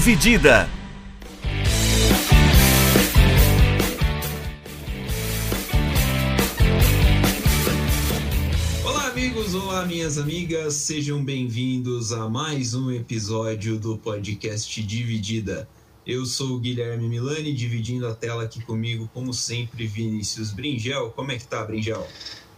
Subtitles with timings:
[0.00, 0.66] Dividida.
[8.82, 9.54] Olá, amigos!
[9.54, 10.72] Olá, minhas amigas!
[10.72, 15.68] Sejam bem-vindos a mais um episódio do podcast Dividida.
[16.06, 21.10] Eu sou o Guilherme Milani, dividindo a tela aqui comigo, como sempre, Vinícius Bringel.
[21.10, 22.08] Como é que tá, Bringel?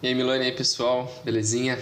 [0.01, 1.13] E aí, Milani, e aí, pessoal?
[1.25, 1.77] Belezinha?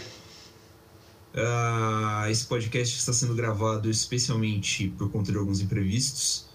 [1.33, 6.47] Uh, esse podcast está sendo gravado especialmente por conta de alguns imprevistos.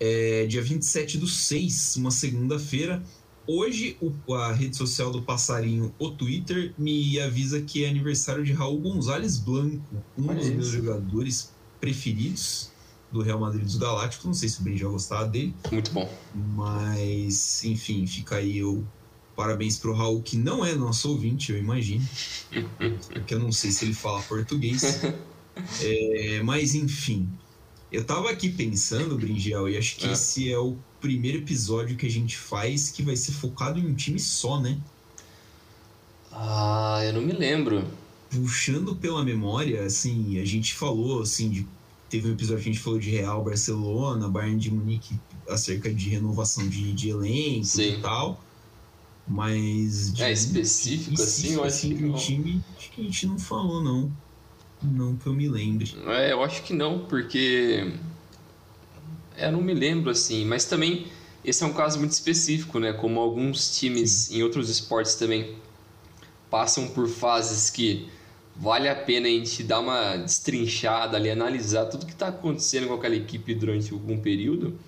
[0.00, 3.02] É dia 27 do 6, uma segunda-feira.
[3.46, 8.52] Hoje, o, a rede social do Passarinho, o Twitter, me avisa que é aniversário de
[8.52, 9.84] Raul Gonzalez Blanco,
[10.16, 10.76] um Olha dos meus isso.
[10.76, 12.70] jogadores preferidos
[13.10, 14.24] do Real Madrid dos Galácticos.
[14.26, 16.10] Não sei se o Ben já gostava dele, Muito bom.
[16.34, 18.84] mas enfim, fica aí o
[19.36, 22.06] parabéns pro Raul, que não é nosso ouvinte, eu imagino,
[23.12, 25.00] porque eu não sei se ele fala português.
[25.82, 27.28] É, mas enfim,
[27.92, 30.12] eu tava aqui pensando, Bringel, e acho que É.
[30.12, 33.94] esse é o primeiro episódio que a gente faz que vai ser focado em um
[33.94, 34.78] time só, né?
[36.32, 37.84] Ah, eu não me lembro.
[38.30, 41.66] Puxando pela memória, assim, a gente falou, assim, de,
[42.08, 46.08] teve um episódio que a gente falou de Real, Barcelona, Bayern de Munique, acerca de
[46.08, 47.98] renovação de, de elenco Sim.
[47.98, 48.42] e tal.
[49.26, 50.12] Mas.
[50.12, 52.16] de É, específico, assim, eu acho assim, que de um não.
[52.16, 54.12] time, acho que a gente não falou, não.
[54.82, 55.94] Não que eu me lembre.
[56.06, 57.92] É, eu acho que não, porque.
[59.36, 60.44] É, eu não me lembro, assim.
[60.44, 61.06] Mas também,
[61.44, 62.92] esse é um caso muito específico, né?
[62.92, 65.56] Como alguns times em outros esportes também
[66.50, 68.08] passam por fases que
[68.54, 72.94] vale a pena a gente dar uma destrinchada ali, analisar tudo que está acontecendo com
[72.94, 74.78] aquela equipe durante algum período.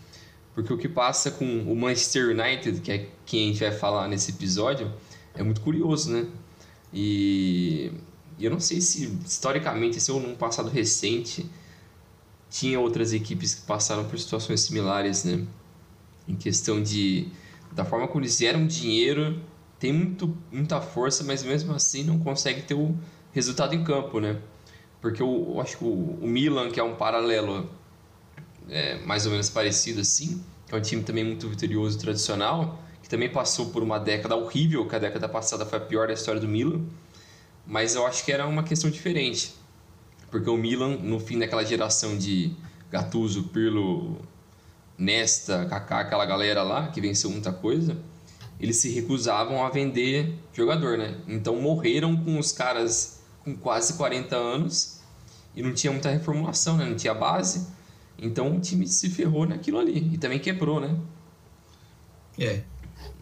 [0.54, 4.08] Porque o que passa com o Manchester United, que é quem a gente vai falar
[4.08, 4.92] nesse episódio,
[5.34, 6.26] é muito curioso, né?
[6.92, 7.90] E
[8.38, 11.50] eu não sei se historicamente, se ou num passado recente,
[12.48, 15.44] tinha outras equipes que passaram por situações similares, né?
[16.28, 17.28] Em questão de
[17.72, 19.40] da forma como eles geram dinheiro,
[19.80, 22.96] tem muito, muita força, mas mesmo assim não consegue ter o
[23.32, 24.40] resultado em campo, né?
[25.00, 27.68] Porque eu, eu acho que o, o Milan, que é um paralelo
[28.68, 32.82] é, mais ou menos parecido assim, que é um time também muito vitorioso e tradicional,
[33.02, 36.14] que também passou por uma década horrível, que a década passada foi a pior da
[36.14, 36.80] história do Milan,
[37.66, 39.54] mas eu acho que era uma questão diferente.
[40.30, 42.52] Porque o Milan, no fim daquela geração de
[42.90, 44.20] Gattuso, Pirlo,
[44.96, 47.96] Nesta, Kaká, aquela galera lá, que venceu muita coisa,
[48.60, 51.16] eles se recusavam a vender jogador, né?
[51.26, 55.00] Então morreram com os caras com quase 40 anos
[55.54, 56.84] e não tinha muita reformulação, né?
[56.84, 57.66] Não tinha base.
[58.18, 60.98] Então o time se ferrou naquilo ali e também quebrou, né?
[62.38, 62.64] É,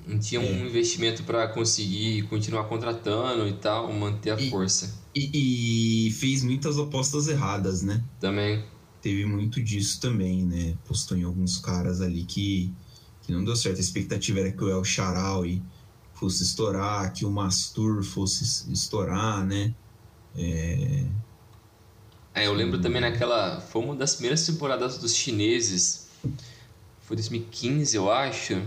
[0.06, 0.66] Não tinha um É.
[0.68, 4.92] investimento para conseguir continuar contratando e tal, manter a E- força.
[5.14, 8.02] e, e fez muitas apostas erradas, né?
[8.18, 8.64] Também.
[9.00, 10.76] Teve muito disso também, né?
[10.84, 12.72] Postou em alguns caras ali que,
[13.22, 13.76] que não deu certo.
[13.78, 15.62] A expectativa era que o El Charaui
[16.14, 19.72] fosse estourar, que o Mastur fosse es- estourar, né?
[20.34, 21.06] É,
[22.34, 23.60] É, eu lembro também naquela.
[23.60, 26.08] Foi uma das primeiras temporadas dos chineses.
[27.02, 28.62] Foi 2015, eu acho.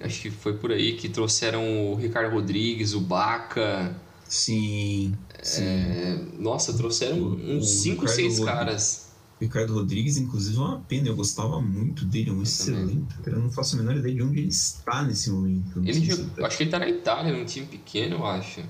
[0.00, 3.94] Acho que foi por aí que trouxeram o Ricardo Rodrigues, o Baca.
[4.26, 5.62] sim, sim.
[5.64, 8.44] É, nossa, trouxeram uns o 5, Ricardo 6 Rodrigues.
[8.44, 9.12] caras.
[9.40, 11.08] Ricardo Rodrigues, inclusive, é uma pena.
[11.08, 13.14] Eu gostava muito dele, é um excelente.
[13.26, 15.80] Eu não faço a menor ideia de onde ele está nesse momento.
[15.80, 18.60] Ele se ele tá- acho que ele tá na Itália, num time pequeno, eu acho.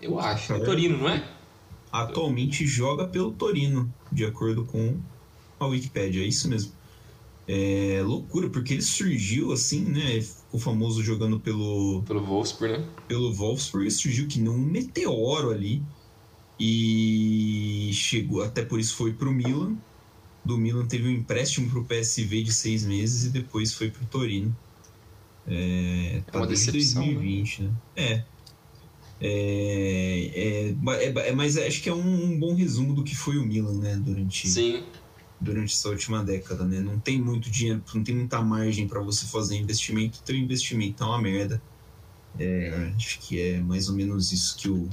[0.00, 0.52] Eu acho.
[0.54, 1.22] É Torino, não é?
[1.92, 4.98] Atualmente joga pelo Torino, de acordo com
[5.60, 6.72] a Wikipédia, é isso mesmo.
[7.46, 10.22] É loucura, porque ele surgiu assim, né?
[10.22, 12.88] Ficou famoso jogando pelo, Pelo Wolfsburg, né?
[13.06, 15.82] pelo Wolfsburg, surgiu que nem um meteoro ali.
[16.58, 19.76] E chegou, até por isso foi pro Milan.
[20.44, 24.56] Do Milan teve um empréstimo pro PSV de seis meses e depois foi pro Torino.
[25.46, 27.70] É, tá uma desde decepção, 2020, né?
[27.96, 28.12] É.
[28.12, 28.24] É,
[29.24, 33.46] é, é, é, mas acho que é um, um bom resumo do que foi o
[33.46, 33.96] Milan, né?
[33.96, 34.82] Durante, Sim.
[35.38, 36.80] durante essa última década, né?
[36.80, 41.06] Não tem muito dinheiro, não tem muita margem para você fazer investimento, teu investimento é
[41.06, 41.62] uma merda.
[42.36, 44.88] É, acho que é mais ou menos isso que, o,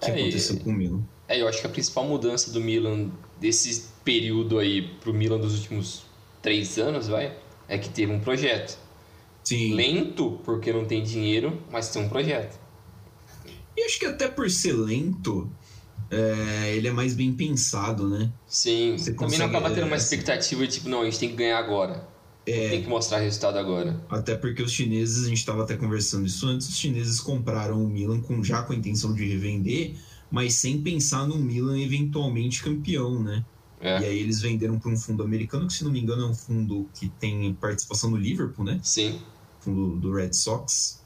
[0.00, 1.02] que É, aconteceu com o Milan.
[1.28, 3.10] É, eu acho que a principal mudança do Milan
[3.40, 6.02] desse período aí pro Milan dos últimos
[6.40, 7.38] três anos, vai,
[7.68, 8.76] é que teve um projeto.
[9.44, 9.74] Sim.
[9.74, 12.61] Lento, porque não tem dinheiro, mas tem um projeto.
[13.76, 15.50] E acho que até por ser lento,
[16.10, 18.30] é, ele é mais bem pensado, né?
[18.46, 21.30] Sim, Você também não acaba tendo uma é, expectativa de tipo, não, a gente tem
[21.30, 22.06] que ganhar agora.
[22.46, 24.04] É, Tem que mostrar resultado agora.
[24.10, 27.88] Até porque os chineses, a gente estava até conversando isso antes, os chineses compraram o
[27.88, 29.94] Milan com, já com a intenção de revender,
[30.30, 33.44] mas sem pensar no Milan eventualmente campeão, né?
[33.80, 34.00] É.
[34.00, 36.34] E aí eles venderam para um fundo americano, que se não me engano é um
[36.34, 38.80] fundo que tem participação no Liverpool, né?
[38.82, 39.20] Sim.
[39.60, 41.01] Fundo do Red Sox.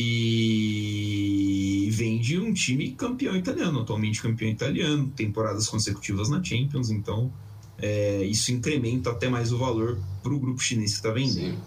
[0.00, 7.32] E vende um time campeão italiano, atualmente campeão italiano, temporadas consecutivas na Champions, então
[7.76, 11.56] é, isso incrementa até mais o valor para o grupo chinês que está vendendo.
[11.56, 11.62] Sim.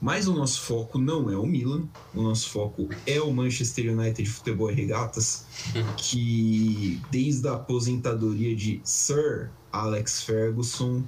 [0.00, 4.22] Mas o nosso foco não é o Milan, o nosso foco é o Manchester United
[4.22, 5.44] de Futebol e Regatas,
[5.98, 11.02] que desde a aposentadoria de Sir Alex Ferguson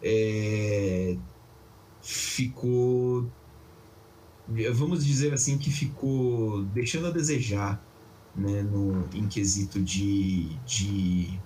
[0.00, 1.16] é,
[2.00, 3.28] ficou,
[4.72, 7.82] vamos dizer assim, que ficou deixando a desejar
[8.34, 11.38] né, no, em quesito de, de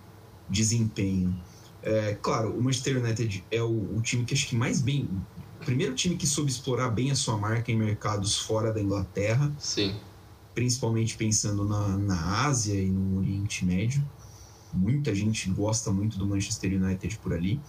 [0.49, 1.34] desempenho.
[1.82, 5.08] É, claro, o Manchester United é o, o, time que acho que mais bem
[5.60, 9.52] o primeiro time que soube explorar bem a sua marca em mercados fora da Inglaterra.
[9.58, 9.96] Sim.
[10.55, 14.05] Principalmente pensando na, na Ásia e no Oriente Médio.
[14.72, 17.60] Muita gente gosta muito do Manchester United por ali.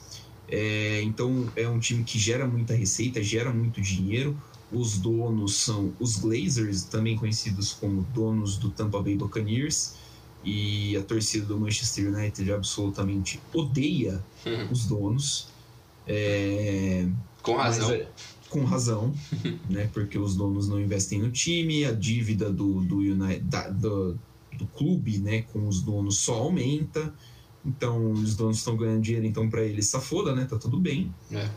[0.48, 4.36] É, então é um time que gera muita receita, gera muito dinheiro.
[4.74, 9.96] Os donos são os Glazers, também conhecidos como donos do Tampa Bay Buccaneers.
[10.44, 14.72] E a torcida do Manchester United absolutamente odeia uhum.
[14.72, 15.48] os donos.
[16.06, 17.08] É,
[17.42, 17.90] com razão.
[17.90, 18.08] Mas, é,
[18.50, 19.14] com razão,
[19.70, 19.90] né?
[19.94, 24.20] Porque os donos não investem no time, a dívida do, do, United, da, do,
[24.58, 25.44] do clube, né?
[25.44, 27.14] Com os donos só aumenta.
[27.66, 30.46] Então, os donos estão ganhando dinheiro, então para eles foda, né?
[30.46, 31.14] Tá tudo bem.
[31.32, 31.50] É.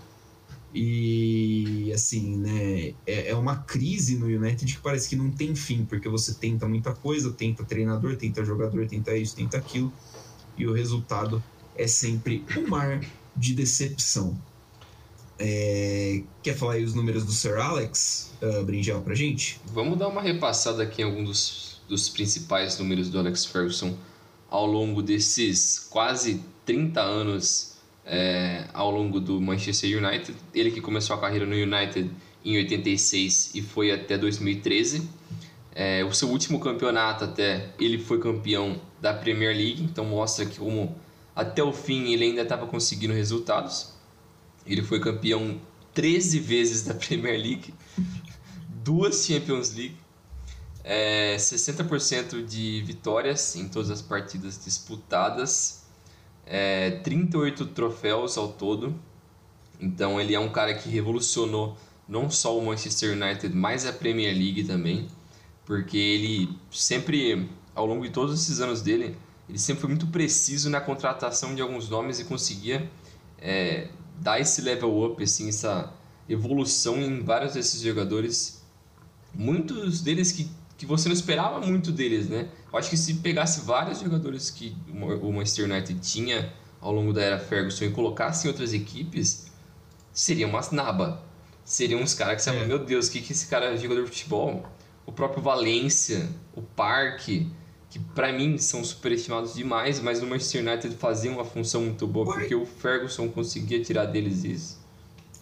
[0.74, 2.94] E assim, né?
[3.06, 6.68] É, é uma crise no United que parece que não tem fim, porque você tenta
[6.68, 9.92] muita coisa, tenta treinador, tenta jogador, tenta isso, tenta aquilo,
[10.56, 11.42] e o resultado
[11.76, 13.00] é sempre um mar
[13.36, 14.38] de decepção.
[15.38, 19.60] É, quer falar aí os números do Sir Alex uh, Brinjal pra gente?
[19.66, 23.96] Vamos dar uma repassada aqui em alguns dos, dos principais números do Alex Ferguson
[24.48, 27.75] ao longo desses quase 30 anos
[28.06, 30.34] é, ao longo do Manchester United.
[30.54, 32.10] Ele que começou a carreira no United
[32.44, 35.08] em 86 e foi até 2013.
[35.74, 40.58] É, o seu último campeonato até ele foi campeão da Premier League, então mostra que
[40.58, 40.96] como
[41.34, 43.92] até o fim ele ainda estava conseguindo resultados.
[44.64, 45.60] Ele foi campeão
[45.92, 47.74] 13 vezes da Premier League,
[48.82, 49.96] duas Champions League,
[50.82, 55.85] é, 60% de vitórias em todas as partidas disputadas,
[56.46, 58.94] é, 38 troféus ao todo.
[59.80, 61.76] Então ele é um cara que revolucionou
[62.08, 65.08] não só o Manchester United, mas a Premier League também,
[65.64, 69.16] porque ele sempre, ao longo de todos esses anos dele,
[69.48, 72.88] ele sempre foi muito preciso na contratação de alguns nomes e conseguia
[73.38, 73.88] é,
[74.20, 75.92] dar esse level up, assim, essa
[76.28, 78.64] evolução em vários desses jogadores.
[79.34, 82.48] Muitos deles que, que você não esperava muito deles, né?
[82.72, 84.76] Eu acho que se pegasse vários jogadores que
[85.22, 89.50] o Manchester United tinha ao longo da era Ferguson e colocasse em outras equipes,
[90.12, 91.22] seria umas naba.
[91.64, 92.64] Seriam uns caras que você é.
[92.64, 94.64] meu Deus, o que, que esse cara é jogador de futebol?
[95.04, 97.50] O próprio Valência, o Parque,
[97.90, 102.26] que para mim são superestimados demais, mas no Manchester United faziam uma função muito boa,
[102.26, 104.75] porque o Ferguson conseguia tirar deles isso.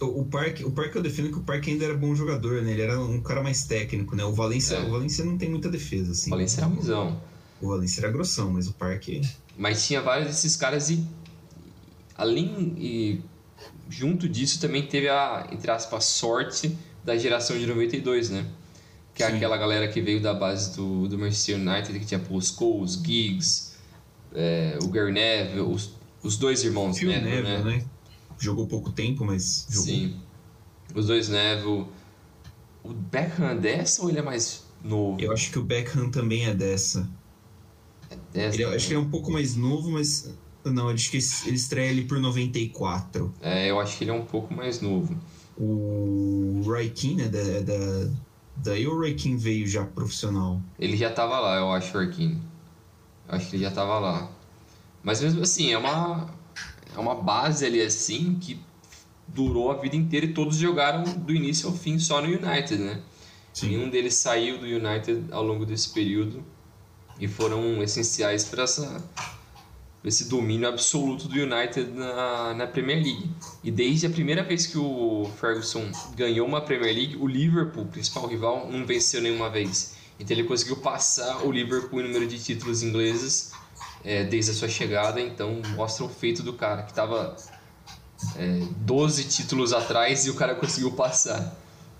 [0.00, 2.72] O Parque, o Parque eu defino que o Parque ainda era bom jogador, né?
[2.72, 4.24] Ele era um cara mais técnico, né?
[4.24, 4.82] O Valência, é.
[4.82, 6.30] o Valência não tem muita defesa, assim.
[6.30, 7.22] O Valência era ruimzão.
[7.60, 9.20] O Valência era grossão, mas o Parque...
[9.56, 11.06] Mas tinha vários desses caras e...
[12.16, 12.74] Além...
[12.76, 13.22] E
[13.88, 18.46] junto disso também teve a, entre aspas, sorte da geração de 92, né?
[19.14, 22.34] que é aquela galera que veio da base do, do Manchester United, que tinha pô,
[22.34, 23.74] os Coles, Giggs,
[24.34, 27.58] é, o Gary Neville, os, os dois irmãos Phil Neville, né?
[27.62, 27.84] né?
[28.38, 29.86] Jogou pouco tempo, mas jogou.
[29.86, 30.20] Sim.
[30.94, 31.86] Os dois Neville.
[32.82, 35.20] O Beckham é dessa ou ele é mais novo?
[35.20, 37.08] Eu acho que o Beckham também é dessa.
[38.10, 40.34] É dessa ele, acho que ele é um pouco mais novo, mas.
[40.64, 43.32] Não, acho que ele estreia ali por 94.
[43.40, 45.14] É, eu acho que ele é um pouco mais novo.
[45.56, 46.62] O
[46.94, 48.10] Keane é da, é da
[48.56, 50.60] Daí o Rakin veio já profissional.
[50.78, 52.40] Ele já tava lá, eu acho, o Rakin.
[53.28, 54.30] Acho que ele já tava lá.
[55.02, 56.30] Mas mesmo assim, é uma,
[56.94, 58.60] é uma base ali assim que
[59.26, 63.02] durou a vida inteira e todos jogaram do início ao fim só no United, né?
[63.52, 63.68] Sim.
[63.68, 66.44] Nenhum deles saiu do United ao longo desse período
[67.18, 69.02] e foram essenciais para essa
[70.04, 73.30] esse domínio absoluto do United na, na Premier League.
[73.62, 78.26] E desde a primeira vez que o Ferguson ganhou uma Premier League, o Liverpool, principal
[78.26, 79.94] rival, não venceu nenhuma vez.
[80.20, 83.52] Então ele conseguiu passar o Liverpool em número de títulos ingleses
[84.04, 85.20] é, desde a sua chegada.
[85.20, 87.36] Então mostra o feito do cara, que estava
[88.36, 91.56] é, 12 títulos atrás e o cara conseguiu passar.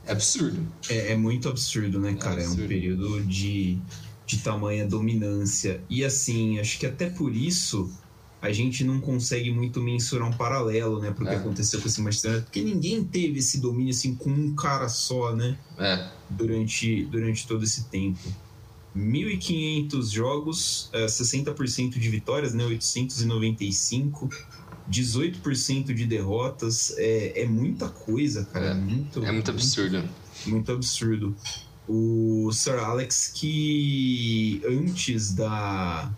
[0.06, 0.66] É absurdo.
[0.88, 2.40] É, é muito absurdo, né, cara?
[2.40, 3.78] É, é um período de
[4.26, 5.82] de tamanha dominância.
[5.88, 7.92] E assim, acho que até por isso
[8.40, 11.36] a gente não consegue muito mensurar um paralelo, né, pro que É.
[11.36, 15.34] aconteceu com esse Manchester United, porque ninguém teve esse domínio assim com um cara só,
[15.36, 18.18] né, É, durante, durante todo esse tempo.
[18.96, 24.28] 1.500 jogos, eh, 60% de vitórias, né, 895,
[24.88, 28.74] 18% de derrotas, é, é muita coisa, cara, é, É.
[28.74, 30.04] muito, é muito absurdo.
[30.46, 31.34] muito absurdo.
[31.88, 36.10] O Sir Alex, que antes da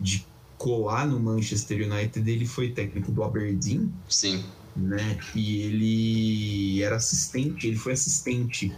[0.00, 0.24] de
[0.56, 4.44] colar no Manchester United, ele foi técnico do Aberdeen, Sim,
[4.76, 5.18] né?
[5.34, 8.72] E ele era assistente, ele foi assistente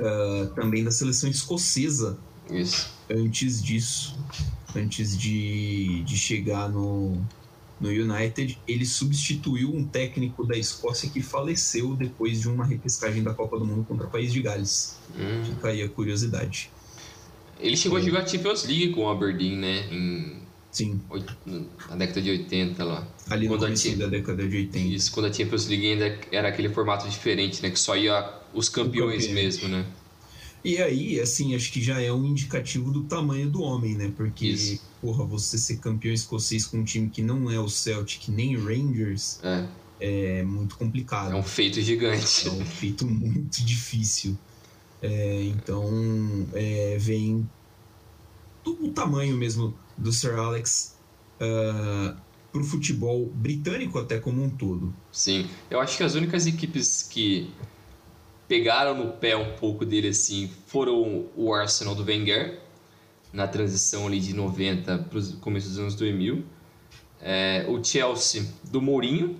[0.00, 2.18] ah, também da seleção escocesa
[2.50, 2.92] isso.
[3.10, 4.18] antes disso,
[4.74, 7.16] antes de, de chegar no,
[7.80, 13.34] no United, ele substituiu um técnico da Escócia que faleceu depois de uma repescagem da
[13.34, 14.98] Copa do Mundo contra o país de Gales.
[15.16, 15.44] Hum.
[15.44, 16.70] Fica aí a curiosidade.
[17.58, 19.88] Ele chegou a jogar a Champions League com o Aberdeen, né?
[19.90, 20.45] Em,
[20.76, 21.00] Sim,
[21.88, 23.08] na década de 80 lá.
[23.30, 24.78] ali no Quando a começo ti- da década de 80.
[24.94, 27.70] Isso, quando a Champions League ainda era aquele formato diferente, né?
[27.70, 29.86] Que só ia os campeões mesmo, né?
[30.62, 34.12] E aí, assim, acho que já é um indicativo do tamanho do homem, né?
[34.16, 34.82] Porque, Isso.
[35.00, 39.38] porra, você ser campeão escocês com um time que não é o Celtic nem Rangers
[39.42, 39.64] É,
[40.00, 41.32] é muito complicado.
[41.32, 42.48] é um feito gigante.
[42.48, 44.36] É um feito muito difícil.
[45.00, 45.88] É, então,
[46.52, 47.48] é, vem
[48.70, 50.96] o tamanho mesmo do Sir Alex
[51.38, 54.94] para o futebol britânico até como um todo.
[55.12, 57.50] Sim, eu acho que as únicas equipes que
[58.48, 62.60] pegaram no pé um pouco dele assim foram o Arsenal do Wenger
[63.32, 66.44] na transição ali de 90 para o começo dos anos 2000,
[67.20, 69.38] é, o Chelsea do Mourinho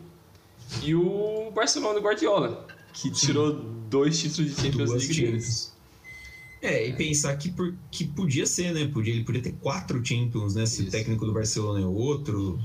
[0.83, 2.67] e o Barcelona do Guardiola
[2.97, 5.76] que tirou dois títulos de Champions Duas League deles.
[6.63, 8.87] É, e pensar que, por, que podia ser, né?
[8.87, 10.65] Podia, ele podia ter quatro Champions, né?
[10.67, 10.89] Se Isso.
[10.89, 12.59] o técnico do Barcelona é outro.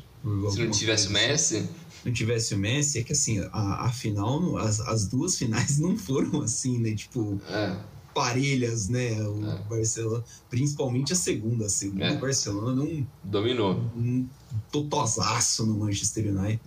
[0.51, 1.27] Se não tivesse o assim.
[1.27, 1.69] Messi,
[2.05, 5.77] não tivesse o Messi, é que assim, a, a final, não- as, as duas finais
[5.79, 6.93] não foram assim, né?
[6.95, 7.75] Tipo, é,
[8.13, 9.21] parelhas, né?
[9.24, 9.57] O É.
[9.69, 11.65] Barcelona, principalmente a segunda.
[11.65, 12.12] A segunda, É.
[12.17, 13.74] o Barcelona num, dominou.
[13.95, 14.25] um
[14.71, 16.62] totosaço no Manchester United.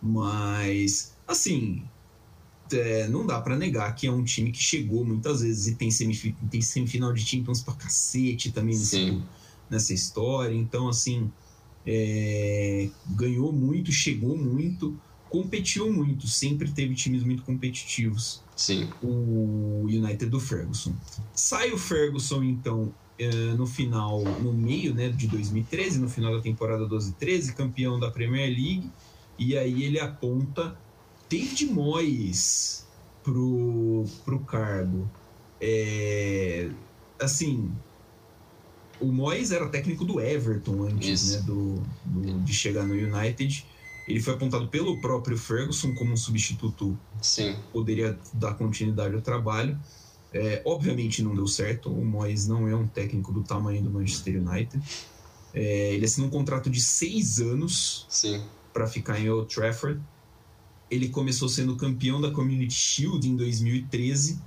[0.00, 1.82] Mas, assim,
[2.74, 5.90] é, não dá pra negar que é um time que chegou muitas vezes e tem,
[5.90, 8.96] semifi- tem semifinal de Champions pra cacete também nesse-
[9.70, 10.54] nessa história.
[10.54, 11.30] Então, assim,
[11.86, 14.98] é, ganhou muito, chegou muito,
[15.28, 18.42] competiu muito, sempre teve times muito competitivos.
[18.54, 20.94] Sim, o United do Ferguson.
[21.34, 26.40] Sai o Ferguson, então, eh, no final, no meio né, de 2013, no final da
[26.42, 28.90] temporada 12-13, campeão da Premier League,
[29.38, 30.76] e aí ele aponta
[31.32, 32.84] David Moyes
[33.24, 35.08] pro, pro cargo.
[35.60, 36.68] É,
[37.20, 37.70] assim,
[39.00, 43.66] o Moyes era técnico do Everton antes né, do, do- de chegar no United.
[44.06, 49.78] Ele foi apontado pelo próprio Ferguson como um substituto sim, poderia dar continuidade ao trabalho.
[50.34, 51.88] É, obviamente não deu certo.
[51.90, 54.82] O Moyes não é um técnico do tamanho do Manchester United.
[55.54, 58.06] É, ele assinou um contrato de seis anos
[58.72, 60.00] para ficar em Old Trafford.
[60.92, 64.38] Ele começou sendo campeão da Community Shield em 2013.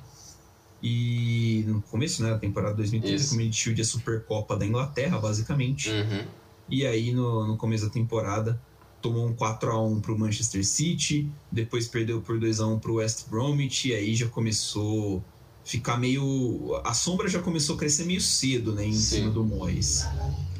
[0.84, 3.26] E no começo né, da temporada 2013, Isso.
[3.26, 5.90] a Community Shield é a Supercopa da Inglaterra, basicamente.
[5.90, 6.24] uhum,
[6.70, 8.62] E aí, no, no começo da temporada,
[9.02, 14.16] tomou um 4x1 pro Manchester City, depois perdeu por 2x1 pro West Bromwich, e aí
[14.16, 15.24] já começou
[15.64, 16.80] a ficar meio.
[16.84, 19.16] A sombra já começou a crescer meio cedo, né, em Sim.
[19.18, 20.06] cima do Moyes.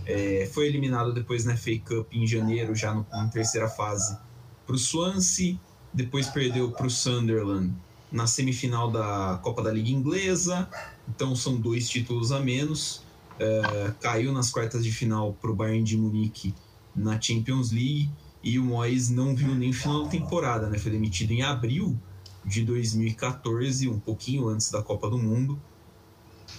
[0.08, 4.18] É, foi eliminado depois na FA Cup em janeiro, já no, na terceira fase,
[4.66, 5.60] pro Swansea,
[5.96, 7.74] depois perdeu pro Sunderland
[8.12, 10.70] na semifinal da Copa da Liga Inglesa,
[11.08, 13.02] então são dois títulos a menos.
[13.40, 16.54] É, caiu nas quartas de final pro Bayern de Munique
[16.96, 18.10] na Champions League
[18.44, 20.78] e o Moyes não viu nem o final da temporada, né?
[20.78, 21.98] Foi demitido em abril
[22.46, 25.60] de 2014, um pouquinho antes da Copa do Mundo.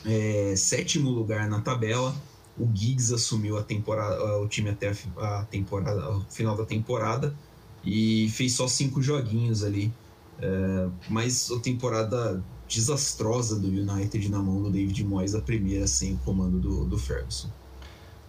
[0.05, 2.15] É, sétimo lugar na tabela.
[2.59, 7.37] O Giggs assumiu a temporada, o time até a a temporada, o final da temporada
[7.87, 9.93] e fez só cinco joguinhos ali.
[10.43, 16.15] É, mas a temporada desastrosa do United na mão do David Moyes, a primeira sem
[16.15, 17.49] o comando do, do Ferguson.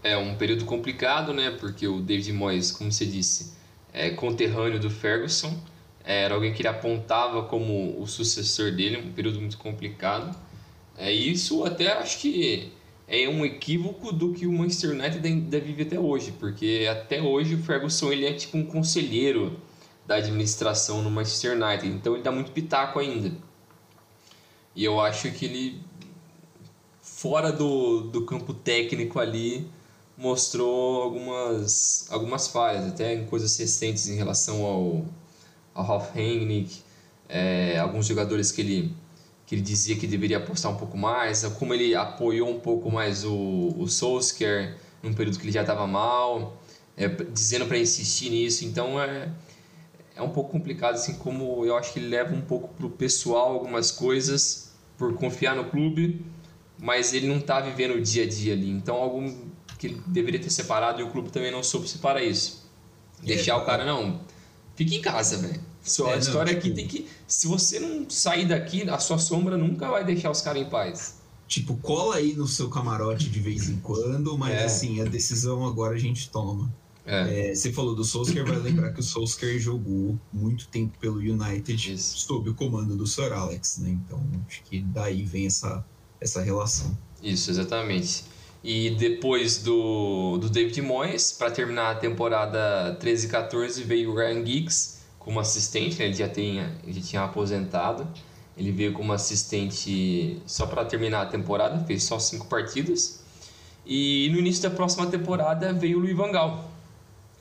[0.03, 1.51] É um período complicado, né?
[1.59, 3.53] Porque o David Moyes, como você disse,
[3.91, 5.59] é conterrâneo do Ferguson,
[6.03, 10.37] era alguém que ele apontava como o sucessor dele, um período muito complicado.
[10.95, 12.71] É isso até acho que
[13.07, 17.55] é um equívoco do que o Manchester United ainda vive até hoje, porque até hoje
[17.55, 19.57] o Ferguson ele é tipo um conselheiro
[20.05, 23.31] da administração no Manchester United, então ele dá muito pitaco ainda.
[24.75, 25.81] E eu acho que ele
[27.01, 29.67] fora do, do campo técnico ali
[30.17, 35.05] mostrou algumas, algumas falhas, até em coisas recentes em relação ao,
[35.73, 36.11] ao Ralf
[37.29, 38.95] é, alguns jogadores que ele,
[39.47, 43.23] que ele dizia que deveria apostar um pouco mais, como ele apoiou um pouco mais
[43.23, 46.61] o, o Solskjaer num período que ele já estava mal,
[46.97, 49.31] é, dizendo para insistir nisso, então é,
[50.17, 53.53] é um pouco complicado, assim como eu acho que ele leva um pouco pro pessoal
[53.53, 56.25] algumas coisas, por confiar no clube,
[56.77, 59.47] mas ele não está vivendo o dia a dia ali, então algum
[59.79, 62.67] que ele deveria ter separado e o clube também não soube separar isso.
[63.23, 64.19] Deixar é, o cara, não,
[64.75, 65.61] fique em casa, velho.
[65.89, 67.07] Só é, a história não, tipo, aqui tem que.
[67.27, 71.17] Se você não sair daqui, a sua sombra nunca vai deixar os caras em paz.
[71.47, 74.65] Tipo, cola aí no seu camarote de vez em quando, mas é.
[74.65, 76.71] assim, a decisão agora a gente toma.
[77.05, 77.51] É.
[77.51, 81.93] É, você falou do Solskjaer, vai lembrar que o Solskjaer jogou muito tempo pelo United
[81.93, 82.17] Isso.
[82.17, 83.91] sob o comando do Sir Alex, né?
[83.91, 85.85] Então acho que daí vem essa,
[86.19, 86.97] essa relação.
[87.23, 88.25] Isso, exatamente.
[88.61, 94.15] E depois do, do David Moyes, para terminar a temporada 13 e 14, veio o
[94.15, 94.96] Ryan Giggs
[95.27, 96.05] como assistente, né?
[96.05, 98.07] ele já, tem, já tinha aposentado.
[98.55, 103.25] Ele veio como assistente só para terminar a temporada, fez só cinco partidas.
[103.85, 106.71] E no início da próxima temporada veio o Louis Van Gaal,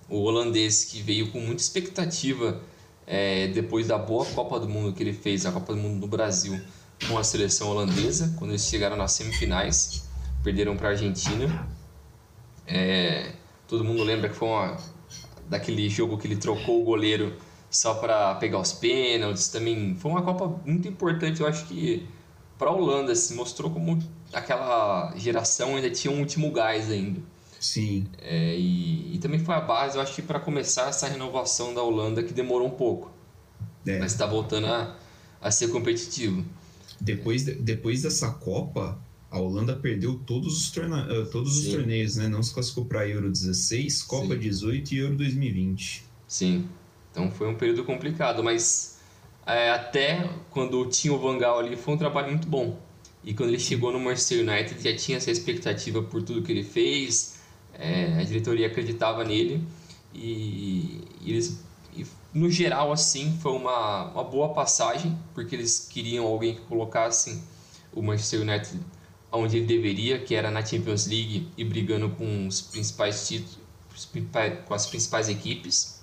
[0.08, 2.60] o holandês que veio com muita expectativa
[3.06, 6.08] é, depois da boa Copa do Mundo que ele fez, a Copa do Mundo no
[6.08, 6.60] Brasil,
[7.06, 10.04] com a seleção holandesa, quando eles chegaram nas semifinais
[10.42, 11.68] perderam para a Argentina.
[12.66, 13.32] É,
[13.68, 14.76] todo mundo lembra que foi uma,
[15.48, 17.36] daquele jogo que ele trocou o goleiro
[17.76, 19.48] só para pegar os pênaltis.
[19.48, 21.40] Também foi uma Copa muito importante.
[21.40, 22.06] Eu acho que
[22.58, 24.02] para a Holanda se mostrou como
[24.32, 27.20] aquela geração ainda tinha um último gás ainda.
[27.60, 28.06] Sim.
[28.18, 31.82] É, e, e, também foi a base, eu acho que para começar essa renovação da
[31.82, 33.10] Holanda que demorou um pouco.
[33.86, 33.98] É.
[33.98, 34.96] Mas está voltando a,
[35.40, 36.44] a ser competitivo.
[37.00, 38.98] Depois, depois dessa Copa,
[39.30, 41.06] a Holanda perdeu todos os, torna...
[41.10, 42.28] Eh, todos os torneios, né?
[42.28, 44.40] Não se classificou para Euro 16, Copa Sim.
[44.40, 46.04] 18 e Euro 2020.
[46.26, 46.68] Sim.
[47.16, 48.98] Então foi um período complicado, mas
[49.46, 52.78] é, até quando tinha o Van Gaal ali foi um trabalho muito bom.
[53.24, 56.62] E quando ele chegou no Manchester United já tinha essa expectativa por tudo que ele
[56.62, 57.38] fez,
[57.72, 59.66] é, a diretoria acreditava nele
[60.14, 61.58] e, e eles,
[62.34, 67.42] no geral assim foi uma, uma boa passagem porque eles queriam alguém que colocasse
[67.94, 68.78] o Manchester United
[69.32, 73.58] onde ele deveria, que era na Champions League e brigando com os principais títulos,
[74.66, 75.95] com as principais equipes.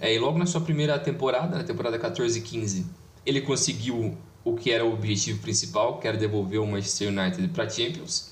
[0.00, 2.86] É, e logo na sua primeira temporada, na temporada 14 e 15,
[3.26, 7.68] ele conseguiu o que era o objetivo principal, que era devolver o Manchester United para
[7.68, 8.30] Champions.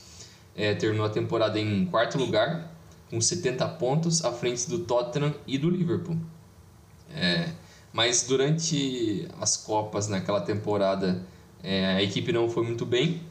[0.55, 2.73] É, terminou a temporada em quarto lugar,
[3.11, 6.17] com 70 pontos, à frente do Tottenham e do Liverpool.
[7.15, 7.51] É,
[7.93, 11.23] mas durante as Copas naquela temporada,
[11.63, 13.23] é, a equipe não foi muito bem,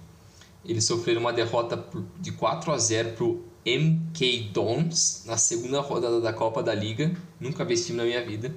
[0.64, 1.84] eles sofreram uma derrota
[2.20, 7.12] de 4 a 0 para o MK Dons na segunda rodada da Copa da Liga.
[7.40, 8.54] Nunca vi esse time na minha vida.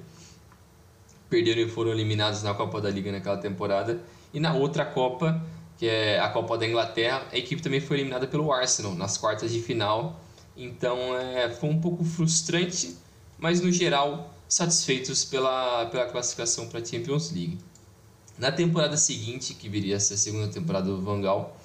[1.27, 3.99] Perderam e foram eliminados na Copa da Liga naquela temporada.
[4.31, 5.43] E na outra Copa,
[5.77, 9.51] que é a Copa da Inglaterra, a equipe também foi eliminada pelo Arsenal nas quartas
[9.51, 10.21] de final.
[10.55, 12.95] Então é, foi um pouco frustrante,
[13.39, 17.57] mas no geral satisfeitos pela, pela classificação para a Champions League.
[18.37, 21.58] Na temporada seguinte, que viria a ser a segunda temporada do Van Gaal,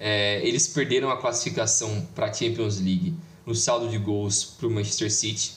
[0.00, 4.70] é, eles perderam a classificação para a Champions League no saldo de gols para o
[4.70, 5.52] Manchester City.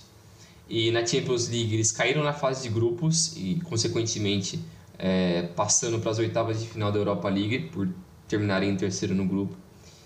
[0.69, 4.60] E na Champions League eles caíram na fase de grupos e, consequentemente,
[4.99, 7.88] é, passando para as oitavas de final da Europa League por
[8.27, 9.56] terminarem em terceiro no grupo.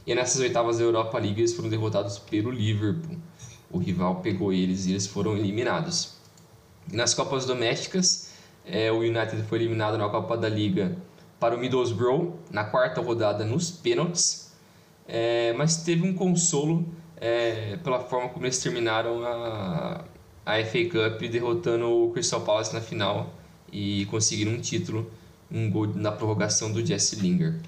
[0.06, 3.17] E nessas oitavas da Europa League eles foram derrotados pelo Liverpool.
[3.71, 6.13] O rival pegou eles e eles foram eliminados.
[6.91, 8.32] E nas Copas Domésticas,
[8.65, 10.95] é, o United foi eliminado na Copa da Liga
[11.39, 14.52] para o Middlesbrough na quarta rodada nos pênaltis,
[15.08, 20.04] é, mas teve um consolo é, pela forma como eles terminaram a,
[20.45, 23.34] a FA Cup derrotando o Crystal Palace na final
[23.71, 25.12] e conseguiram um título,
[25.52, 27.60] um gol na prorrogação do Jesse Lingard.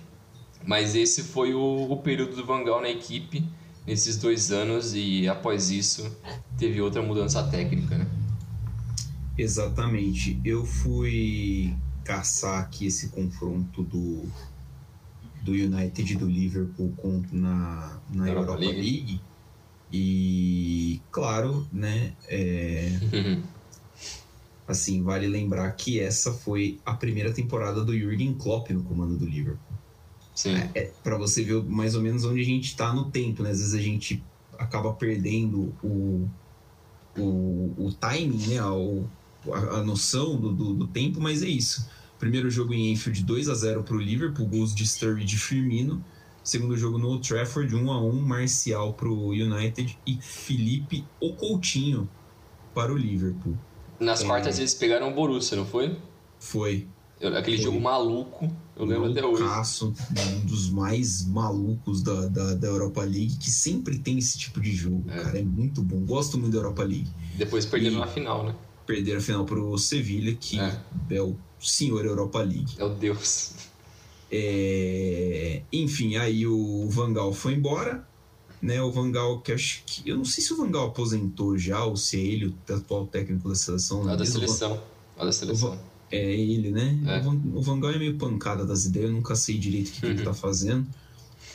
[0.65, 3.43] Mas esse foi o, o período do Van Gaal na equipe
[3.87, 6.15] nesses dois anos e após isso
[6.57, 8.07] teve outra mudança técnica, né?
[9.37, 10.39] Exatamente.
[10.43, 11.73] Eu fui
[12.09, 14.23] caçar aqui esse confronto do,
[15.43, 18.81] do United e do Liverpool com, na, na Europa, Europa League.
[18.81, 19.21] League.
[19.93, 22.91] E, claro, né, é,
[24.67, 29.27] assim, vale lembrar que essa foi a primeira temporada do Jürgen Klopp no comando do
[29.27, 29.77] Liverpool.
[30.33, 30.55] Sim.
[30.55, 33.51] É, é para você ver mais ou menos onde a gente está no tempo, né?
[33.51, 34.23] Às vezes a gente
[34.57, 36.27] acaba perdendo o,
[37.15, 38.63] o, o timing, né?
[38.63, 39.05] O,
[39.51, 41.87] a, a noção do, do, do, tempo, mas é isso.
[42.19, 46.03] Primeiro jogo em Enfield 2 a 0 para o Liverpool, gols de Sturridge e Firmino.
[46.43, 52.09] Segundo jogo no Old Trafford, 1 a 1 Marcial para o United e Felipe Ocoutinho
[52.73, 53.57] para o Liverpool.
[53.99, 54.25] Nas É.
[54.25, 55.97] quartas eles pegaram o Borussia, não foi?
[56.39, 56.87] Foi
[57.21, 57.65] Eu- aquele Foi.
[57.65, 59.43] jogo maluco, eu lembro até hoje.
[59.43, 64.71] um dos mais malucos da, da, da Europa League, que sempre tem esse tipo de
[64.73, 65.21] jogo, É.
[65.23, 65.39] cara.
[65.39, 65.99] É muito bom.
[66.05, 67.09] Gosto muito da Europa League.
[67.35, 68.55] Depois perderam E- na final, né?
[68.85, 70.79] Perder a final pro Sevilha, que É.
[71.11, 72.75] é, o senhor Europa League.
[72.77, 73.53] É o Deus.
[74.31, 78.07] É, Enfim, aí o Vangal foi embora,
[78.61, 78.81] né?
[78.81, 80.07] O Vangal, que acho que.
[80.09, 83.49] Eu não sei se o Vangal aposentou já, ou se é ele o atual técnico
[83.49, 84.03] da seleção.
[84.03, 84.83] Lá da Mesmo o Van- seleção.
[85.17, 85.79] Lá da seleção.
[86.11, 86.99] É ele, né?
[87.05, 87.19] É.
[87.19, 89.91] O, Van, o Van Gaal é meio pancada das ideias, eu nunca sei direito o
[89.91, 90.25] que, que ele Uhum.
[90.25, 90.87] tá fazendo.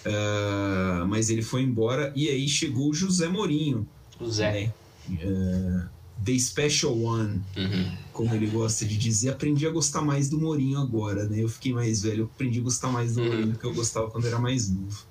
[0.04, 3.86] Ah, mas ele foi embora e aí chegou o José Mourinho,
[4.20, 4.72] O Zé.
[5.08, 5.18] né?
[5.24, 5.88] Ah,
[6.22, 7.96] The Special One, Uhum.
[8.12, 9.30] como ele gosta de dizer.
[9.30, 11.42] Aprendi a gostar mais do Mourinho agora, né?
[11.42, 13.26] Eu fiquei mais velho, aprendi a gostar mais do Uhum.
[13.28, 15.04] Mourinho do que eu gostava quando era mais novo.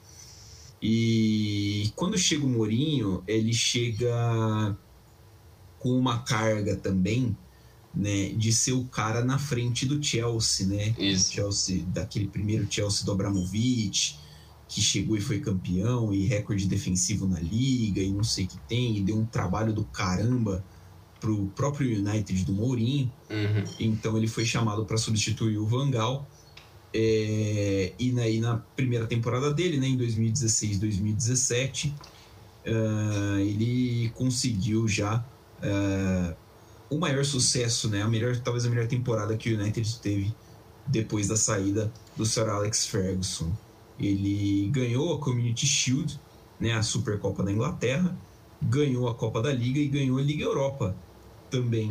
[0.82, 4.78] E quando chega o Mourinho, ele chega
[5.80, 7.36] com uma carga também,
[7.94, 10.96] né, de ser o cara na frente do Chelsea, né?
[10.98, 11.32] Isso.
[11.34, 14.18] Chelsea, daquele primeiro Chelsea do Abramovich,
[14.68, 18.58] que chegou e foi campeão e recorde defensivo na liga e não sei o que
[18.68, 20.64] tem, e deu um trabalho do caramba
[21.24, 23.10] pro próprio United do Mourinho.
[23.30, 23.64] Uhum.
[23.80, 26.30] Então ele foi chamado para substituir o Van Gaal.
[26.94, 31.96] É, e aí na primeira temporada dele, né, em 2016, 2017,
[32.68, 35.24] ah, ele conseguiu já
[35.62, 36.36] ah,
[36.90, 40.36] o maior sucesso, né, a melhor, talvez a melhor temporada que o United teve
[40.86, 43.50] depois da saída do Sir Alex Ferguson.
[43.98, 46.20] Ele ganhou a Community Shield,
[46.60, 48.14] né, a Supercopa da Inglaterra,
[48.62, 50.94] ganhou a Copa da Liga e ganhou a Liga Europa
[51.54, 51.90] também,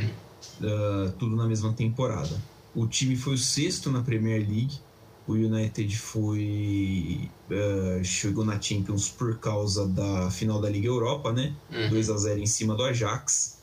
[0.61, 2.43] ah, tudo na mesma temporada.
[2.75, 4.81] O time foi o sexto na Premier League.
[5.27, 11.55] O United foi ah, chegou na Champions por causa da final da Liga Europa, né?
[11.71, 11.91] Uhum.
[11.91, 13.59] 2 a 0 em cima do Ajax.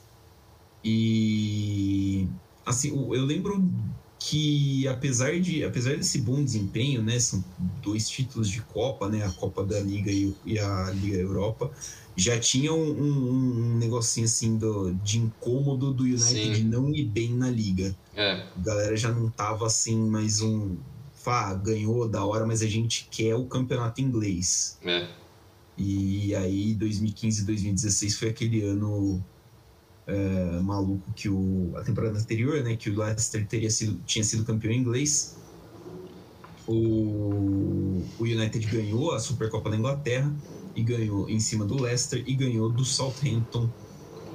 [0.84, 2.26] E
[2.66, 3.62] assim, eu lembro
[4.18, 7.44] que apesar de apesar desse bom desempenho, né, são
[7.82, 11.72] dois títulos de Copa, né, a Copa da Liga e, e a Liga Europa,
[12.20, 13.30] já tinha um, um-
[13.74, 16.64] um negocinho assim do, de incômodo do United Sim.
[16.64, 17.96] não ir bem na liga.
[18.16, 18.44] É.
[18.56, 20.76] A galera já não tava assim mais um,
[21.14, 24.78] fá, ganhou da hora, mas a gente quer o campeonato inglês.
[24.84, 25.08] É.
[25.78, 29.24] E aí, 2015 e 2016 foi aquele ano
[30.06, 31.72] é, maluco que o.
[31.78, 32.76] A temporada anterior, né?
[32.76, 35.38] Que o Leicester teria sido, tinha sido campeão inglês.
[36.68, 40.32] O, o United ganhou a Supercopa da Inglaterra
[40.80, 43.70] e ganhou em cima do Leicester e ganhou do Southampton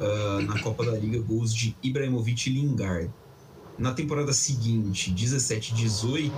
[0.00, 3.10] ah, na Copa da Liga gols de Ibrahimovic e Lingard.
[3.78, 6.30] Na temporada seguinte, 17-18,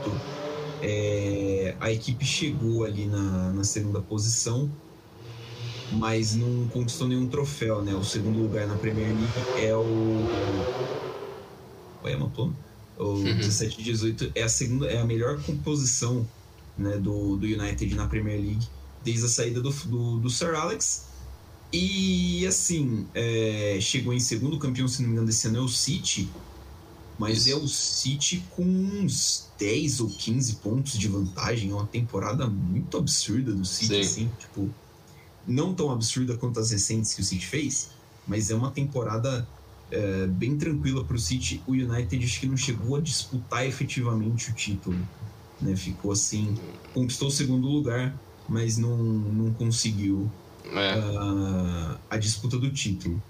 [0.83, 4.71] é, a equipe chegou ali na, na segunda posição,
[5.93, 7.95] mas não conquistou nenhum troféu, né?
[7.95, 10.27] O segundo lugar na Premier League é o.
[12.05, 12.53] Ué, matou?
[12.99, 16.27] O 17-18 é a segunda, é a melhor composição
[16.79, 18.67] né, do, do United na Premier League
[19.07, 21.07] desde a saída do, do, do Sir Alex.
[21.73, 25.69] E assim, é, chegou em segundo campeão, se não me engano, desse ano é o
[25.69, 26.29] City.
[27.19, 27.51] Mas Isso.
[27.51, 31.71] é o City com uns 10 ou 15 pontos de vantagem.
[31.71, 34.01] É uma temporada muito absurda do City, Sim.
[34.01, 34.69] assim, tipo,
[35.47, 37.91] não tão absurda quanto as recentes que o City fez,
[38.27, 39.49] mas é uma temporada
[39.91, 41.63] é, bem tranquila para o City.
[41.67, 44.99] O United acho que não chegou a disputar efetivamente o título,
[45.61, 45.75] né?
[45.77, 46.55] Ficou assim,
[46.93, 48.15] conquistou o segundo lugar,
[48.49, 50.93] mas não, não conseguiu É.
[50.93, 53.25] a, a disputa do título.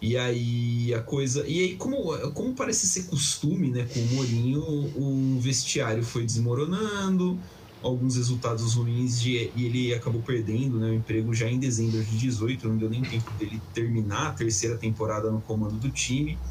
[0.00, 1.46] E aí a coisa.
[1.48, 4.60] E aí, como, como parece ser costume, né, com o Mourinho,
[4.94, 7.40] o vestiário foi desmoronando,
[7.80, 12.16] alguns resultados ruins de, e ele acabou perdendo né, o emprego já em dezembro de
[12.18, 16.44] 18, não deu nem tempo dele terminar a terceira temporada no comando do time.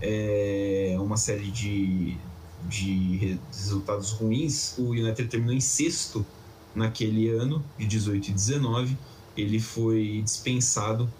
[0.00, 2.24] É, uma série de,
[2.58, 4.74] de re- resultados ruins.
[4.78, 6.30] O United terminou em sexto
[6.78, 8.96] naquele ano, de 18 e 19.
[9.36, 11.12] Ele foi dispensado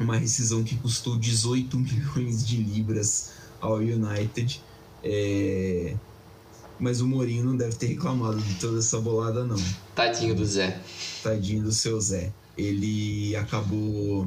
[0.00, 4.60] uma rescisão que custou 18 milhões de libras ao United.
[5.04, 5.94] É,
[6.80, 9.56] Mas o Mourinho não deve ter reclamado de toda essa bolada, não.
[9.94, 10.80] Tadinho do Zé.
[11.22, 12.32] Tadinho do seu Zé.
[12.56, 14.26] Ele acabou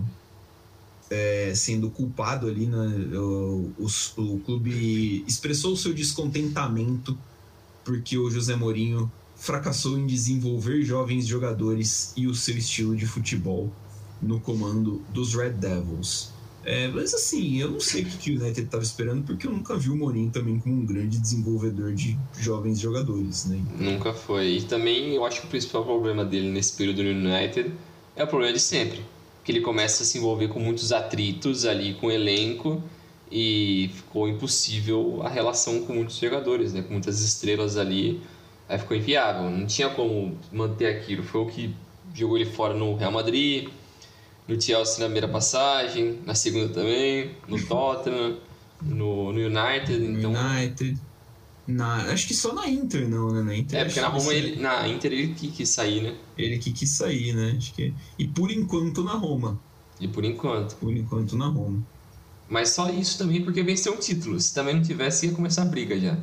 [1.09, 3.17] é, sendo culpado ali, né?
[3.17, 7.17] O, os- o clube expressou o seu descontentamento
[7.83, 13.71] porque o José Mourinho fracassou em desenvolver jovens jogadores e o seu estilo de futebol
[14.21, 16.31] no comando dos Red Devils.
[16.63, 19.75] É, mas assim, eu não sei o que o United estava esperando, porque eu nunca
[19.75, 23.59] vi o Mourinho também como um grande desenvolvedor de jovens jogadores, né?
[23.79, 24.57] Nunca foi.
[24.57, 27.73] E também eu acho que o principal problema dele nesse período no United
[28.15, 29.01] é o problema de sempre.
[29.43, 32.79] Que ele começa a se envolver com muitos atritos ali com o elenco
[33.31, 36.83] e ficou impossível a relação com muitos jogadores, né?
[36.83, 38.21] Com muitas estrelas ali,
[38.71, 39.49] aí ficou inviável.
[39.49, 41.23] Não tinha como manter aquilo.
[41.23, 41.75] Foi o que
[42.13, 43.69] jogou ele fora no Real Madrid,
[44.47, 48.37] no Chelsea na primeira passagem, na segunda também, no Tottenham,
[48.81, 50.03] no, no United.
[50.03, 50.33] Então...
[50.33, 50.97] United.
[51.67, 53.43] Na, acho que só na Inter, não, né?
[53.43, 56.15] Na Inter, é, porque na Roma ele, na Inter ele que quis sair, né?
[56.37, 57.53] Ele que quis sair, né?
[57.55, 57.93] Acho que...
[58.17, 59.59] E por enquanto na Roma.
[59.99, 60.75] E por enquanto.
[60.77, 61.85] Por enquanto na Roma.
[62.49, 64.39] Mas só isso também porque venceu um título.
[64.39, 66.17] Se também não tivesse, ia começar a briga já.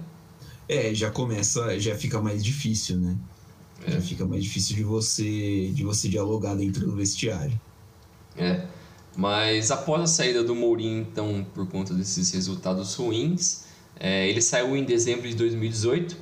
[0.68, 3.16] É, já começa, já fica mais difícil, né?
[3.86, 3.92] É.
[3.92, 7.58] Já fica mais difícil de você, de você dialogar dentro do vestiário.
[8.36, 8.66] É.
[9.16, 13.64] Mas após a saída do Mourinho, então, por conta desses resultados ruins,
[13.98, 16.16] é, ele saiu em dezembro de 2018,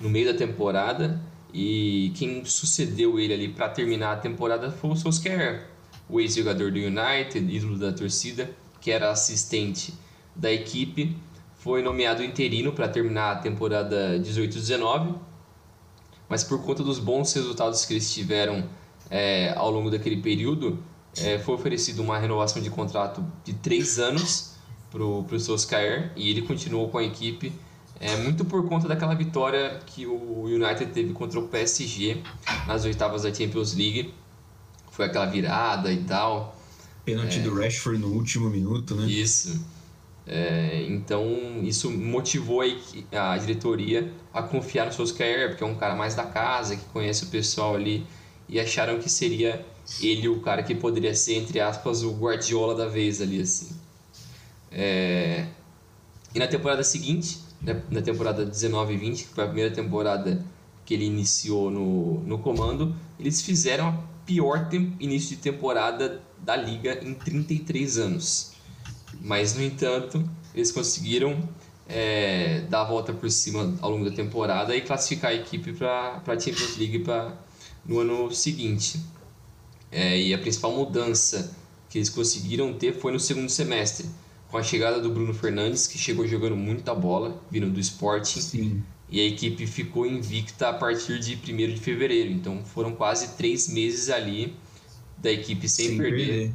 [0.00, 1.20] no meio da temporada,
[1.54, 5.68] e quem sucedeu ele ali para terminar a temporada foi o Solskjaer,
[6.08, 9.94] o ex-jogador do United, ídolo da torcida, que era assistente
[10.34, 11.16] da equipe,
[11.66, 15.16] foi nomeado interino para terminar a temporada 18-19,
[16.28, 18.68] mas por conta dos bons resultados que eles tiveram
[19.10, 20.78] é, ao longo daquele período,
[21.18, 24.52] é, foi oferecido uma renovação de contrato de três anos
[24.92, 27.52] para o Solskjaer e ele continuou com a equipe
[27.98, 32.22] é, muito por conta daquela vitória que o United teve contra o PSG
[32.68, 34.14] nas oitavas da Champions League.
[34.92, 36.56] Foi aquela virada e tal.
[37.04, 39.06] Pênalti é, do Rashford no último minuto, né?
[39.06, 39.74] Isso.
[40.26, 42.62] É, então, isso motivou
[43.12, 47.24] a, diretoria a confiar no Solskjaer, porque é um cara mais da casa, que conhece
[47.24, 48.04] o pessoal ali,
[48.48, 49.64] e acharam que seria
[50.00, 53.68] ele o cara que poderia ser, entre aspas, o Guardiola da vez ali, assim.
[54.72, 55.46] É...
[56.34, 60.44] E na temporada seguinte, né, na temporada 19 e 20, que foi a primeira temporada
[60.84, 63.92] que ele iniciou no, no comando, eles fizeram a
[64.24, 64.68] pior
[65.00, 68.55] início de temporada da liga em 33 anos.
[69.20, 71.48] Mas, no entanto, eles conseguiram
[71.88, 76.22] é, dar a volta por cima ao longo da temporada e classificar a equipe para
[76.26, 77.36] a Champions League pra,
[77.84, 79.00] no ano seguinte.
[79.90, 81.54] É, e a principal mudança
[81.88, 84.06] que eles conseguiram ter foi no segundo semestre,
[84.50, 88.40] com a chegada do Bruno Fernandes, que chegou jogando muita bola, vindo do Sporting.
[88.40, 88.82] Sim.
[89.08, 92.30] E a equipe ficou invicta a partir de 1 de fevereiro.
[92.30, 94.54] Então foram quase três meses ali
[95.16, 96.26] da equipe sem, sem perder.
[96.26, 96.54] perder.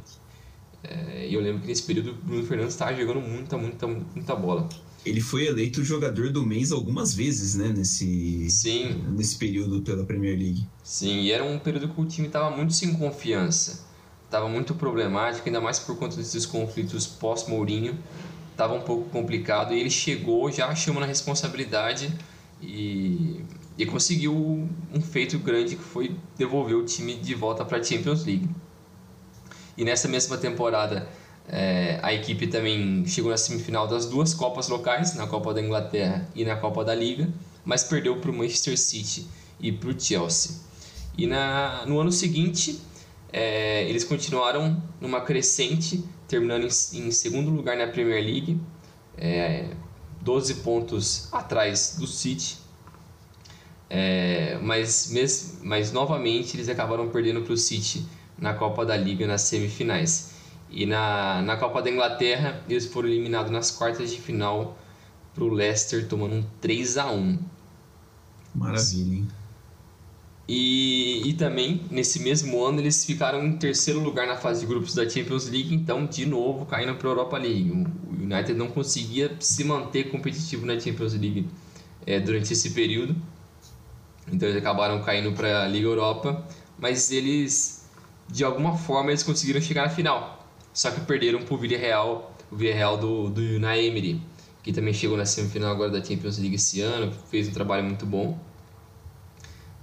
[0.84, 4.34] É, e eu lembro que nesse período o Bruno Fernandes estava jogando muita, muita, muita
[4.34, 4.68] bola.
[5.04, 7.68] Ele foi eleito jogador do mês algumas vezes, né?
[7.68, 9.04] Nesse, Sim.
[9.10, 10.66] nesse período pela Premier League.
[10.82, 13.84] Sim, e era um período que o time estava muito sem confiança.
[14.24, 17.98] Estava muito problemático, ainda mais por conta desses conflitos pós-Mourinho.
[18.52, 22.12] Estava um pouco complicado e ele chegou já chamando a responsabilidade
[22.60, 23.40] e,
[23.76, 28.24] e conseguiu um feito grande que foi devolver o time de volta para a Champions
[28.24, 28.48] League.
[29.76, 31.08] E nessa mesma temporada
[31.48, 36.26] é, a equipe também chegou na semifinal das duas Copas locais, na Copa da Inglaterra
[36.34, 37.28] e na Copa da Liga,
[37.64, 39.26] mas perdeu para o Manchester City
[39.60, 40.56] e para o Chelsea.
[41.16, 42.80] E na, no ano seguinte,
[43.32, 48.60] é, eles continuaram numa crescente, terminando em, em segundo lugar na Premier League,
[49.16, 49.70] é,
[50.20, 52.58] 12 pontos atrás do City.
[53.90, 55.12] É, mas,
[55.62, 58.06] mas novamente eles acabaram perdendo para o City
[58.42, 60.32] na Copa da Liga nas semifinais.
[60.70, 64.76] E na, na Copa da Inglaterra, eles foram eliminados nas quartas de final
[65.34, 67.38] para o Leicester, tomando um 3 a 1
[68.54, 69.28] Maravilha, hein?
[70.46, 74.94] E, e também, nesse mesmo ano, eles ficaram em terceiro lugar na fase de grupos
[74.94, 77.70] da Champions League, então, de novo, caindo para a Europa League.
[77.70, 81.48] O United não conseguia se manter competitivo na Champions League
[82.04, 83.16] é, durante esse período,
[84.30, 86.46] então eles acabaram caindo para a Liga Europa,
[86.78, 87.81] mas eles,
[88.28, 92.96] de alguma forma, eles conseguiram chegar na final só que perderam pro Villarreal, o Villarreal
[92.96, 94.20] do, do Unai Emery,
[94.62, 98.06] que também chegou na semifinal agora da Champions League esse ano, fez um trabalho muito
[98.06, 98.38] bom.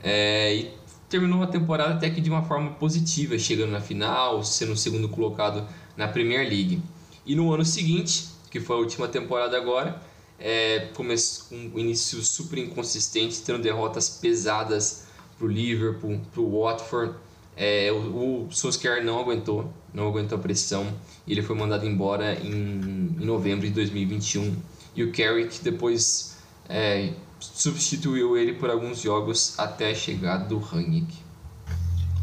[0.01, 0.73] É, e
[1.07, 5.07] terminou a temporada até que de uma forma positiva, chegando na final, sendo o segundo
[5.09, 6.81] colocado na Premier League.
[7.25, 10.01] E no ano seguinte, que foi a última temporada agora,
[10.39, 15.05] é, começou com um início super inconsistente, tendo derrotas pesadas
[15.37, 17.13] para o Liverpool, para o Watford.
[17.61, 20.87] É, o, o Solskjaer não aguentou, não aguentou a pressão
[21.27, 24.55] e ele foi mandado embora em, em novembro de 2021.
[24.95, 26.37] E o Carrick depois
[26.69, 31.13] é, substituiu ele por alguns jogos até a chegada do Rangnick.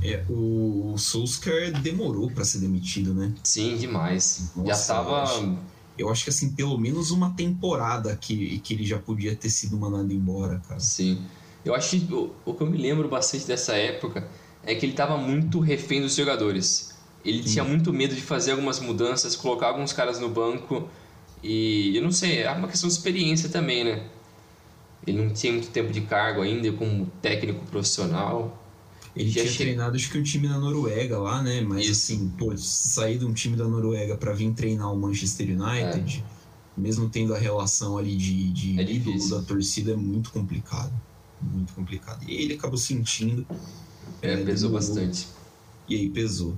[0.02, 3.34] É, o Solskjaer demorou para ser demitido, né?
[3.44, 4.52] Sim, demais.
[4.56, 5.10] Nossa, já tava.
[5.10, 5.58] Eu acho,
[5.98, 9.76] eu acho, que assim, pelo menos uma temporada que, que ele já podia ter sido
[9.76, 10.80] mandado embora, cara.
[10.80, 11.22] Sim.
[11.62, 14.26] Eu acho que o, o que eu me lembro bastante dessa época
[14.66, 16.94] é que ele tava muito refém dos jogadores.
[17.24, 17.52] Ele Sim.
[17.52, 20.88] tinha muito medo de fazer algumas mudanças, colocar alguns caras no banco.
[21.42, 24.04] E eu não sei, é uma questão de experiência também, né?
[25.06, 28.62] Ele não tinha muito tempo de cargo ainda como técnico profissional.
[29.14, 29.56] Ele tinha che...
[29.56, 31.60] treinado, acho que o time da Noruega lá, né?
[31.60, 32.12] Mas Isso.
[32.12, 36.80] assim, pô, sair de um time da Noruega para vir treinar o Manchester United, é.
[36.80, 40.92] mesmo tendo a relação ali de, de é ídolo da torcida, é muito complicado.
[41.40, 42.28] Muito complicado.
[42.28, 43.46] E ele acabou sentindo.
[44.22, 45.26] É, pesou bastante.
[45.88, 46.56] E aí pesou.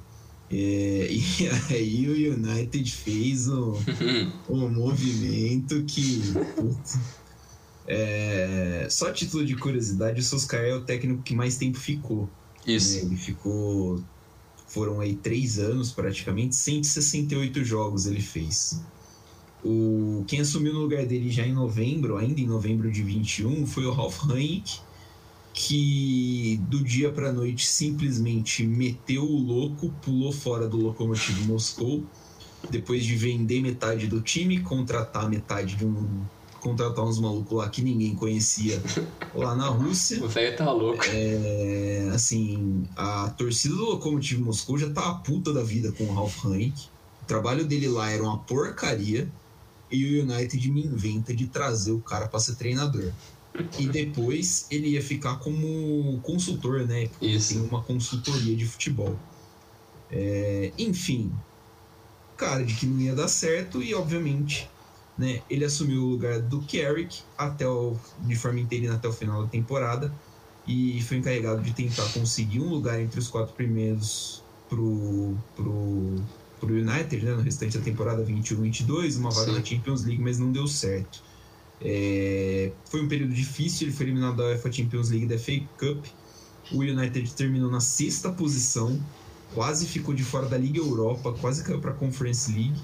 [0.51, 3.75] É, e aí o United fez um,
[4.49, 6.23] um movimento que.
[6.57, 6.99] Putz,
[7.87, 12.29] é, só a título de curiosidade, o Solskjaer é o técnico que mais tempo ficou.
[12.67, 12.97] Isso.
[12.97, 13.03] Né?
[13.03, 14.03] Ele ficou.
[14.67, 18.83] Foram aí três anos praticamente, 168 jogos ele fez.
[19.65, 23.87] O, quem assumiu no lugar dele já em novembro, ainda em novembro de 21, foi
[23.87, 24.81] o Ralf Rangnick,
[25.53, 32.05] que do dia para noite simplesmente meteu o louco, pulou fora do Lokomotiv Moscou,
[32.71, 36.25] depois de vender metade do time, contratar metade de um
[36.61, 38.83] contratar uns malucos lá que ninguém conhecia
[39.35, 40.19] lá na Rússia.
[40.25, 41.05] O velho tá louco.
[41.07, 46.13] É, assim, a torcida do Lokomotiv Moscou já tá a puta da vida com o
[46.13, 46.89] Ralf Rangnick.
[47.23, 49.31] O trabalho dele lá era uma porcaria
[49.91, 53.13] e o United me inventa de trazer o cara para ser treinador.
[53.79, 57.09] E depois ele ia ficar como consultor, né?
[57.09, 57.55] Porque Isso.
[57.55, 59.19] tem uma consultoria de futebol.
[60.11, 61.33] É, enfim,
[62.37, 64.71] cara de que não ia dar certo e obviamente
[65.19, 69.43] né, ele assumiu o lugar do Carrick até o, de forma interina até o final
[69.43, 70.13] da temporada
[70.67, 76.15] e foi encarregado de tentar conseguir um lugar entre os quatro primeiros pro, pro,
[76.61, 79.59] pro United, né, no restante da temporada 21-22, uma vaga Sim.
[79.59, 81.23] na Champions League, mas não deu certo.
[81.81, 86.07] É, foi um período difícil, ele foi eliminado da UEFA Champions League da FA Cup.
[86.73, 89.01] O United terminou na sexta posição,
[89.55, 92.79] quase ficou de fora da Liga Europa, quase caiu para a Conference League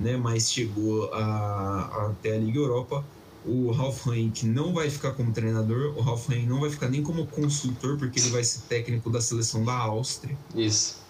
[0.00, 3.04] né, mas chegou a, a, até a Liga Europa.
[3.44, 7.02] O Ralf Rangnick não vai ficar como treinador, o Ralf Rangnick não vai ficar nem
[7.02, 10.36] como consultor, porque ele vai ser técnico da seleção da Áustria.
[10.54, 11.00] Isso.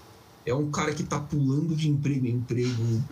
[0.47, 3.03] É um cara que tá pulando de emprego em emprego.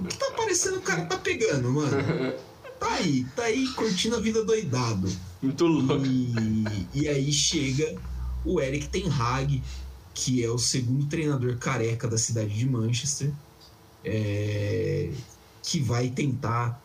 [0.00, 1.96] O que tá parecendo o cara tá pegando, mano?
[2.84, 5.10] Tá aí, tá aí curtindo a vida doidado.
[5.40, 6.04] Muito louco.
[6.04, 7.96] E, e aí chega
[8.44, 9.62] o Eric Ten Hag,
[10.12, 13.32] que é o segundo treinador careca da cidade de Manchester
[14.04, 15.10] é,
[15.62, 16.78] que vai tentar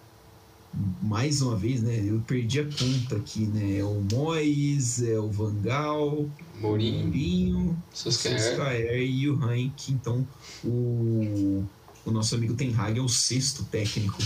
[1.01, 2.01] mais uma vez, né?
[2.07, 3.79] Eu perdi a conta aqui, né?
[3.79, 6.29] É o Mois, é o Vangal,
[6.61, 9.91] Mourinho, Mourinho Soskaer e o Heinck.
[9.91, 10.25] Então,
[10.63, 11.65] o,
[12.05, 14.23] o nosso amigo Ten Hag é o sexto técnico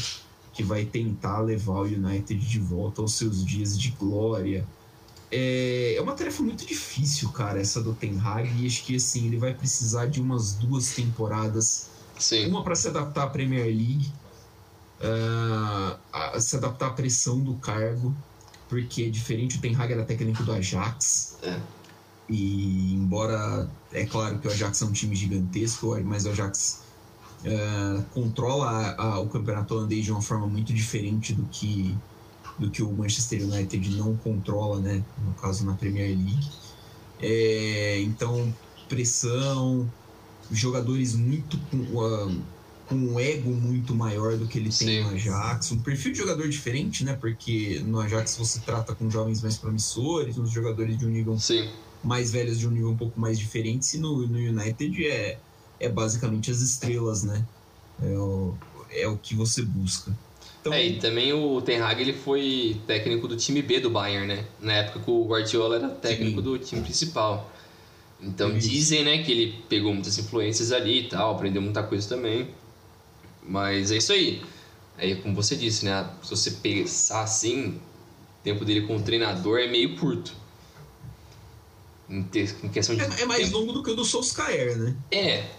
[0.54, 4.66] que vai tentar levar o United de volta aos seus dias de glória.
[5.32, 8.50] É, é uma tarefa muito difícil, cara, essa do Ten Hag.
[8.62, 12.48] E acho que, assim, ele vai precisar de umas duas temporadas Sim.
[12.48, 14.12] Uma para se adaptar à Premier League,
[15.02, 18.16] uh, a se adaptar à pressão do cargo,
[18.70, 21.38] porque é diferente o Ten Hag era técnico do Ajax.
[21.44, 21.60] É.
[22.30, 26.84] E embora é claro que o Ajax é um time gigantesco, mas o Ajax
[27.46, 31.96] uh, controla a, a, o campeonato holandês de uma forma muito diferente do que
[32.58, 35.04] do que o Manchester United não controla, né?
[35.26, 36.50] No caso na Premier League.
[37.20, 38.54] É, então
[38.88, 39.92] pressão,
[40.52, 42.42] jogadores muito com, uh,
[42.88, 45.04] com um ego muito maior do que ele tem Sim.
[45.04, 47.14] no Ajax, um perfil de jogador diferente, né?
[47.14, 51.70] Porque no Ajax você trata com jovens mais promissores, uns jogadores de um nível Sim.
[52.04, 55.40] mais velhos de um nível um pouco mais diferente, e no, no United é,
[55.84, 57.46] é basicamente as estrelas, né?
[58.02, 58.56] É o,
[58.90, 60.16] é o que você busca.
[60.62, 60.74] Então...
[60.74, 64.46] É, e também o Ten Hag ele foi técnico do time B do Bayern, né?
[64.62, 66.44] Na época que o Guardiola era técnico Sim.
[66.44, 67.52] do time principal.
[68.22, 72.48] Então dizem, né, que ele pegou muitas influências ali e tal, aprendeu muita coisa também.
[73.46, 74.42] Mas é isso aí.
[74.98, 77.72] Aí, como você disse, né, se você pensar assim,
[78.40, 80.34] o tempo dele como treinador é meio curto.
[82.10, 83.58] Em questão de é, é mais tempo.
[83.58, 84.96] longo do que o do Solskjaer, né?
[85.12, 85.50] É,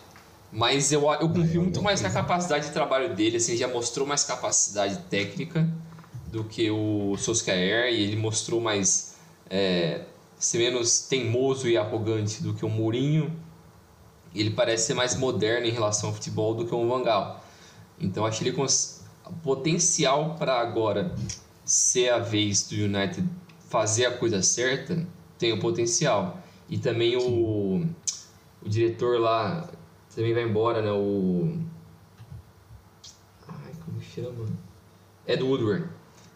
[0.54, 4.22] mas eu, eu confio muito mais na capacidade de trabalho dele, assim, já mostrou mais
[4.22, 5.68] capacidade técnica
[6.28, 9.16] do que o Solskjaer e ele mostrou mais
[9.50, 10.02] é,
[10.38, 13.36] ser menos teimoso e arrogante do que o Mourinho.
[14.32, 17.44] Ele parece ser mais moderno em relação ao futebol do que o Vangal.
[17.98, 18.56] Então acho que ele
[19.42, 21.12] potencial para agora
[21.64, 23.28] ser a vez do United
[23.68, 25.04] fazer a coisa certa
[25.36, 26.38] tem o potencial.
[26.68, 27.84] E também o,
[28.64, 29.68] o diretor lá
[30.14, 30.92] também vai embora, né?
[30.92, 31.58] O.
[33.48, 34.46] Ai, como chama?
[35.26, 35.88] Ed Woodward.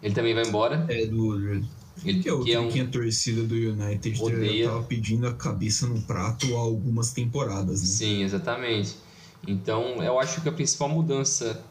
[0.03, 0.87] Ele também vai embora.
[0.89, 1.69] Ed Woodward.
[2.05, 2.69] Ele, que é outro que, é um...
[2.69, 4.69] que a torcida do United odeia.
[4.69, 7.87] tava pedindo a cabeça no prato há algumas temporadas, né?
[7.87, 8.97] Sim, exatamente.
[9.47, 11.63] Então, eu acho que a principal mudança,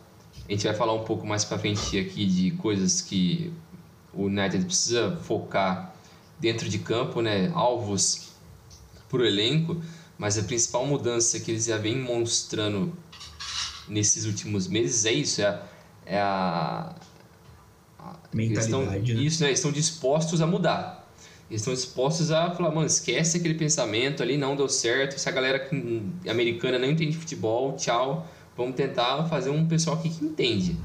[0.48, 3.54] a gente vai falar um pouco mais para frente aqui de coisas que
[4.14, 5.94] o United precisa focar
[6.40, 7.52] dentro de campo, né?
[7.54, 8.32] Alvos
[9.10, 9.82] para o elenco,
[10.18, 12.94] mas a principal mudança que eles já vêm mostrando
[13.88, 15.64] nesses últimos meses é isso, é a,
[16.06, 16.96] é a,
[18.34, 18.66] mentalidade.
[18.66, 19.00] Estão, né?
[19.00, 19.50] Isso, né?
[19.50, 21.08] Eles estão dispostos a mudar.
[21.50, 25.16] Eles estão dispostos a falar, mano, esquece aquele pensamento ali, não deu certo.
[25.16, 25.70] Essa galera
[26.30, 28.28] americana não entende futebol, tchau.
[28.56, 30.76] Vamos tentar fazer um pessoal aqui que entende.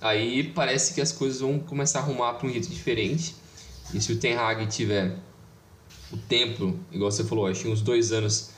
[0.00, 3.34] Aí parece que as coisas vão começar a arrumar para um jeito diferente.
[3.94, 5.16] E se o Ten Hag tiver
[6.12, 8.50] o tempo, igual você falou, acho que uns dois anos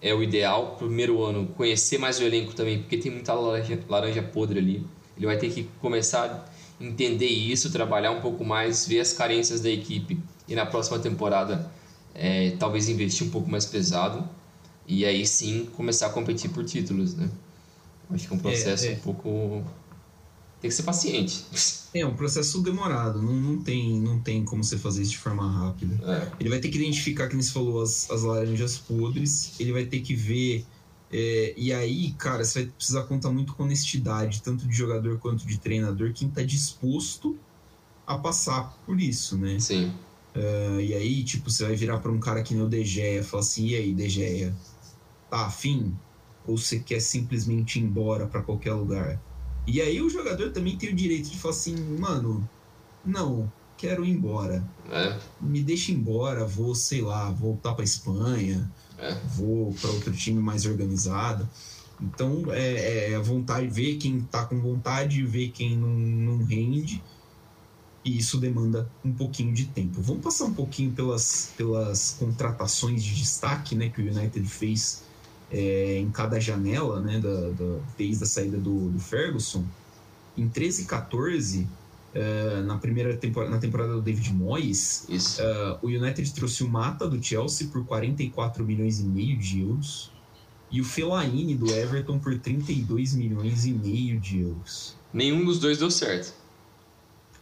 [0.00, 0.76] é o ideal.
[0.78, 4.86] Primeiro ano, conhecer mais o elenco também, porque tem muita laranja, laranja podre ali.
[5.16, 6.48] Ele vai ter que começar
[6.80, 11.70] entender isso, trabalhar um pouco mais, ver as carências da equipe e na próxima temporada
[12.14, 14.28] é, talvez investir um pouco mais pesado
[14.86, 17.28] e aí sim começar a competir por títulos, né?
[18.10, 18.94] Acho que é um processo é, é.
[18.94, 19.64] um pouco
[20.60, 21.44] tem que ser paciente.
[21.94, 25.50] É um processo demorado, não, não, tem, não tem como você fazer isso de forma
[25.50, 25.98] rápida.
[26.04, 26.30] É.
[26.38, 30.00] Ele vai ter que identificar, como você falou, as, as laranjas podres, ele vai ter
[30.00, 30.66] que ver
[31.10, 35.46] é, e aí, cara, você vai precisar contar muito com honestidade, tanto de jogador quanto
[35.46, 37.38] de treinador, quem tá disposto
[38.06, 39.58] a passar por isso, né?
[39.58, 39.92] Sim.
[40.36, 43.24] Uh, e aí, tipo, você vai virar para um cara que nem o Degeia e
[43.24, 44.54] falar assim: e aí, Degeia,
[45.30, 45.96] tá afim?
[46.46, 49.20] Ou você quer simplesmente ir embora para qualquer lugar?
[49.68, 52.48] E aí, o jogador também tem o direito de falar assim: mano,
[53.04, 54.66] não, quero ir embora.
[54.90, 55.18] É.
[55.40, 59.14] Me deixa embora, vou, sei lá, voltar para Espanha é.
[59.36, 61.48] vou para outro time mais organizado.
[62.00, 67.02] Então é, é vontade, ver quem está com vontade, ver quem não, não rende.
[68.04, 70.00] E isso demanda um pouquinho de tempo.
[70.00, 75.04] Vamos passar um pouquinho pelas, pelas contratações de destaque né, que o United fez
[75.50, 79.64] é, em cada janela, né, da, da, desde a saída do, do Ferguson.
[80.36, 81.66] Em 13 e 14,
[82.08, 87.06] Uh, na primeira temporada, na temporada do David Moyes, uh, o United trouxe o Mata
[87.06, 90.10] do Chelsea por 44 milhões e meio de euros
[90.70, 94.96] e o Fellaini do Everton por 32 milhões e meio de euros.
[95.12, 96.34] Nenhum dos dois deu certo.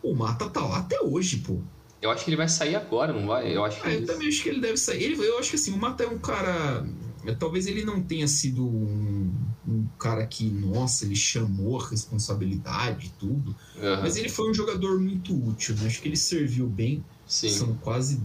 [0.03, 1.59] O Mata tá lá até hoje, pô.
[2.01, 3.57] Eu acho que ele vai sair agora, não vai?
[3.57, 5.03] Eu acho que ah, eu também acho que ele deve sair.
[5.03, 8.29] Ele, eu acho que assim, o Mata é um cara é, talvez ele não tenha
[8.29, 9.33] sido um,
[9.67, 14.01] um, cara que, nossa, ele chamou a responsabilidade e tudo, uhum.
[14.03, 15.87] mas ele foi um jogador muito útil, né?
[15.87, 17.05] Acho que ele serviu bem.
[17.27, 17.49] Sim.
[17.49, 18.21] São quase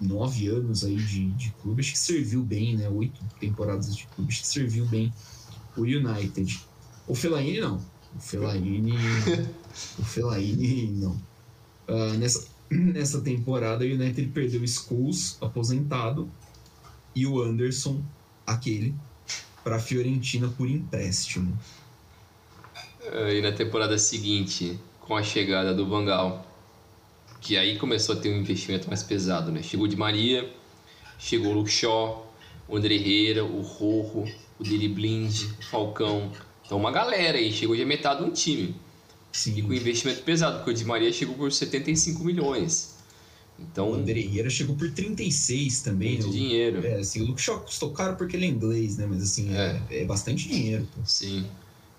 [0.00, 2.88] nove anos aí de, de clube, acho que serviu bem, né?
[2.88, 5.12] Oito temporadas de clube, acho que serviu bem
[5.76, 6.60] o United.
[7.06, 7.80] O Fellaini não.
[8.14, 8.94] O Fellaini.
[9.98, 11.12] o Fellaini não.
[11.88, 16.30] Uh, nessa, nessa temporada, o United perdeu o aposentado,
[17.16, 18.02] e o Anderson,
[18.46, 18.94] aquele,
[19.64, 21.58] para a Fiorentina por empréstimo.
[23.32, 26.46] E na temporada seguinte, com a chegada do Vangal,
[27.40, 29.62] que aí começou a ter um investimento mais pesado, né?
[29.62, 30.52] Chegou de Maria,
[31.18, 32.30] chegou o Luke Shaw,
[32.68, 36.30] o André Herrera, o Rojo, o Dili Blind, o Falcão.
[36.66, 38.76] Então uma galera aí, chegou já metade de um time.
[39.32, 39.56] Sim.
[39.56, 42.95] E com investimento pesado, porque o Di Maria chegou por 75 milhões.
[43.58, 46.18] Então, o André Herrera chegou por 36 também.
[46.18, 46.86] Muito dinheiro.
[46.86, 49.06] É, assim, o Luke Shaw custou caro porque ele é inglês, né?
[49.08, 50.86] Mas assim, é, é, é bastante dinheiro.
[50.94, 51.00] Pô.
[51.04, 51.46] Sim.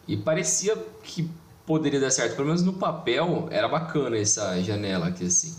[0.07, 1.29] E parecia que
[1.65, 2.35] poderia dar certo.
[2.35, 5.53] Pelo menos no papel era bacana essa janela aqui, assim.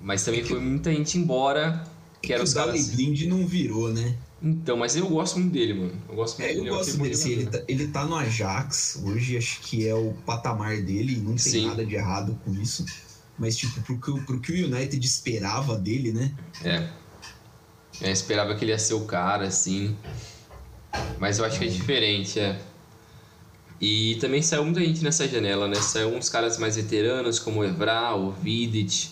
[0.00, 1.84] Mas também foi muita gente embora.
[2.22, 2.88] Que era os o caras...
[2.88, 4.16] Blind não virou, né?
[4.42, 6.02] Então, mas eu gosto muito dele, mano.
[6.08, 6.68] Eu gosto muito é, dele.
[6.68, 7.14] Eu gosto dele.
[7.14, 9.00] Assim, ele, tá, ele tá no Ajax.
[9.04, 11.16] Hoje acho que é o patamar dele.
[11.16, 11.66] Não tem Sim.
[11.66, 12.84] nada de errado com isso
[13.38, 16.32] mas tipo, pro que, pro que o United esperava dele, né?
[16.64, 16.88] É.
[18.00, 19.96] Eu esperava que ele ia ser o cara, assim.
[21.18, 22.58] Mas eu acho que é diferente, é.
[23.80, 25.76] E também saiu muita gente nessa janela, né?
[25.76, 29.10] Saiu uns caras mais veteranos, como o Evra, o Vidic,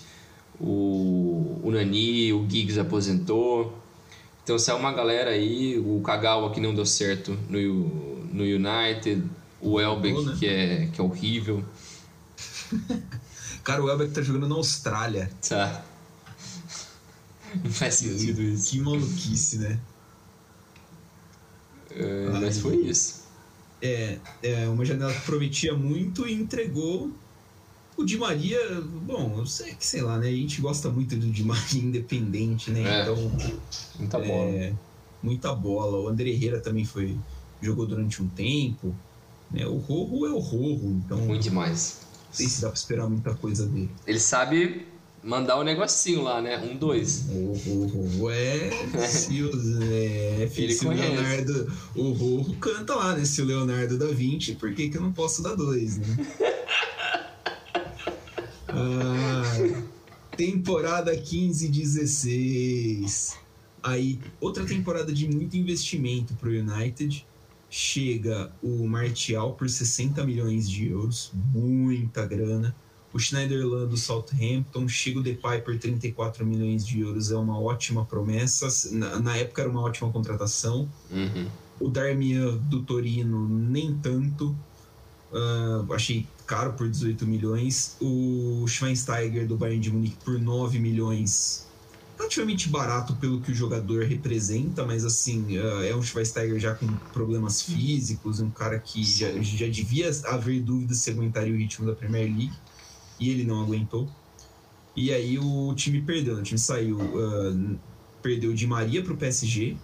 [0.59, 3.79] o, o Nani, o Giggs aposentou.
[4.43, 7.59] Então saiu uma galera aí, o Kagawa que não deu certo no,
[8.33, 9.23] no United,
[9.61, 10.37] o Elbeck né?
[10.39, 11.65] que, é, que é horrível.
[13.65, 15.31] Cara, o Elbeck tá jogando na Austrália.
[15.49, 15.83] Tá.
[17.63, 18.71] Não faz sentido isso.
[18.71, 19.81] Que maluquice, né?
[21.91, 23.25] É, mas foi isso.
[23.81, 27.11] É, é, uma janela que prometia muito e entregou
[27.97, 28.59] o Di Maria.
[28.83, 30.29] Bom, eu sei que, sei lá, né?
[30.29, 32.83] A gente gosta muito do Di Maria independente, né?
[32.83, 33.17] É, então.
[33.99, 34.51] Muita bola.
[34.51, 34.73] É,
[35.23, 36.01] muita bola.
[36.01, 37.17] O André Herrera também foi
[37.63, 38.95] jogou durante um tempo.
[39.51, 39.67] Né?
[39.67, 41.19] O Rorro é o Rorro, então.
[41.27, 42.04] Ruim demais.
[42.35, 43.89] Não sei se dá pra esperar muita coisa dele.
[44.05, 44.85] Ele sabe
[45.23, 46.59] mandar o um negocinho lá, né?
[46.59, 47.27] Um, dois.
[47.31, 48.71] O Rorro é.
[49.07, 49.51] se o,
[49.85, 51.13] é Ele se conhece.
[51.13, 51.73] Leonardo.
[51.95, 53.25] O Rorro canta lá, né?
[53.25, 56.07] Se o Leonardo dá 20, por que, que eu não posso dar dois, né?
[58.77, 59.43] Ah,
[60.37, 63.39] temporada 15 16.
[63.81, 67.25] Aí, outra temporada de muito investimento pro United.
[67.77, 72.73] Chega o Martial por 60 milhões de euros, muita grana.
[73.13, 78.05] O Schneiderlin do Southampton, chega o Depay por 34 milhões de euros, é uma ótima
[78.05, 78.69] promessa.
[78.93, 80.89] Na, na época era uma ótima contratação.
[81.11, 81.49] Uhum.
[81.81, 84.57] O Darmian do Torino, nem tanto.
[85.33, 87.97] Ah, achei caro por 18 milhões.
[88.01, 91.67] O Schweinsteiger do Bayern de Munique por 9 milhões.
[92.17, 96.87] Relativamente barato pelo que o jogador representa, mas assim, ah, é um Schweinsteiger já com
[97.13, 101.95] problemas físicos, um cara que já, já devia haver dúvidas se aguentaria o ritmo da
[101.95, 102.53] Premier League.
[103.19, 104.09] E ele não aguentou.
[104.97, 106.41] E aí o time perdeu, né?
[106.41, 106.99] o time saiu.
[107.01, 107.77] ah,
[108.23, 109.77] perdeu o Di Maria para o PSG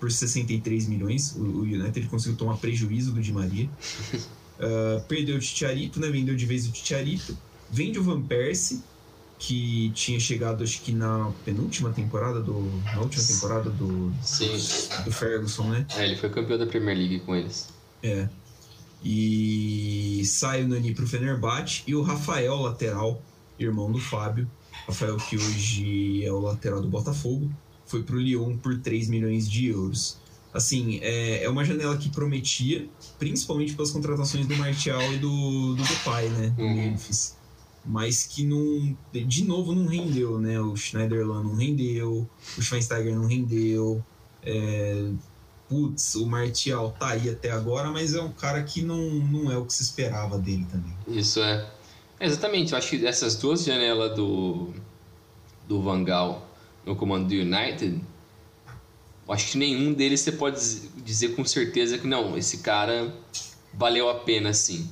[0.00, 1.36] por 63 milhões.
[1.36, 3.68] O, o United conseguiu tomar prejuízo do Di Maria.
[4.56, 6.08] Ah, perdeu o Titiarito, né?
[6.08, 7.36] Vendeu de vez o Titiarito.
[7.68, 8.80] Vende o Van Persie,
[9.38, 12.60] que tinha chegado acho que na penúltima temporada do.
[12.84, 14.52] Na última temporada do, Sim.
[15.04, 15.86] do Ferguson, né?
[15.96, 17.68] É, ele foi campeão da Premier League com eles.
[18.02, 18.28] É.
[19.02, 23.22] E sai o Nani pro Fenerbahçe e o Rafael, lateral,
[23.58, 24.50] irmão do Fábio.
[24.86, 27.50] Rafael, que hoje é o lateral do Botafogo,
[27.86, 30.18] foi pro Lyon por 3 milhões de euros.
[30.52, 32.86] Assim, é, é uma janela que prometia,
[33.18, 36.48] principalmente pelas contratações do Martial e do, do Depay, né?
[36.56, 36.74] Do Uhum.
[36.74, 37.36] Memphis.
[37.84, 38.96] Mas que não.
[39.12, 40.58] De novo, não rendeu, né?
[40.60, 44.02] O Schneiderlin não rendeu, o Schweinsteiger não rendeu.
[44.42, 45.10] É,
[45.68, 49.58] putz, o Martial tá aí até agora, mas é um cara que não, não é
[49.58, 50.92] o que se esperava dele também.
[51.08, 51.70] Isso é.
[52.18, 54.72] É, Exatamente, eu acho que essas duas janelas do,
[55.68, 56.46] do Van Gaal
[56.86, 58.00] no comando do United,
[59.26, 63.12] eu acho que nenhum deles você pode diz- dizer com certeza que não, esse cara
[63.72, 64.88] valeu a pena sim.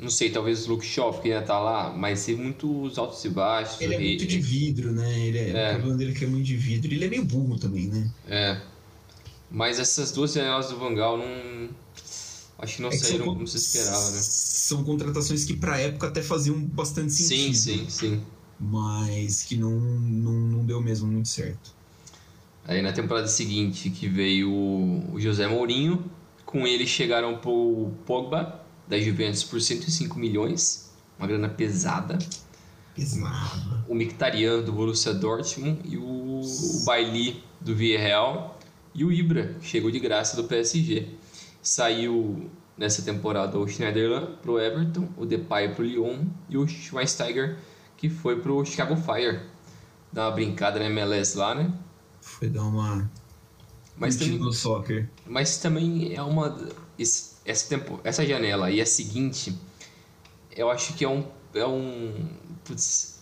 [0.00, 3.28] Não sei, talvez o Luke Shaw, que ainda tá lá, mas teve muitos altos e
[3.28, 3.80] baixos.
[3.80, 5.26] Ele é muito de vidro, né?
[5.26, 5.70] Ele é, É.
[5.72, 6.92] O problema dele é que é muito de vidro.
[6.92, 8.10] Ele é meio burro também, né?
[8.26, 8.60] É.
[9.50, 11.68] Mas essas duas janelas do Van Gaal não.
[12.58, 14.18] Acho que não É saíram são, como se esperava, né?
[14.22, 17.56] São contratações que pra época até faziam bastante Sim, sentido.
[17.56, 18.22] sim, sim.
[18.58, 21.74] Mas que não, não, não deu mesmo muito certo.
[22.64, 26.04] Aí na temporada seguinte que veio o José Mourinho,
[26.44, 28.59] com ele chegaram pro Pogba
[28.90, 32.18] da Juventus por 105 milhões, uma grana pesada.
[32.94, 33.84] Pesado.
[33.88, 36.02] O Mkhitaryan do Borussia Dortmund e o,
[36.40, 38.58] o Bailly do Villarreal
[38.94, 41.08] e o Ibra, que chegou de graça do PSG.
[41.62, 47.56] Saiu nessa temporada o Schneiderlin pro Everton, o Depay pro Lyon e o Schweinsteiger
[47.96, 49.40] que foi pro Chicago Fire.
[50.12, 51.72] Dá uma brincada na MLS lá, né?
[52.20, 53.08] Foi dar uma.
[53.96, 55.08] Mas também, no soccer.
[55.26, 56.58] mas também é uma
[56.98, 59.54] esse- essa tempo, essa janela e a seguinte,
[60.54, 61.24] eu acho que é um
[61.54, 62.28] é um
[62.64, 63.20] putz,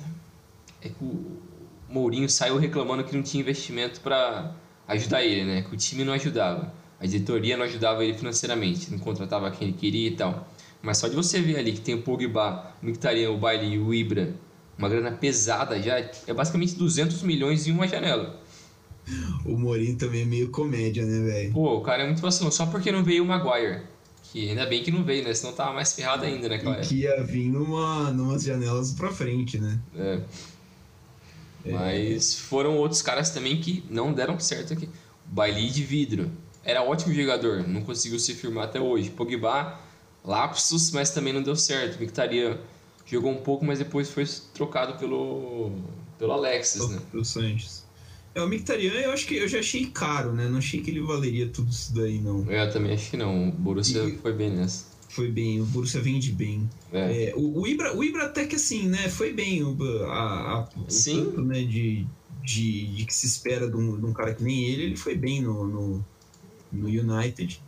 [0.82, 1.40] é que o
[1.88, 4.54] Mourinho saiu reclamando que não tinha investimento para
[4.86, 5.62] ajudar ele, né?
[5.62, 9.76] Que o time não ajudava, a diretoria não ajudava ele financeiramente, não contratava quem ele
[9.76, 10.48] queria e tal.
[10.82, 13.78] Mas só de você ver ali que tem o Pogba, o Mkhitaryan, o Bailly e
[13.78, 14.34] o Ibra,
[14.76, 18.40] uma grana pesada já, é basicamente 200 milhões em uma janela.
[19.44, 21.52] O Mourinho também é meio comédia, né, velho?
[21.52, 23.82] Pô, o cara é muito vacilão, só porque não veio o Maguire.
[24.32, 25.32] Que ainda bem que não veio, né?
[25.32, 26.80] Senão tava mais ferrado ainda E época.
[26.80, 29.78] que ia vir numa, numas janelas pra frente, né?
[29.96, 30.20] É.
[31.64, 34.86] Mas foram outros caras também que não deram certo aqui.
[34.86, 36.30] O Bailly de vidro.
[36.64, 39.10] Era ótimo jogador, não conseguiu se firmar até hoje.
[39.10, 39.78] Pogba,
[40.24, 41.98] lapsos, mas também não deu certo.
[42.00, 42.58] Mkhitaryan
[43.06, 45.72] jogou um pouco, mas depois foi trocado pelo,
[46.18, 46.98] pelo Alexis, né?
[47.12, 47.77] Do Sanches.
[48.38, 50.48] É, o Mictarian eu acho que eu já achei caro, né?
[50.48, 52.50] Não achei que ele valeria tudo isso daí, não.
[52.50, 53.48] Eu também acho que não.
[53.48, 54.86] O Borussia E- foi bem nessa.
[55.08, 56.68] Foi bem, o Borussia vende bem.
[56.92, 57.30] É.
[57.30, 59.08] É, o, o Ibra, o Ibra até que assim, né?
[59.08, 61.24] Foi bem o, a, a, o Sim.
[61.24, 62.06] tanto, né, de,
[62.44, 65.16] de, de que se espera de um, de um cara que nem ele, ele foi
[65.16, 66.04] bem no, no,
[66.70, 67.60] no United.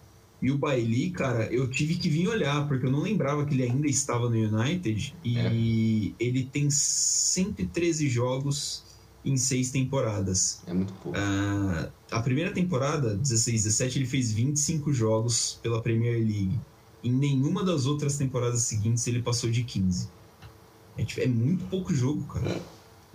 [0.43, 3.63] E o Bailey, cara, eu tive que vir olhar, porque eu não lembrava que ele
[3.65, 5.15] ainda estava no United.
[5.25, 8.83] E ele tem 113 jogos
[9.25, 10.63] em seis temporadas.
[10.67, 11.19] É muito pouco.
[11.19, 16.59] Ah, a primeira temporada, 16, 17, ele fez 25 jogos pela Premier League.
[17.03, 20.09] Em nenhuma das outras temporadas seguintes ele passou de 15.
[20.97, 22.61] É, tipo, é muito pouco jogo, cara.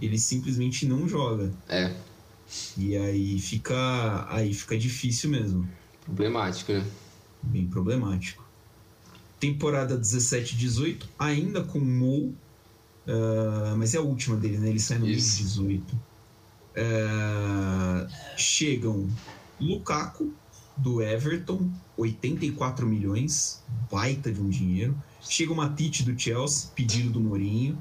[0.01, 1.51] Ele simplesmente não joga.
[1.67, 1.95] É.
[2.77, 5.67] E aí fica, aí fica difícil mesmo.
[6.03, 6.85] Problemático, né?
[7.41, 8.43] Bem problemático.
[9.39, 12.33] Temporada 17-18, ainda com Mo,
[13.07, 14.69] uh, mas é a última dele, né?
[14.69, 15.43] Ele sai no Isso.
[15.43, 15.95] 18.
[16.77, 19.09] Uh, chegam
[19.59, 20.33] Lukaku,
[20.77, 24.95] do Everton, 84 milhões, baita de um dinheiro.
[25.21, 27.77] Chega o Matite do Chelsea, pedido do Mourinho.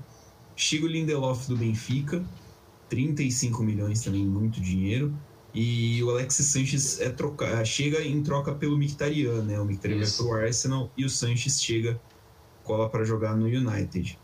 [0.57, 2.25] Chega o Lindelof do Benfica,
[2.89, 5.13] 35 milhões também, muito dinheiro.
[5.53, 9.61] E o Alexis Sanches é troca, chega em troca pelo Mkhitaryan, né?
[9.61, 12.01] O Mkhitaryan vai pro Arsenal e o Sanches chega,
[12.63, 14.19] cola para jogar no United.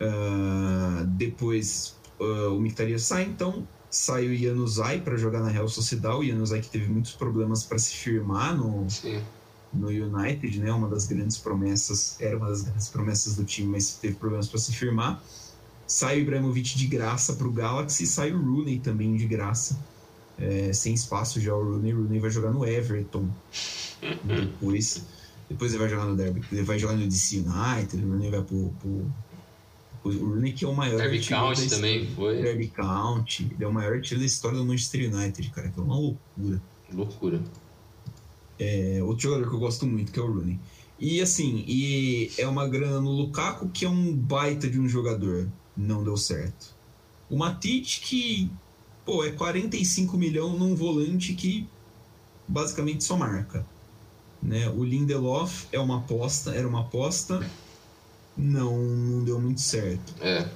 [0.00, 6.16] Uh, depois uh, o Mkhitaryan sai, então sai o Januzaj para jogar na Real Sociedade.
[6.16, 8.86] O Januzaj que teve muitos problemas para se firmar no,
[9.72, 10.72] no United, né?
[10.72, 14.60] Uma das grandes promessas, era uma das grandes promessas do time, mas teve problemas para
[14.60, 15.22] se firmar.
[15.86, 19.78] Sai o Ibrahimovic de graça para o Galaxy, sai o Rooney também de graça.
[20.38, 21.92] É, sem espaço já o Rooney.
[21.92, 23.28] O Rooney vai jogar no Everton
[24.24, 25.02] depois.
[25.48, 28.40] Depois ele vai jogar no Derby, ele vai jogar no DC United, o Rooney vai
[28.40, 29.04] pro, pro
[30.02, 32.42] o Rooney que é o maior Derby County também foi.
[32.42, 33.50] Derby County.
[33.52, 35.68] Ele é o maior artilheiro da história do Manchester United, cara.
[35.68, 36.62] Que é uma loucura.
[36.92, 37.40] Loucura.
[38.58, 40.58] É, outro jogador que eu gosto muito, que é o Rooney.
[40.98, 45.48] E assim, e é uma grana no Lukaku, que é um baita de um jogador.
[45.76, 46.74] Não deu certo.
[47.28, 48.50] O Matite, que,
[49.04, 51.66] pô, é 45 milhões num volante que
[52.46, 53.64] basicamente só marca.
[54.42, 54.68] Né?
[54.70, 57.48] O Lindelof é uma aposta, era uma aposta
[58.40, 60.14] não, não deu muito certo.
[60.20, 60.48] É.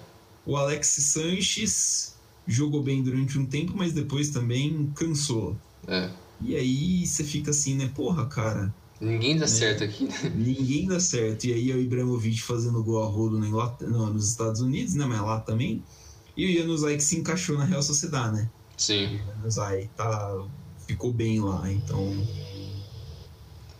[0.46, 2.14] O Alex Sanches
[2.46, 5.56] jogou bem durante um tempo, mas depois também cansou.
[5.86, 6.10] É.
[6.40, 7.90] E aí você fica assim, né?
[7.94, 8.74] Porra, cara.
[9.00, 9.46] Ninguém dá né?
[9.46, 10.14] certo aqui, né?
[10.34, 11.44] Ninguém dá certo.
[11.44, 14.94] E aí é o Ibrahimovic fazendo gol a rodo na Inglaterra, não, nos Estados Unidos,
[14.94, 15.04] né?
[15.06, 15.82] Mas lá também.
[16.36, 18.50] E o Januzaj que se encaixou na Real Sociedade, né?
[18.76, 19.16] Sim.
[19.16, 20.44] O Januzaj tá,
[20.86, 22.26] ficou bem lá, então...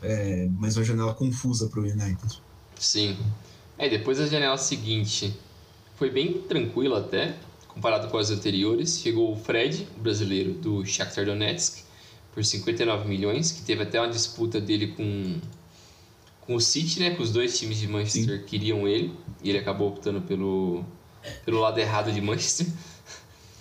[0.02, 2.42] É, mas uma janela confusa para o United.
[2.78, 3.16] Sim.
[3.76, 5.34] É, depois a janela seguinte
[5.96, 7.36] foi bem tranquila até,
[7.68, 9.00] comparado com as anteriores.
[9.00, 11.84] Chegou o Fred, o brasileiro do Shakhtar Donetsk,
[12.32, 15.40] por 59 milhões, que teve até uma disputa dele com,
[16.40, 17.14] com o City, né?
[17.14, 18.46] Que os dois times de Manchester Sim.
[18.46, 19.12] queriam ele,
[19.42, 20.84] e ele acabou optando pelo,
[21.44, 22.66] pelo lado errado de Manchester.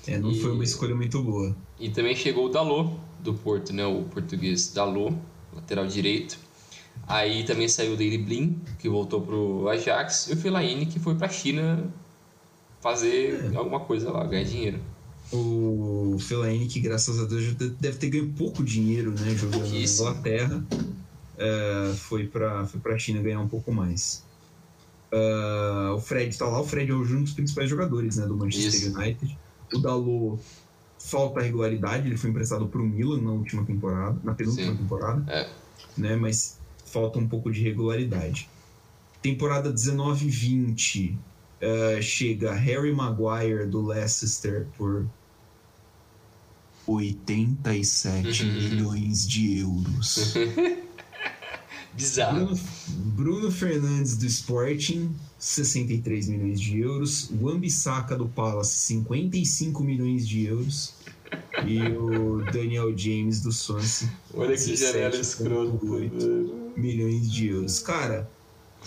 [0.05, 1.55] É, não e, foi uma escolha muito boa.
[1.79, 3.85] E também chegou o Dalot, do Porto, né?
[3.85, 5.15] O português Dalot,
[5.53, 6.37] lateral direito
[7.07, 11.15] Aí também saiu o Daily Blin, que voltou pro Ajax, e o Fellaini, que foi
[11.15, 11.83] pra China
[12.81, 13.55] fazer é.
[13.55, 14.79] alguma coisa lá, ganhar dinheiro.
[15.31, 20.63] O Fellaini, que graças a Deus deve ter ganho pouco dinheiro, né, jogando na Inglaterra,
[21.37, 24.23] é, foi, pra, foi pra China ganhar um pouco mais.
[25.11, 28.89] Uh, o Fred tá lá, o Fred é um dos principais jogadores né, do Manchester
[28.89, 28.97] Isso.
[28.97, 29.37] United.
[29.73, 30.41] O Dalot
[30.97, 34.77] falta regularidade, ele foi emprestado pro Milan na última temporada, na penúltima Sim.
[34.77, 35.31] temporada.
[35.31, 35.49] É.
[35.97, 36.57] Né, mas
[36.93, 38.47] falta um pouco de regularidade.
[39.19, 45.07] Temporada 19 e 20 uh, chega Harry Maguire do Leicester por
[46.85, 48.53] 87 uhum.
[48.53, 50.35] milhões de euros.
[51.93, 52.45] Bizarro.
[52.45, 52.59] Bruno,
[53.15, 57.29] Bruno, Fernandes do Sporting, 63 milhões de euros.
[57.39, 60.93] Wambisaka do Palace, 55 milhões de euros.
[61.65, 64.09] E o Daniel James do Swansea.
[64.33, 65.79] Olha que janela escrota
[66.75, 67.79] milhões de euros.
[67.79, 68.29] Cara,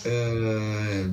[0.05, 1.09] é...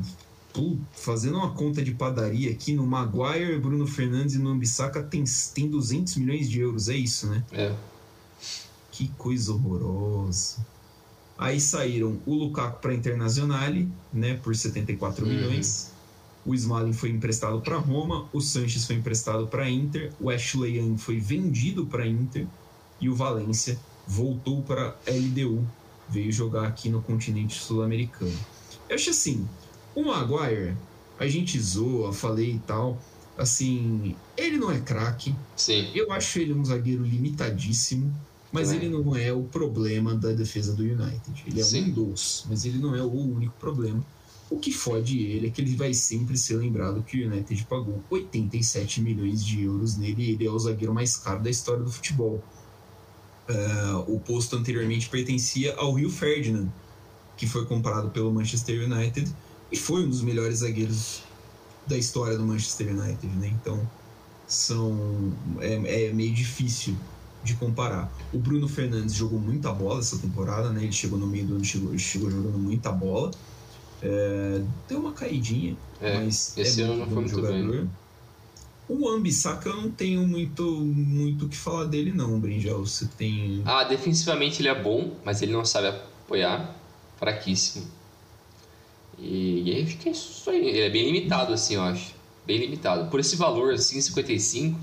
[0.92, 5.24] fazendo uma conta de padaria aqui, no Maguire, Bruno Fernandes e no Ambissaca tem,
[5.54, 7.44] tem 200 milhões de euros, é isso, né?
[7.52, 7.74] É.
[8.92, 10.64] Que coisa horrorosa.
[11.36, 15.32] Aí saíram o Lukaku para Internazionale, né, por 74 uhum.
[15.32, 15.93] milhões.
[16.44, 20.98] O Smalling foi emprestado para Roma, o Sanches foi emprestado para Inter, o Ashley Young
[20.98, 22.46] foi vendido para Inter
[23.00, 25.66] e o Valência voltou para LDU
[26.08, 28.38] veio jogar aqui no continente sul-americano.
[28.88, 29.46] Eu acho assim,
[29.94, 30.76] o Maguire,
[31.18, 33.00] a gente zoa, falei e tal,
[33.38, 35.34] assim, ele não é craque.
[35.56, 35.90] Sim.
[35.94, 38.14] Eu acho ele um zagueiro limitadíssimo,
[38.52, 41.42] mas ele não é o problema da defesa do United.
[41.46, 41.86] Ele é Sim.
[41.86, 44.04] um dos, mas ele não é o único problema.
[44.54, 48.00] O que fode ele é que ele vai sempre ser lembrado que o United pagou
[48.08, 51.90] 87 milhões de euros nele e ele é o zagueiro mais caro da história do
[51.90, 52.40] futebol.
[53.48, 56.68] Uh, o posto anteriormente pertencia ao Rio Ferdinand,
[57.36, 59.28] que foi comprado pelo Manchester United
[59.72, 61.24] e foi um dos melhores zagueiros
[61.84, 63.48] da história do Manchester United, né?
[63.48, 63.90] Então
[64.46, 66.94] são é, é meio difícil
[67.42, 68.08] de comparar.
[68.32, 70.84] O Bruno Fernandes jogou muita bola essa temporada, né?
[70.84, 73.32] Ele chegou no meio do ano, chegou, chegou jogando muita bola.
[74.04, 77.72] É, deu uma caidinha, é, mas esse é ano não foi muito jogador.
[77.72, 77.90] Bem.
[78.86, 82.84] O Ambissaca eu não tenho muito muito o que falar dele não, Brinjal.
[82.84, 83.62] Você tem...
[83.64, 86.76] Ah, defensivamente ele é bom, mas ele não sabe apoiar.
[87.16, 87.86] Fraquíssimo.
[89.18, 90.68] E, e aí acho que é isso aí.
[90.68, 92.14] Ele é bem limitado, assim, eu acho.
[92.46, 93.08] Bem limitado.
[93.10, 94.78] Por esse valor, assim, 55...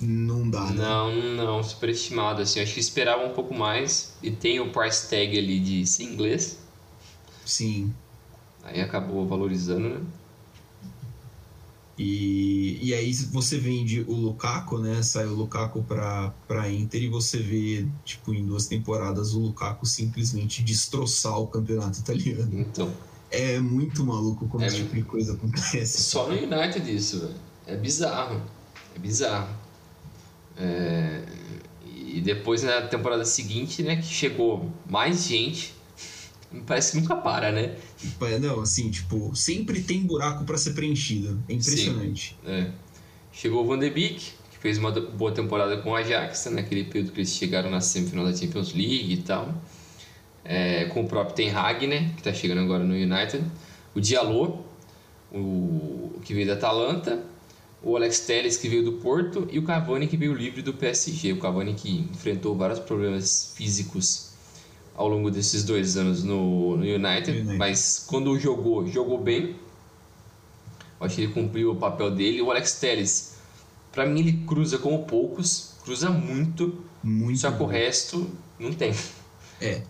[0.00, 0.82] Não dá, né?
[0.82, 2.58] Não, não, superestimado, assim.
[2.58, 4.14] Eu acho que esperava um pouco mais.
[4.22, 6.58] E tem o price tag ali de ser inglês.
[7.44, 7.92] Sim.
[8.64, 10.00] Aí acabou valorizando, né?
[11.98, 15.02] E, e aí você vende o Lukaku, né?
[15.02, 19.86] Sai o Lukaku pra, pra Inter e você vê, tipo, em duas temporadas o Lukaku
[19.86, 22.50] simplesmente destroçar o campeonato italiano.
[22.58, 22.92] Então.
[23.30, 26.02] É muito maluco como É esse tipo de coisa acontece.
[26.02, 27.34] Só no United isso, velho.
[27.66, 28.42] É bizarro.
[28.94, 29.48] É bizarro.
[30.56, 31.22] É,
[31.86, 35.74] E depois na temporada seguinte, né, que chegou mais gente.
[36.66, 37.76] Parece que nunca para, né?
[38.40, 41.42] Não, assim, tipo, sempre tem buraco pra ser preenchido.
[41.48, 42.36] É impressionante.
[42.46, 42.70] É.
[43.32, 46.84] Chegou o Van de Beek, que fez uma boa temporada com o Ajax, né, naquele
[46.84, 49.54] período que eles chegaram na semifinal da Champions League e tal.
[50.44, 53.42] É, com o próprio Ten Hag, né, que está chegando agora no United.
[53.94, 54.64] O Diallo,
[55.32, 57.24] o que veio da Atalanta.
[57.82, 59.48] O Alex Telles, que veio do Porto.
[59.50, 61.32] E o Cavani, que veio livre do PSG.
[61.32, 64.31] O Cavani que enfrentou vários problemas físicos
[64.94, 67.56] ao longo desses dois anos no, no United, United.
[67.58, 69.56] mas quando jogou, jogou bem.
[71.00, 72.40] Eu acho que ele cumpriu o papel dele.
[72.42, 73.34] O Alex Telles,
[73.90, 77.38] pra mim, ele cruza como poucos, cruza muito, Muito.
[77.40, 78.92] só que o resto não tem.
[79.60, 79.82] É.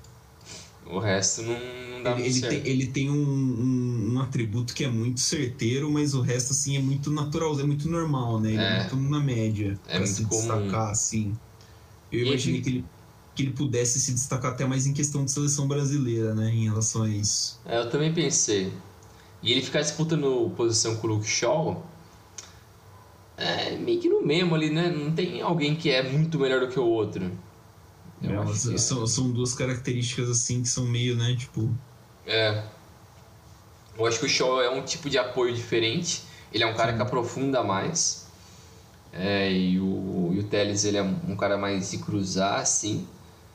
[0.86, 1.52] O resto não,
[1.90, 2.62] não dá Ele, muito ele certo.
[2.62, 6.76] tem, ele tem um, um, um atributo que é muito certeiro, mas o resto, assim,
[6.76, 8.50] é muito natural, é muito normal, né?
[8.52, 8.78] Ele é, É.
[8.94, 10.38] muito na média É pra muito se comum.
[10.40, 11.36] destacar, assim.
[12.10, 12.84] Eu imaginei ele- que ele,
[13.34, 16.50] que ele pudesse se destacar até mais em questão de seleção brasileira, né?
[16.50, 17.60] Em relação a isso.
[17.64, 18.72] É, eu também pensei.
[19.42, 21.84] E ele ficar disputando posição com o Luke Shaw
[23.36, 24.88] é meio que no mesmo ali, né?
[24.88, 27.30] Não tem alguém que é muito melhor do que o outro.
[28.22, 31.34] Eu É, que são, são duas características, assim, que são meio, né?
[31.36, 31.68] Tipo,
[32.24, 32.62] É.
[33.98, 36.22] Eu acho que o Shaw é um tipo de apoio diferente.
[36.52, 38.26] Ele é um cara que aprofunda mais.
[39.12, 43.06] É, e o, e o Teles, ele é um cara mais de cruzar, assim.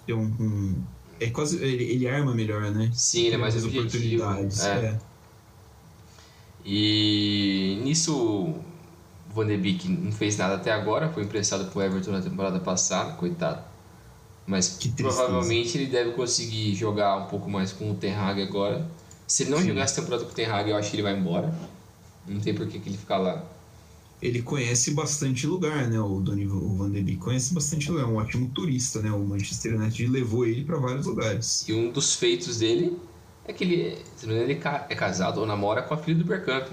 [0.07, 0.23] É um.
[0.39, 0.83] um-
[1.19, 1.57] é quase.
[1.63, 2.91] Ele, ele arma melhor, né?
[2.93, 3.87] Sim, ele é mais objetivo.
[4.23, 4.63] oportunidades.
[4.63, 4.69] É.
[4.85, 4.99] é.
[6.65, 8.53] E nisso
[9.33, 13.13] Van de Beek não fez nada até agora, foi emprestado pro Everton na temporada passada,
[13.13, 13.63] coitado.
[14.45, 18.85] Mas provavelmente ele deve conseguir jogar um pouco mais com o Ten Hag agora.
[19.27, 19.67] Se ele não Sim.
[19.67, 21.53] jogar essa temporada com o Ten Hag, eu acho que ele vai embora.
[22.25, 23.43] Não tem por que, que ele ficar lá.
[24.21, 25.99] Ele conhece bastante lugar, né?
[25.99, 28.05] O o Van de Beek conhece bastante lugar.
[28.05, 29.11] É um ótimo turista, né?
[29.11, 31.67] O Manchester United levou ele para vários lugares.
[31.67, 32.97] E um dos feitos dele
[33.45, 34.53] é que ele, se não ele
[34.89, 36.67] é casado ou namora com a filha do Bergkamp.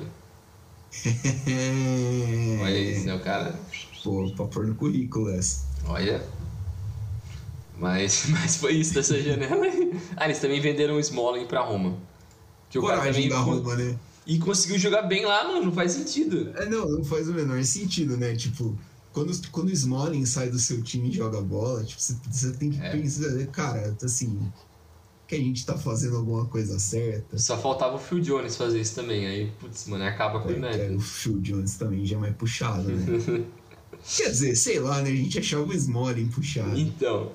[2.62, 3.14] Olha isso, né?
[3.14, 3.58] O cara.
[4.02, 5.66] Pô, pra pôr no currículo essa.
[5.86, 6.22] Olha.
[7.78, 9.66] Mas, mas foi isso dessa janela.
[10.16, 11.96] Ah, eles também venderam o Smalling pra Roma.
[12.70, 13.96] Que o cara Coragem também da Roma, né?
[14.26, 15.66] E conseguiu jogar bem lá, mano.
[15.66, 16.50] Não faz sentido.
[16.56, 18.34] É, não, não faz o menor sentido, né?
[18.34, 18.76] Tipo,
[19.12, 22.70] quando, quando o Smalling sai do seu time e joga bola, tipo, você, você tem
[22.70, 22.90] que É.
[22.90, 24.50] pensar, cara, assim,
[25.28, 27.38] que a gente tá fazendo alguma coisa certa.
[27.38, 29.26] Só faltava o Phil Jones fazer isso também.
[29.26, 30.96] Aí, putz, mano, acaba com o É, cara, United.
[30.96, 33.44] o Phil Jones também já é mais puxado, né?
[34.16, 35.10] Quer dizer, sei lá, né?
[35.10, 36.78] A gente achava o Smalling puxado.
[36.78, 37.32] Então.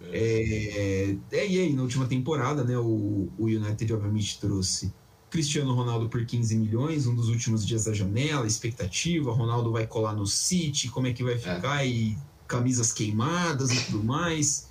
[0.00, 4.92] É, é, e aí, na última temporada, né, o, o United obviamente trouxe
[5.30, 10.14] Cristiano Ronaldo por 15 milhões, um dos últimos dias da janela, expectativa, Ronaldo vai colar
[10.14, 12.16] no City, como é que vai ficar, e
[12.46, 14.68] camisas queimadas e tudo mais.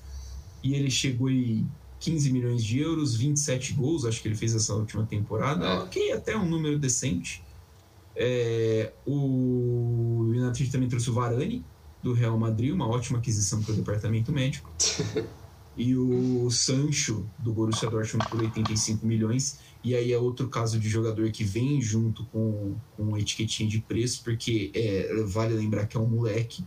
[0.64, 4.74] E ele chegou em 15 milhões de euros, 27 gols, acho que ele fez essa
[4.74, 5.66] última temporada.
[5.66, 5.80] É.
[5.80, 7.43] Ok, até um número decente.
[8.16, 11.64] É, o United também trouxe o Varane,
[12.01, 14.72] do Real Madrid, uma ótima aquisição para o departamento médico.
[15.78, 19.60] e o Sancho, do Borussia Dortmund, por 85 milhões.
[19.84, 24.24] E aí é outro caso de jogador que vem junto com, com etiquetinha de preço,
[24.24, 26.66] porque é, vale lembrar que é um moleque,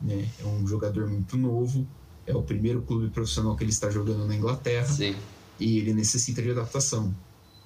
[0.00, 0.28] né?
[0.40, 1.86] é um jogador muito novo,
[2.26, 5.14] é o primeiro clube profissional que ele está jogando na Inglaterra Sim.
[5.58, 7.14] e ele necessita de adaptação.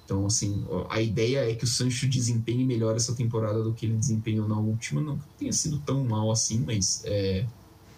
[0.05, 3.95] Então, assim, a ideia é que o Sancho desempenhe melhor essa temporada do que ele
[3.95, 5.01] desempenhou na última.
[5.01, 7.45] Não que tenha sido tão mal assim, mas é,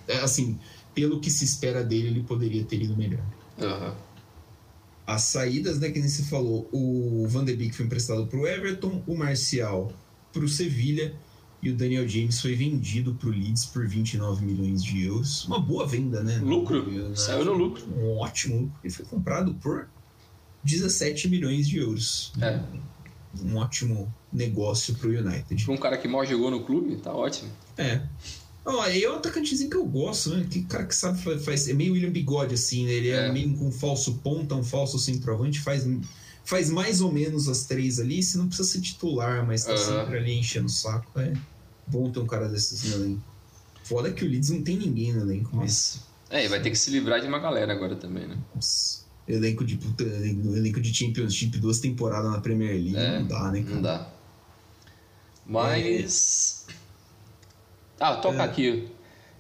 [0.08, 0.60] é, assim,
[0.94, 3.24] pelo que se espera dele, ele poderia ter ido melhor.
[3.60, 3.96] Aham.
[5.08, 8.48] As saídas, né, que nem se falou, o Van de Beek foi emprestado para o
[8.48, 9.94] Everton, o Marcial
[10.34, 11.16] para o Sevilha
[11.62, 15.46] e o Daniel James foi vendido para o Leeds por 29 milhões de euros.
[15.46, 16.38] Uma boa venda, né?
[16.38, 16.86] Lucro.
[16.92, 17.16] Né?
[17.16, 17.84] Saiu no lucro.
[17.98, 18.80] Um ótimo lucro.
[18.84, 19.88] Ele foi comprado por
[20.64, 22.34] 17 milhões de euros.
[22.42, 22.62] É.
[23.44, 25.66] um ótimo negócio pro United.
[25.66, 27.50] Para um cara que mal jogou no clube, tá ótimo.
[27.78, 28.04] É.
[28.66, 30.48] É um atacantezinho que eu gosto, né?
[30.50, 31.68] Que cara que sabe faz.
[31.70, 32.94] É meio William Bigode, assim, né?
[32.94, 35.88] Ele é, é meio com um falso ponta, um falso centroavante, faz,
[36.44, 38.24] faz mais ou menos as três ali.
[38.24, 39.78] Se não precisa ser titular, mas tá uhum.
[39.78, 41.20] sempre ali enchendo o saco.
[41.20, 41.34] É
[41.86, 43.24] bom ter um cara desses no elenco.
[43.84, 46.02] Foda que o Leeds não tem ninguém no elenco, mas.
[46.32, 48.36] É, e vai ter que se livrar de uma galera agora também, né?
[48.54, 49.06] Nossa.
[49.28, 53.62] Elenco de, puta, elenco de Championship, duas temporadas na Premier League, é, não dá, né?
[53.62, 53.76] Cara?
[53.76, 54.14] Não dá.
[55.46, 56.66] Mas.
[56.68, 56.85] É...
[58.00, 58.46] Ah, toca é.
[58.46, 58.88] aqui.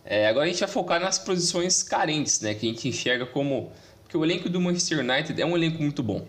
[0.03, 2.53] É, agora a gente vai focar nas posições carentes, né?
[2.53, 3.71] Que a gente enxerga como.
[4.03, 6.27] Porque o elenco do Manchester United é um elenco muito bom.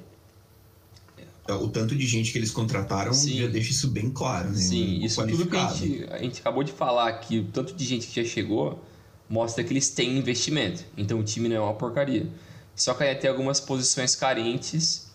[1.48, 3.38] É, o tanto de gente que eles contrataram Sim.
[3.38, 4.56] já deixa isso bem claro, né?
[4.56, 7.84] Sim, isso tudo que a gente, a gente acabou de falar aqui, o tanto de
[7.84, 8.82] gente que já chegou,
[9.28, 10.84] mostra que eles têm investimento.
[10.96, 12.26] Então o time não é uma porcaria.
[12.74, 15.06] Só que aí tem algumas posições carentes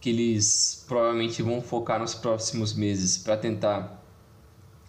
[0.00, 4.02] que eles provavelmente vão focar nos próximos meses para tentar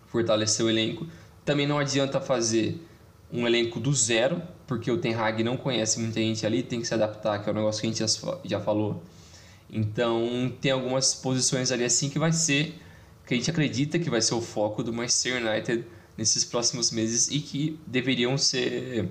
[0.07, 1.07] fortalecer o elenco.
[1.51, 2.81] Também não adianta fazer
[3.29, 6.87] um elenco do zero, porque o Ten Hag não conhece muita gente ali, tem que
[6.87, 8.01] se adaptar, que é um negócio que a gente
[8.45, 9.03] já, falou.
[9.69, 12.79] Então, tem algumas posições ali assim que vai ser,
[13.27, 15.83] que a gente acredita que vai ser o foco do Manchester United
[16.17, 19.09] nesses próximos meses e que deveriam ser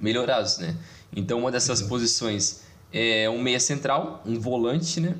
[0.00, 0.74] melhorados, né?
[1.14, 1.88] Então, uma dessas uhum.
[1.88, 5.14] posições é um meia central, um volante, né?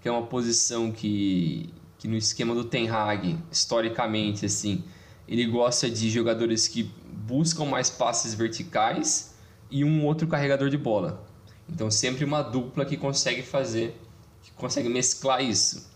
[0.00, 1.68] Que é uma posição que,
[1.98, 4.82] que no esquema do Ten Hag, historicamente, assim,
[5.28, 6.90] ele gosta de jogadores que
[7.26, 9.34] buscam mais passes verticais
[9.70, 11.26] e um outro carregador de bola.
[11.68, 14.00] Então sempre uma dupla que consegue fazer,
[14.42, 15.90] que consegue mesclar isso.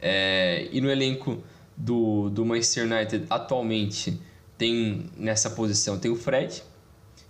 [0.00, 1.42] É, e no elenco
[1.76, 4.18] do, do Manchester United atualmente
[4.56, 6.62] tem nessa posição tem o Fred,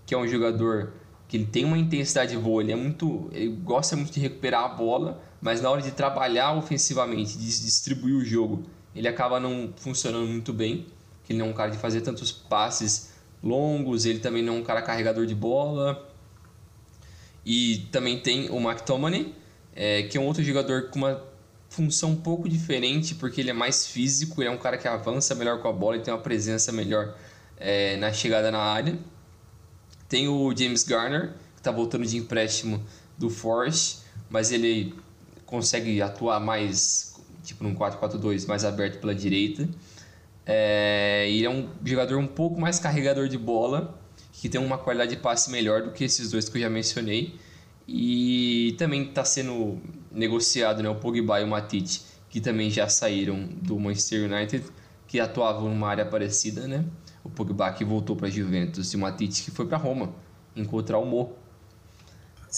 [0.07, 0.93] que é um jogador
[1.29, 4.69] que ele tem uma intensidade boa, ele é muito, ele gosta muito de recuperar a
[4.69, 8.65] bola, mas na hora de trabalhar ofensivamente, de distribuir o jogo,
[8.95, 10.87] ele acaba não funcionando muito bem,
[11.25, 13.11] que ele não é um cara de fazer tantos passes
[13.43, 16.09] longos, ele também não é um cara carregador de bola.
[17.45, 19.35] E também tem o McTominay,
[19.75, 21.23] é, que é um outro jogador com uma
[21.69, 25.35] função um pouco diferente, porque ele é mais físico, ele é um cara que avança
[25.35, 27.17] melhor com a bola e tem uma presença melhor
[27.57, 28.99] é, na chegada na área.
[30.09, 32.85] Tem o James Garner, que está voltando de empréstimo
[33.17, 34.95] do Forest, mas ele
[35.47, 37.10] consegue atuar mais
[37.51, 39.69] tipo num 4-4-2 mais aberto pela direita.
[40.47, 43.99] É, ele é um jogador um pouco mais carregador de bola,
[44.33, 47.35] que tem uma qualidade de passe melhor do que esses dois que eu já mencionei.
[47.87, 49.79] E também está sendo
[50.11, 54.65] negociado né, o Pogba e o Matite, que também já saíram do Manchester United,
[55.07, 56.85] que atuavam numa área parecida, né?
[57.25, 60.15] O Pogba que voltou para a Juventus e o Matite que foi para Roma
[60.55, 61.35] encontrar o Mo.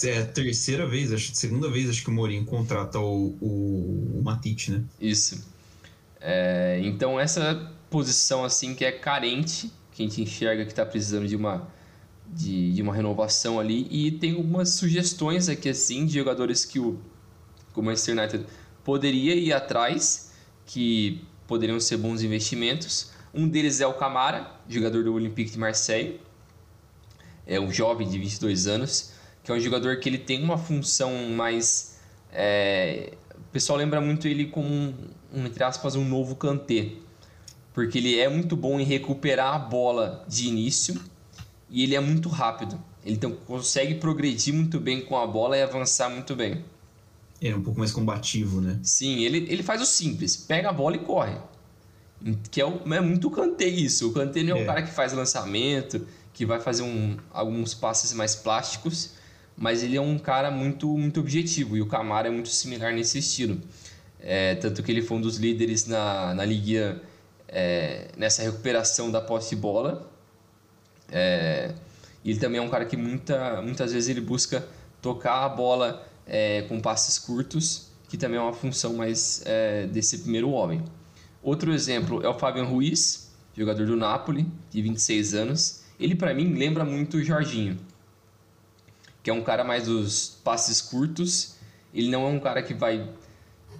[0.01, 4.23] É a terceira vez, acho segunda vez acho que o Mourinho contrata o, o, o
[4.23, 4.83] né?
[4.99, 5.45] Isso.
[6.19, 11.27] É, então essa posição assim que é carente, que a gente enxerga que está precisando
[11.27, 11.67] de uma
[12.25, 16.99] de, de, uma renovação ali e tem algumas sugestões aqui assim de jogadores que o,
[17.71, 18.45] que o Manchester United
[18.83, 20.31] poderia ir atrás,
[20.65, 23.11] que poderiam ser bons investimentos.
[23.33, 26.19] Um deles é o Camara, jogador do Olympique de Marseille.
[27.45, 29.12] É um jovem de 22 anos
[29.43, 31.99] que é um jogador que ele tem uma função mais.
[32.31, 34.93] É, o pessoal lembra muito ele como um,
[35.33, 36.93] um, entre aspas, um novo Kanté.
[37.73, 40.99] Porque ele é muito bom em recuperar a bola de início
[41.69, 42.79] e ele é muito rápido.
[43.03, 46.63] Ele então, consegue progredir muito bem com a bola e avançar muito bem.
[47.41, 48.79] É um pouco mais combativo, né?
[48.81, 51.35] Sim, ele, ele faz o simples: pega a bola e corre.
[52.49, 54.07] Que é, o, é muito o Kanté isso.
[54.07, 57.73] O Kanté não é, é um cara que faz lançamento, que vai fazer um, alguns
[57.73, 59.15] passes mais plásticos
[59.55, 63.19] mas ele é um cara muito, muito objetivo e o Camara é muito similar nesse
[63.19, 63.59] estilo.
[64.19, 67.01] É, tanto que ele foi um dos líderes na, na Liga
[67.47, 70.09] é, nessa recuperação da posse bola.
[71.11, 71.73] É,
[72.23, 74.65] ele também é um cara que muita, muitas vezes ele busca
[75.01, 80.19] tocar a bola é, com passes curtos, que também é uma função mais é, desse
[80.19, 80.83] primeiro homem.
[81.41, 85.83] Outro exemplo é o Fabian Ruiz, jogador do Napoli, de 26 anos.
[85.99, 87.77] Ele, para mim, lembra muito o Jorginho
[89.23, 91.55] que é um cara mais dos passes curtos.
[91.93, 93.09] Ele não é um cara que vai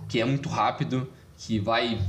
[0.07, 2.01] que é muito rápido, que vai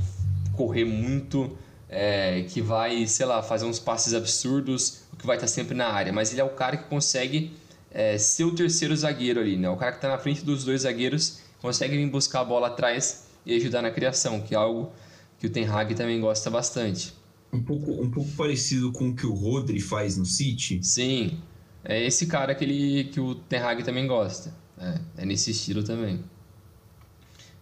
[0.55, 1.57] correr muito,
[1.89, 6.13] é, que vai, sei lá, fazer uns passes absurdos, que vai estar sempre na área.
[6.13, 7.53] Mas ele é o cara que consegue
[7.91, 9.69] é, ser o terceiro zagueiro ali, né?
[9.69, 13.25] O cara que está na frente dos dois zagueiros consegue vir buscar a bola atrás
[13.45, 14.91] e ajudar na criação, que é algo
[15.39, 17.13] que o Ten Hag também gosta bastante.
[17.51, 20.83] Um pouco, um pouco parecido com o que o Rodri faz no City.
[20.83, 21.39] Sim,
[21.85, 24.51] é esse cara que, ele, que o Ten Hag também gosta.
[24.77, 26.23] É, é nesse estilo também.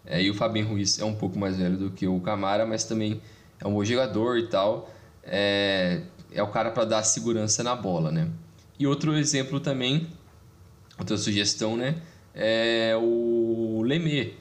[0.06, 2.84] É, e o Fabinho Ruiz é um pouco mais velho do que o Camara, mas
[2.84, 3.22] também
[3.60, 4.90] é um bom jogador e tal.
[5.24, 6.02] É,
[6.32, 8.30] é o cara para dar segurança na bola, né?
[8.80, 10.08] E outro exemplo também,
[10.98, 12.02] outra sugestão, né?
[12.34, 14.32] É o Lemé,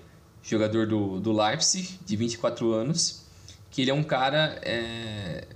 [0.42, 3.24] jogador do, do Leipzig, de 24 anos,
[3.70, 4.58] que ele é um cara...
[4.62, 5.46] É,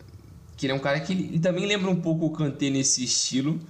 [0.57, 3.61] que ele é um cara que ele também lembra um pouco o Kanté nesse estilo,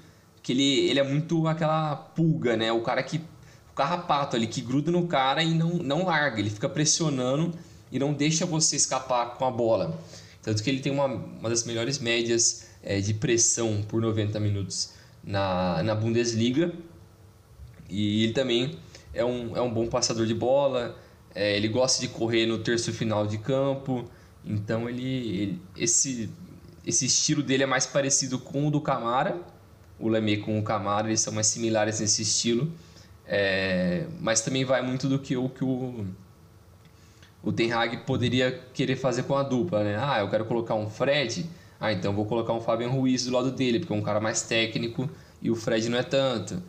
[0.47, 2.70] que ele, ele é muito aquela pulga, né?
[2.70, 6.51] O cara que o carrapato ali que gruda no cara e não, não larga, ele
[6.51, 7.53] fica pressionando
[7.90, 10.01] e não deixa você escapar com a bola.
[10.40, 14.92] Tanto que ele tem uma, uma das melhores médias é, de pressão por 90 minutos
[15.24, 16.72] na, na Bundesliga.
[17.90, 18.78] E ele também
[19.12, 20.97] é um, é um bom passador de bola,
[21.34, 24.09] é, ele gosta de correr no terço final de campo.
[24.44, 26.30] Então ele, ele, esse,
[26.86, 29.36] esse estilo dele é mais parecido com o do Camara,
[29.99, 32.72] o Lemay com o Camara, eles são mais similares nesse estilo.
[33.26, 36.07] É, mas também vai muito do que o que o,
[37.42, 39.97] o Ten Hag poderia querer fazer com a dupla, né?
[40.01, 41.49] Ah, eu quero colocar um Fred,
[41.80, 44.42] ah, então vou colocar um Fabian Ruiz do lado dele, porque é um cara mais
[44.42, 45.09] técnico
[45.42, 46.62] e o Fred não é tanto.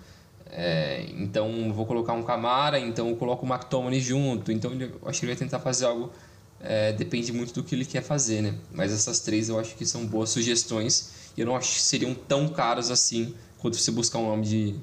[0.50, 4.52] É, então vou colocar um Camara, então eu coloco o McTominay junto.
[4.52, 6.12] Então eu acho que ele vai tentar fazer algo.
[6.60, 8.56] É, depende muito do que ele quer fazer, né?
[8.74, 12.50] Mas essas três eu acho que são boas sugestões eu não acho que seriam tão
[12.50, 14.76] caros assim quanto você buscar um nome de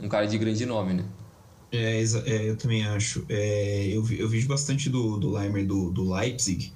[0.00, 1.04] um cara de grande nome, né?
[1.72, 3.24] É, é eu também acho.
[3.28, 6.72] É, eu, eu vejo bastante do, do Leimer do, do Leipzig.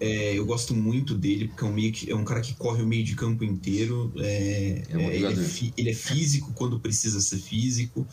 [0.00, 2.82] É, eu gosto muito dele, porque é um, meio que, é um cara que corre
[2.82, 4.12] o meio de campo inteiro.
[4.18, 8.06] É, é um ele, é fi, ele, é físico quando precisa ser físico.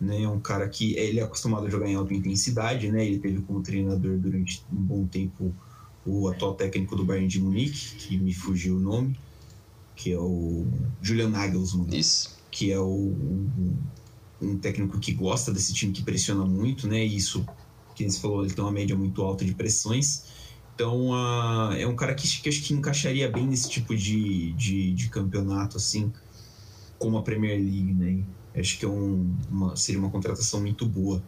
[0.00, 0.22] Né?
[0.22, 2.90] É um cara que ele é acostumado a jogar em alta intensidade.
[2.90, 3.06] Né?
[3.06, 5.54] Ele teve como treinador durante um bom tempo
[6.04, 9.16] o atual técnico do Bayern de Munique, que me fugiu o nome
[9.96, 10.66] que é o
[11.00, 11.88] Julian Nagelsmann.
[11.98, 12.36] Isso.
[12.50, 13.14] Que é o,
[14.40, 17.04] um técnico que gosta desse time que pressiona muito, né?
[17.04, 17.44] E isso,
[17.94, 20.24] que você falou, ele tem uma média muito alta de pressões.
[20.74, 24.92] Então, uh, é um cara que, que acho que encaixaria bem nesse tipo de, de,
[24.92, 26.12] de campeonato, assim,
[26.98, 28.22] como a Premier League, né?
[28.54, 31.22] Acho que é um, uma, seria uma contratação muito boa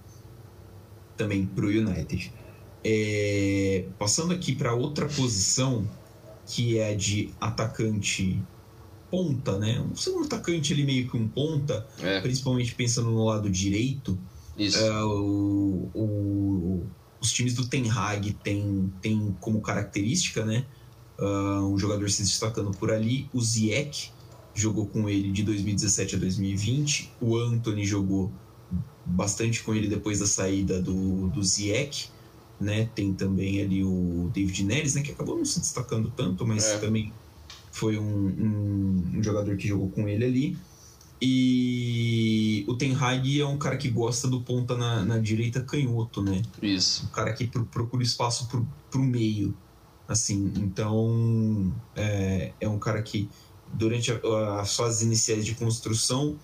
[1.16, 2.32] também para o United.
[2.84, 5.88] É, passando aqui para outra posição,
[6.46, 8.40] que é de atacante
[9.10, 9.80] ponta, né?
[9.80, 12.20] Um segundo atacante ele meio que um ponta, é.
[12.20, 14.18] principalmente pensando no lado direito.
[14.56, 14.78] Isso.
[14.78, 16.86] É, o, o,
[17.20, 20.66] os times do Ten Hag têm tem como característica, né?
[21.18, 23.28] Uh, um jogador se destacando por ali.
[23.32, 24.12] O Ziyech
[24.54, 27.12] jogou com ele de 2017 a 2020.
[27.20, 28.32] O Anthony jogou
[29.04, 32.10] bastante com ele depois da saída do, do Ziyech.
[32.60, 32.88] Né?
[32.94, 35.02] Tem também ali o David Neres, né?
[35.02, 36.78] Que acabou não se destacando tanto, mas é.
[36.78, 37.12] também
[37.78, 40.58] foi um, um, um, jogador que jogou com ele ali.
[41.20, 46.22] E o Ten Hag é um cara que gosta do ponta na, na direita canhoto,
[46.22, 46.42] né?
[46.62, 47.06] Isso.
[47.06, 49.54] Um cara que procura espaço pro, pro meio,
[50.06, 50.52] assim.
[50.56, 53.28] Então, é, é um cara que,
[53.72, 54.12] durante
[54.60, 56.36] as fases iniciais de construção,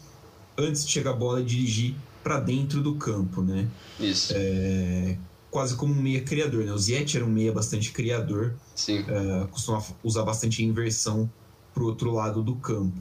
[0.59, 3.68] antes de chegar a bola, dirigir para dentro do campo, né?
[4.01, 4.32] Isso.
[4.35, 5.16] É,
[5.55, 6.72] quase como um meia criador, né?
[6.72, 8.57] O Ziyech era um meia bastante criador.
[8.74, 9.02] Sim.
[9.02, 11.30] Uh, costuma usar bastante inversão
[11.72, 12.98] pro outro lado do campo.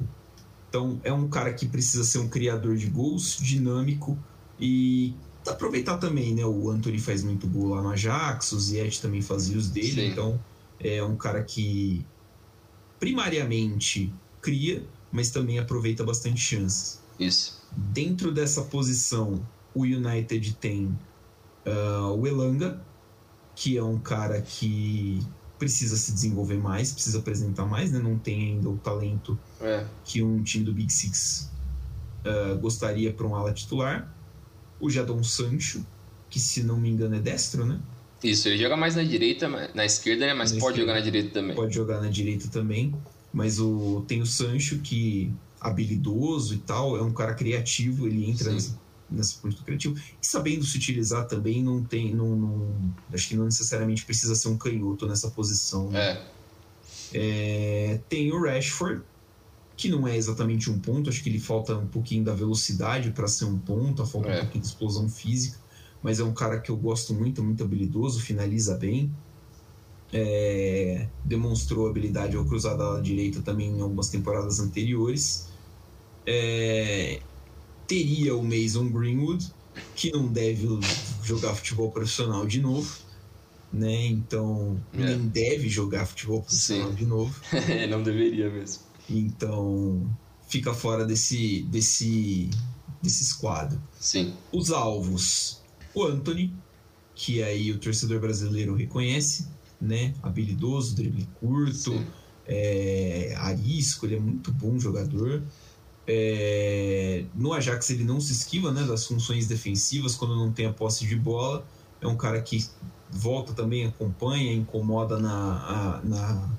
[0.69, 4.15] Então é um cara que precisa ser um criador de gols, dinâmico
[4.59, 5.15] e
[5.47, 6.45] aproveitar também, né?
[6.45, 10.07] O Anthony faz muito gol lá no Ajax, o Ziyech também fazia os dele, Sim.
[10.09, 10.39] então
[10.79, 12.05] é um cara que
[12.99, 17.01] primariamente cria, mas também aproveita bastante chances.
[17.19, 17.63] Isso.
[17.75, 19.43] Dentro dessa posição,
[19.73, 20.95] o United tem
[21.65, 22.81] Uh, o Elanga,
[23.55, 25.19] que é um cara que
[25.57, 27.99] precisa se desenvolver mais, precisa apresentar mais, né?
[27.99, 29.85] Não tem ainda o talento é.
[30.03, 31.49] que um time do Big Six
[32.25, 34.13] uh, gostaria para um ala titular.
[34.79, 35.85] O Jadon Sancho,
[36.29, 37.79] que se não me engano é destro, né?
[38.21, 40.33] Isso, ele joga mais na direita, na esquerda, né?
[40.33, 41.55] Mas na pode esquerda, jogar na direita também.
[41.55, 42.93] Pode jogar na direita também.
[43.31, 48.51] Mas o, tem o Sancho, que habilidoso e tal, é um cara criativo, ele entra
[48.51, 48.77] nessa
[49.41, 49.95] parte do criativo.
[50.21, 52.13] E sabendo se utilizar também, não tem.
[52.13, 55.89] Não, não, acho que não necessariamente precisa ser um canhoto nessa posição.
[55.89, 55.99] Né?
[55.99, 56.33] É.
[57.13, 59.03] É, tem o Rashford,
[59.77, 63.27] que não é exatamente um ponto, acho que ele falta um pouquinho da velocidade para
[63.27, 64.37] ser um ponto, falta é.
[64.37, 65.57] um pouquinho de explosão física,
[66.01, 69.11] mas é um cara que eu gosto muito, muito habilidoso, finaliza bem.
[70.15, 75.47] É, demonstrou habilidade ao cruzar da direita também em algumas temporadas anteriores.
[76.25, 77.19] É,
[77.93, 79.53] teria o Mason Greenwood,
[79.95, 80.67] que não deve
[81.23, 82.91] jogar futebol profissional de novo,
[83.71, 84.07] né?
[84.07, 84.97] Então, é.
[84.97, 86.95] nem deve jogar futebol profissional Sim.
[86.95, 87.39] de novo.
[87.89, 88.81] não deveria mesmo.
[89.07, 90.09] Então,
[90.47, 92.49] fica fora desse, desse,
[93.01, 93.79] desse esquadro.
[93.99, 94.33] Sim.
[94.51, 95.61] Os alvos:
[95.93, 96.51] o Anthony,
[97.13, 99.47] que aí o torcedor brasileiro reconhece,
[99.79, 100.15] né?
[100.23, 102.03] Habilidoso, drible curto,
[102.47, 105.43] é, arisco, ele é muito bom jogador.
[106.05, 110.73] É, no Ajax ele não se esquiva né, das funções defensivas quando não tem a
[110.73, 111.65] posse de bola.
[112.01, 112.65] É um cara que
[113.09, 116.49] volta também, acompanha, incomoda na, a, na,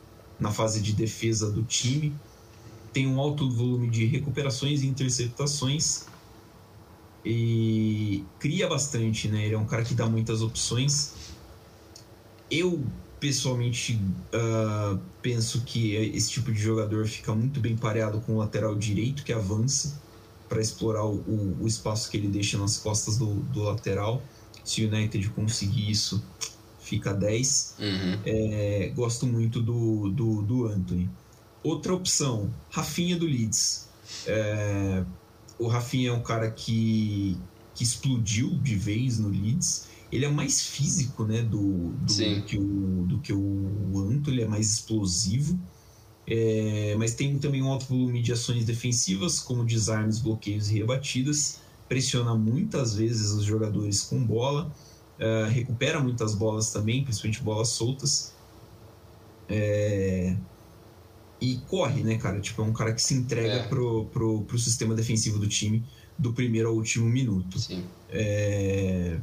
[0.41, 2.15] na fase de defesa do time.
[2.93, 6.07] Tem um alto volume de recuperações e interceptações.
[7.25, 9.47] E cria bastante, né?
[9.47, 11.15] Ele é um cara que dá muitas opções.
[12.51, 12.85] Eu
[13.25, 13.99] pessoalmente
[14.35, 19.25] uh, penso que esse tipo de jogador fica muito bem pareado com o lateral direito
[19.25, 19.99] que avança
[20.47, 24.23] para explorar o, o, o, espaço que ele deixa nas costas do, do lateral.
[24.63, 26.23] Se o United conseguir isso,
[26.79, 27.77] fica 10.
[27.79, 28.19] Uhum.
[28.27, 31.09] É, gosto muito do, do, do Anthony.
[31.63, 33.89] Outra opção, Rafinha do Leeds.
[34.27, 35.03] É,
[35.59, 37.39] o Rafinha é um cara que,
[37.75, 43.05] que explodiu de vez no Leeds ele é mais físico, né, do, do, que, o,
[43.05, 45.59] do que o Anto, ele é mais explosivo.
[46.25, 51.59] É, mas tem também um alto volume de ações defensivas, como desarmes, bloqueios e rebatidas.
[51.89, 54.73] Pressiona muitas vezes os jogadores com bola,
[55.19, 58.33] é, recupera muitas bolas também, principalmente bolas soltas.
[59.49, 60.37] É,
[61.41, 62.41] e corre, né, cara?
[62.41, 63.69] Tipo, é um cara que se entrega é.
[63.69, 65.85] pro, pro, pro sistema defensivo do time
[66.17, 67.59] do primeiro ao último minuto.
[67.59, 67.83] Sim.
[68.09, 69.19] É,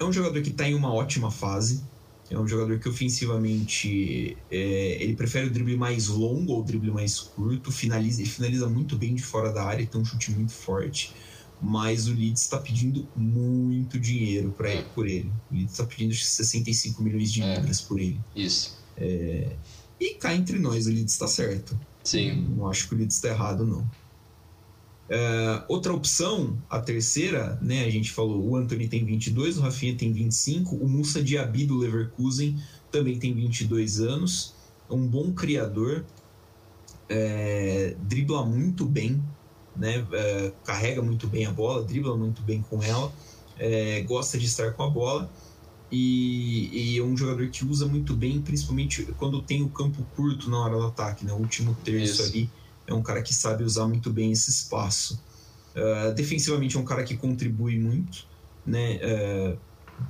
[0.00, 1.82] é um jogador que está em uma ótima fase.
[2.30, 6.90] É um jogador que ofensivamente é, ele prefere o drible mais longo ou o drible
[6.90, 7.70] mais curto.
[7.70, 11.12] Finaliza, ele finaliza muito bem de fora da área, tem um chute muito forte.
[11.60, 14.82] Mas o Leeds está pedindo muito dinheiro pra, é.
[14.94, 15.30] por ele.
[15.50, 17.56] O Leeds está pedindo 65 milhões de é.
[17.56, 18.18] libras por ele.
[18.34, 18.78] Isso.
[18.96, 19.54] É,
[19.98, 21.78] e cá entre nós, o Leeds está certo.
[22.02, 22.46] Sim.
[22.56, 23.86] Não acho que o Leeds está errado, não.
[25.10, 29.96] Uh, outra opção, a terceira, né, a gente falou, o Anthony tem 22, o Rafinha
[29.96, 34.54] tem 25, o Musa Diaby do Leverkusen também tem 22 anos,
[34.88, 36.04] é um bom criador,
[37.08, 39.20] é, dribla muito bem,
[39.74, 43.12] né, é, carrega muito bem a bola, dribla muito bem com ela,
[43.58, 45.28] é, gosta de estar com a bola
[45.90, 50.48] e, e, é um jogador que usa muito bem, principalmente quando tem o campo curto
[50.48, 52.30] na hora do ataque, né, o último terço Isso.
[52.30, 52.59] ali
[52.90, 55.22] é um cara que sabe usar muito bem esse espaço.
[55.74, 58.26] Uh, defensivamente é um cara que contribui muito,
[58.66, 58.96] né?
[58.96, 59.58] Uh,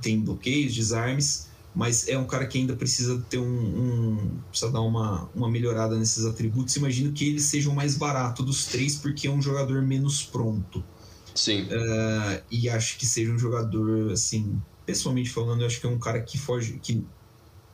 [0.01, 4.81] tem bloqueios, desarmes, mas é um cara que ainda precisa ter um, um, precisa dar
[4.81, 6.75] uma, uma melhorada nesses atributos.
[6.75, 10.83] Imagino que ele seja o mais barato dos três porque é um jogador menos pronto.
[11.35, 11.63] Sim.
[11.63, 15.99] Uh, e acho que seja um jogador assim, pessoalmente falando, eu acho que é um
[15.99, 17.05] cara que foge, que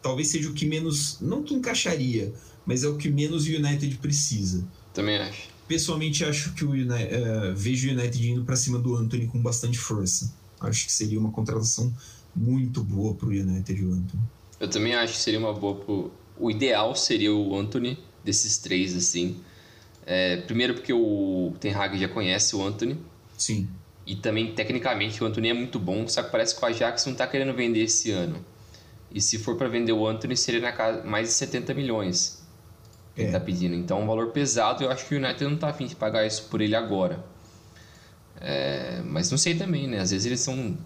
[0.02, 2.34] talvez seja o que menos, não que encaixaria,
[2.66, 4.68] mas é o que menos o United precisa.
[4.98, 5.48] Também acho.
[5.68, 9.40] Pessoalmente, acho que o United, uh, vejo o United indo para cima do Anthony com
[9.40, 10.34] bastante força.
[10.60, 11.96] Acho que seria uma contratação
[12.36, 14.24] muito boa para o United, o Anthony.
[14.60, 16.12] Eu também acho que seria uma boa pro...
[16.40, 19.40] O ideal seria o Anthony, desses três, assim.
[20.04, 22.98] É, primeiro porque o Ten Hag já conhece o Anthony.
[23.38, 23.70] Sim.
[24.04, 27.14] E também, tecnicamente, o Anthony é muito bom, só que parece que o Ajax não
[27.14, 28.44] está querendo vender esse ano.
[29.14, 32.47] E se for para vender o Anthony, seria na casa mais de 70 milhões
[33.22, 33.24] é.
[33.26, 33.76] ele tá pedindo.
[33.76, 36.26] Então é um valor pesado eu acho que o United não tá afim de pagar
[36.26, 37.24] isso por ele agora.
[38.40, 40.00] É, mas não sei também, né?
[40.00, 40.78] Às vezes eles são.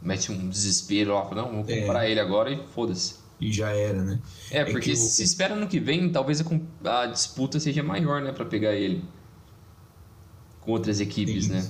[0.00, 2.10] Mete um desespero lá, não, vou comprar é.
[2.12, 3.16] ele agora e foda-se.
[3.40, 4.20] E já era, né?
[4.50, 8.30] É, porque é se espera no que vem, talvez a, a disputa seja maior, né,
[8.30, 9.04] para pegar ele.
[10.60, 11.52] Com outras equipes, Sim.
[11.52, 11.68] né?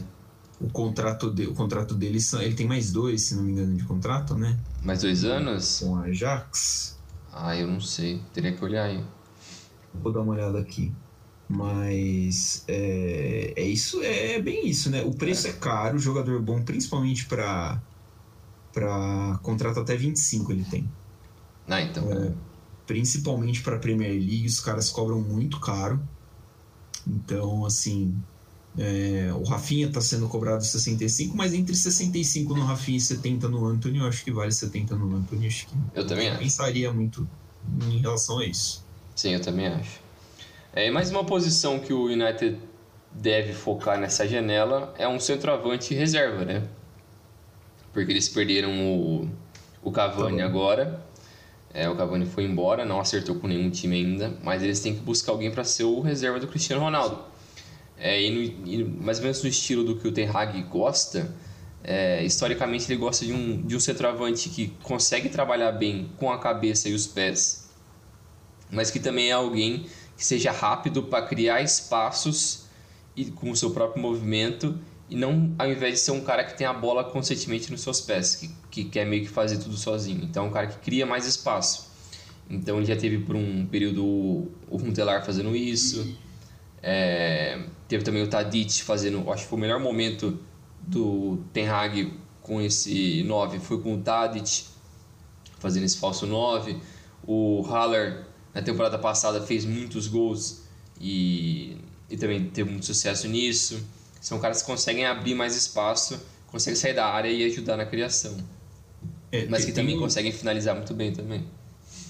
[0.61, 3.85] O contrato, de, o contrato dele, ele tem mais dois, se não me engano, de
[3.85, 4.59] contrato, né?
[4.83, 5.81] Mais dois anos?
[5.81, 6.99] Com a Ajax.
[7.33, 8.21] Ah, eu não sei.
[8.33, 9.03] Teria que olhar aí.
[10.03, 10.93] Vou dar uma olhada aqui.
[11.49, 15.03] Mas é, é isso, é bem isso, né?
[15.03, 17.81] O preço é, é caro, jogador bom, principalmente para
[18.73, 20.89] para contrato até 25 ele tem.
[21.67, 22.13] Ah, então.
[22.13, 22.33] É,
[22.87, 26.01] principalmente para Premier League, os caras cobram muito caro.
[27.07, 28.15] Então, assim,
[28.79, 33.67] é, o Rafinha está sendo cobrado 65, mas entre 65 no Rafinha e 70 no
[33.67, 35.47] Anthony, eu acho que vale 70 no Anthony.
[35.47, 36.39] Acho que eu também acho.
[36.39, 37.29] pensaria muito
[37.91, 38.87] em relação a isso.
[39.19, 39.99] Sim, eu também acho.
[40.73, 42.57] É, mais uma posição que o United
[43.11, 46.63] deve focar nessa janela é um centroavante reserva, né?
[47.93, 49.29] Porque eles perderam o,
[49.83, 51.05] o Cavani tá agora.
[51.75, 55.01] É, o Cavani foi embora, não acertou com nenhum time ainda, mas eles têm que
[55.01, 57.19] buscar alguém para ser o reserva do Cristiano Ronaldo.
[57.99, 61.35] É, e, no, e, mais ou menos no estilo do que o Ten Hag gosta,
[61.83, 66.39] é, historicamente ele gosta de um, de um centroavante que consegue trabalhar bem com a
[66.39, 67.68] cabeça e os pés
[68.71, 69.87] mas que também é alguém
[70.17, 72.67] que seja rápido para criar espaços
[73.17, 74.79] e com o seu próprio movimento
[75.09, 78.01] e não ao invés de ser um cara que tem a bola constantemente nos seus
[78.01, 80.25] pés, que, que quer meio que fazer tudo sozinho.
[80.25, 81.89] Então é um cara que cria mais espaço.
[82.51, 86.17] Então ele já teve por um período o Runtelar fazendo isso.
[86.83, 90.39] É, teve também o Tadic fazendo, acho que foi o melhor momento
[90.81, 92.13] do Ten Hag
[92.43, 94.65] com esse 9 foi com o Tadic
[95.59, 96.77] fazendo esse falso 9.
[97.27, 98.28] O Haller
[98.59, 100.63] na temporada passada fez muitos gols
[101.01, 101.77] e,
[102.11, 103.81] e também teve muito sucesso nisso.
[104.21, 108.37] São caras que conseguem abrir mais espaço, conseguem sair da área e ajudar na criação.
[109.31, 110.01] É, Mas que também um...
[110.01, 111.47] conseguem finalizar muito bem também.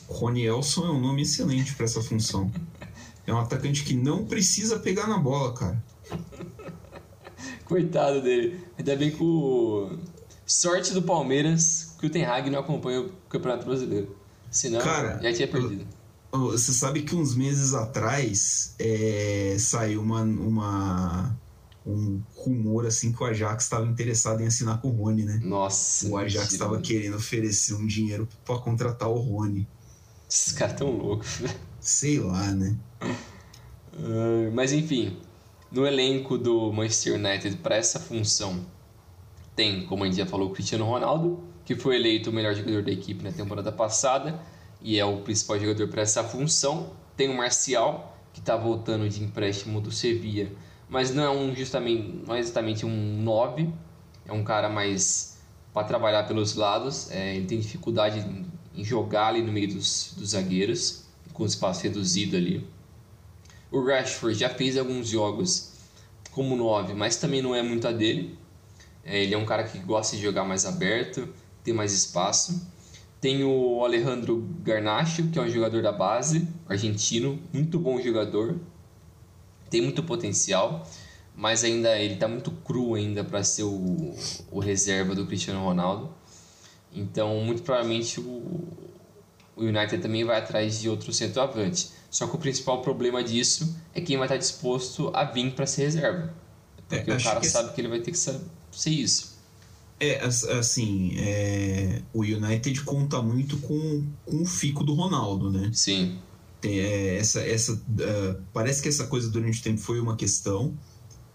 [0.09, 2.51] Rony Elson é um nome excelente para essa função.
[3.27, 5.85] É um atacante que não precisa pegar na bola, cara.
[7.66, 8.59] Coitado dele.
[8.79, 9.99] Ainda bem que o.
[10.47, 14.16] Sorte do Palmeiras que o Ten Hag não acompanha o Campeonato Brasileiro.
[14.51, 15.87] Senão, cara, já tinha perdido.
[16.30, 21.38] Você sabe que uns meses atrás é, saiu uma, uma,
[21.86, 25.40] um rumor assim que o Ajax estava interessado em assinar com o Rony, né?
[25.42, 26.06] Nossa.
[26.06, 29.66] O Ajax estava querendo oferecer um dinheiro para contratar o Rony.
[30.30, 31.40] Esses caras tão loucos.
[31.80, 32.76] Sei lá, né?
[33.94, 35.16] Uh, mas enfim,
[35.72, 38.66] no elenco do Manchester United para essa função
[39.56, 42.82] tem, como a gente já falou, o Cristiano Ronaldo, que foi eleito o melhor jogador
[42.82, 44.40] da equipe na temporada passada
[44.80, 46.92] e é o principal jogador para essa função.
[47.16, 50.50] Tem o Marcial, que está voltando de empréstimo do Sevilla,
[50.88, 53.68] mas não é um justamente, não é exatamente um 9,
[54.26, 55.38] é um cara mais
[55.72, 57.10] para trabalhar pelos lados.
[57.10, 58.24] É, ele tem dificuldade
[58.74, 62.66] em jogar ali no meio dos, dos zagueiros, com espaço reduzido ali.
[63.70, 65.72] O Rashford já fez alguns jogos
[66.30, 68.38] como 9, mas também não é muito a dele.
[69.05, 71.28] É, ele é um cara que gosta de jogar mais aberto,
[71.64, 72.66] tem mais espaço.
[73.20, 78.61] Tem o Alejandro Garnacho, que é um jogador da base, argentino, muito bom jogador,
[79.69, 80.86] tem muito potencial,
[81.35, 84.15] mas ainda ele está muito cru ainda para ser o,
[84.51, 86.15] o reserva do Cristiano Ronaldo.
[86.93, 88.69] Então, muito provavelmente o,
[89.57, 91.90] o United também vai atrás de outro centroavante.
[92.11, 95.82] Só que o principal problema disso é quem vai estar disposto a vir para ser
[95.82, 96.35] reserva.
[96.89, 98.40] Porque é, o cara que sabe que ele vai ter que ser
[98.86, 99.38] isso.
[100.01, 105.70] É, assim, é, o United conta muito com, com o fico do Ronaldo, né?
[105.73, 106.19] Sim.
[106.62, 110.77] É, essa, essa, uh, parece que essa coisa durante o tempo foi uma questão.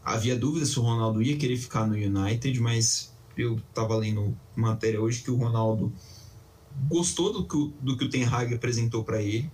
[0.03, 5.01] Havia dúvidas se o Ronaldo ia querer ficar no United, mas eu estava lendo matéria
[5.01, 5.91] hoje que o Ronaldo
[6.87, 9.49] gostou do que, do que o Ten Hag apresentou para ele.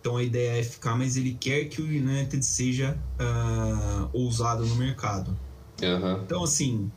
[0.00, 4.76] Então a ideia é ficar, mas ele quer que o United seja uh, ousado no
[4.76, 5.36] mercado.
[5.82, 6.22] Uhum.
[6.22, 6.90] Então, assim,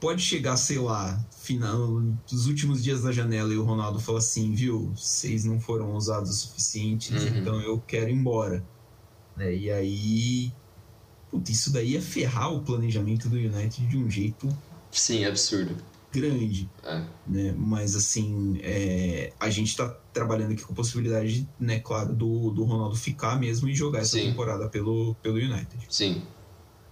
[0.00, 4.54] pode chegar, sei lá, final dos últimos dias da janela e o Ronaldo fala assim,
[4.54, 7.36] viu, vocês não foram ousados o suficiente, uhum.
[7.36, 8.64] então eu quero ir embora.
[9.38, 10.52] É, e aí,
[11.30, 14.48] putz, isso daí é ferrar o planejamento do United de um jeito
[14.90, 15.76] Sim, absurdo.
[16.12, 16.68] Grande.
[16.82, 17.04] É.
[17.26, 17.54] Né?
[17.56, 22.64] Mas assim, é, a gente está trabalhando aqui com a possibilidade, né, claro, do, do
[22.64, 24.30] Ronaldo ficar mesmo e jogar essa Sim.
[24.30, 25.86] temporada pelo, pelo United.
[25.88, 26.22] Sim.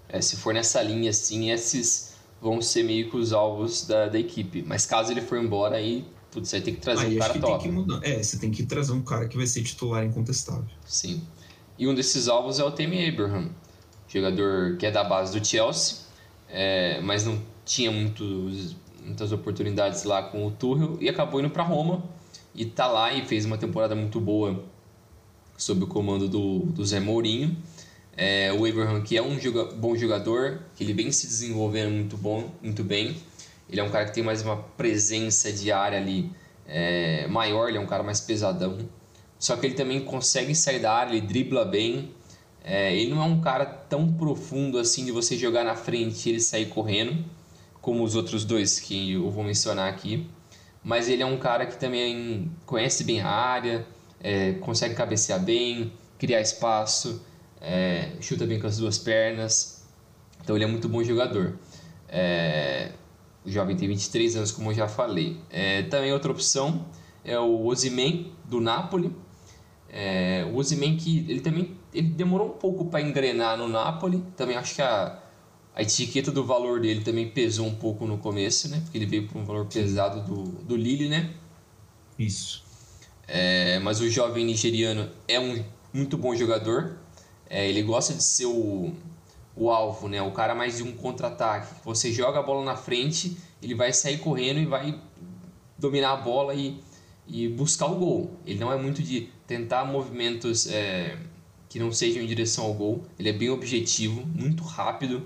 [0.09, 2.08] É, se for nessa linha, assim, esses
[2.41, 4.63] vão ser meio que os alvos da, da equipe.
[4.67, 7.41] Mas caso ele for embora, aí putz, você tem que trazer aí, um cara que
[7.41, 7.53] top.
[7.53, 8.01] Tem que mudar.
[8.03, 10.67] É, você tem que trazer um cara que vai ser titular incontestável.
[10.87, 11.23] Sim.
[11.79, 13.51] E um desses alvos é o Tammy Abraham,
[14.09, 16.09] jogador que é da base do Chelsea
[16.49, 18.75] é, mas não tinha muitos,
[19.05, 22.03] muitas oportunidades lá com o Tuchel e acabou indo para Roma
[22.55, 24.65] e tá lá e fez uma temporada muito boa
[25.57, 27.57] sob o comando do, do Zé Mourinho.
[28.21, 32.17] É, o Abraham, que é um joga, bom jogador, que ele vem se desenvolvendo muito
[32.17, 33.17] bom, muito bem.
[33.71, 36.29] Ele é um cara que tem mais uma presença de área ali
[36.67, 38.77] é, maior, ele é um cara mais pesadão.
[39.39, 42.13] Só que ele também consegue sair da área, ele dribla bem,
[42.65, 46.33] é, ele não é um cara tão profundo assim de você jogar na frente e
[46.33, 47.25] ele sair correndo,
[47.81, 50.27] como os outros dois que eu vou mencionar aqui.
[50.83, 53.87] Mas ele é um cara que também conhece bem a área,
[54.21, 57.25] é, consegue cabecear bem, criar espaço,
[57.61, 59.87] é, chuta bem com as duas pernas.
[60.43, 61.59] Então ele é muito bom jogador.
[62.09, 62.93] É,
[63.45, 65.39] o jovem tem 23 anos, como eu já falei.
[65.51, 66.87] É, também outra opção
[67.25, 69.15] é o Ozyman do Napoli.
[69.91, 74.23] É, o Ozyman que ele também ele demorou um pouco para engrenar no Napoli.
[74.37, 75.19] Também acho que a,
[75.75, 78.81] a etiqueta do valor dele também pesou um pouco no começo, né?
[78.83, 81.35] Porque ele veio por um valor pesado do, do Lille, né?
[82.19, 82.65] Isso.
[83.27, 86.99] É, mas o jovem nigeriano é um muito bom jogador.
[87.49, 88.93] É, ele gosta de ser o,
[89.57, 90.21] o alvo, né?
[90.23, 91.75] O cara mais de um contra-ataque.
[91.85, 95.01] Você joga a bola na frente, ele vai sair correndo e vai
[95.79, 96.81] dominar a bola e,
[97.27, 98.31] e buscar o gol.
[98.47, 101.19] Ele não é muito de tentar movimentos é,
[101.69, 103.03] que não sejam em direção ao gol.
[103.19, 105.23] Ele é bem objetivo, muito rápido.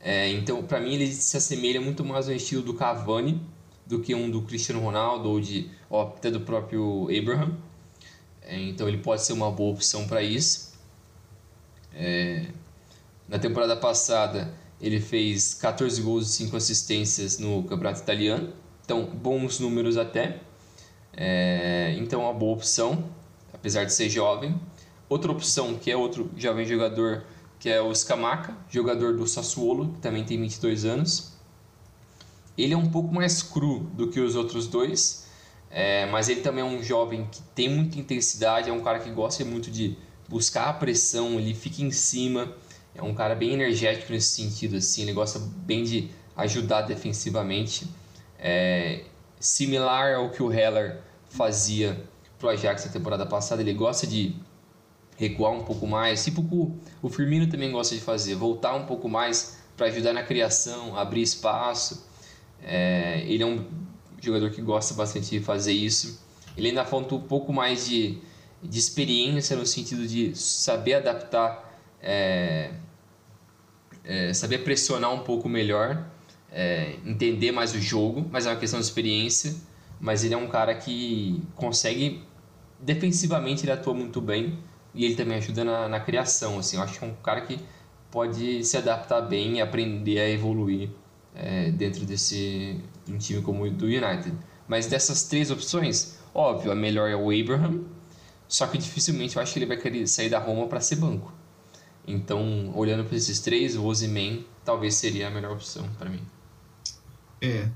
[0.00, 3.40] É, então, para mim, ele se assemelha muito mais ao estilo do Cavani
[3.86, 7.56] do que um do Cristiano Ronaldo ou, de, ou até do próprio Abraham.
[8.42, 10.63] É, então, ele pode ser uma boa opção para isso.
[11.94, 12.46] É,
[13.28, 18.52] na temporada passada, ele fez 14 gols e 5 assistências no Campeonato Italiano.
[18.84, 20.40] Então, bons números até.
[21.16, 23.04] É, então, uma boa opção,
[23.52, 24.60] apesar de ser jovem.
[25.08, 27.24] Outra opção, que é outro jovem jogador,
[27.58, 31.32] que é o Scamaca, jogador do Sassuolo, que também tem 22 anos.
[32.56, 35.26] Ele é um pouco mais cru do que os outros dois,
[35.70, 39.10] é, mas ele também é um jovem que tem muita intensidade, é um cara que
[39.10, 39.96] gosta muito de
[40.28, 42.52] buscar a pressão, ele fica em cima,
[42.94, 47.86] é um cara bem energético nesse sentido, assim, ele gosta bem de ajudar defensivamente.
[48.38, 49.04] É,
[49.38, 52.02] similar ao que o Heller fazia
[52.38, 54.34] pro Ajax na temporada passada, ele gosta de
[55.16, 56.42] recuar um pouco mais, tipo
[57.02, 61.22] o, Firmino também gosta de fazer, voltar um pouco mais para ajudar na criação, abrir
[61.22, 62.06] espaço.
[62.62, 63.64] É, ele é um
[64.20, 66.20] jogador que gosta bastante de fazer isso.
[66.56, 68.18] Ele ainda falta um pouco mais de,
[68.64, 72.70] de experiência no sentido de saber adaptar, é,
[74.02, 76.04] é, saber pressionar um pouco melhor,
[76.50, 79.54] é, entender mais o jogo, mas é uma questão de experiência.
[80.00, 82.22] Mas ele é um cara que consegue,
[82.80, 84.58] defensivamente, ele atua muito bem
[84.94, 86.58] e ele também ajuda na, na criação.
[86.58, 87.58] Assim, eu acho que é um cara que
[88.10, 90.90] pode se adaptar bem e aprender a evoluir
[91.34, 94.32] é, dentro desse um time como o do United.
[94.68, 97.84] Mas dessas três opções, óbvio, a melhor é o Abraham,
[98.48, 101.32] só que dificilmente eu acho que ele vai querer sair da Roma para ser banco.
[102.06, 106.20] Então, olhando para esses três, o Ozyman talvez seria a melhor opção para mim.
[107.40, 107.68] É,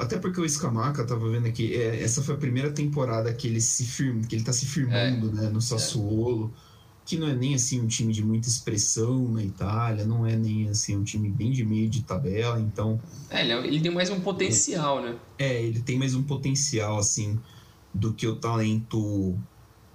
[0.00, 3.60] até porque o Scamaca, tava vendo aqui, é, essa foi a primeira temporada que ele
[3.60, 7.00] se firma, que ele tá se firmando, é, né, no Sassuolo, é.
[7.06, 10.68] que não é nem assim um time de muita expressão na Itália, não é nem
[10.68, 13.00] assim um time bem de meio de tabela, então.
[13.30, 15.16] É, ele, é, ele tem mais um potencial, né?
[15.38, 17.38] É, ele tem mais um potencial, assim,
[17.94, 19.38] do que o talento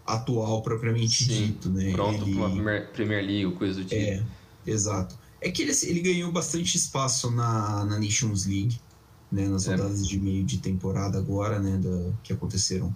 [0.05, 1.91] atual propriamente Sim, dito, né?
[1.91, 2.35] Pronto ele...
[2.35, 3.95] pra Premier, Premier League, coisa do tipo.
[3.95, 4.23] É,
[4.65, 5.17] exato.
[5.41, 8.79] É que ele, ele ganhou bastante espaço na, na Nations League
[9.31, 9.71] né, nas é.
[9.71, 12.95] rodadas de meio de temporada agora, né, da, que aconteceram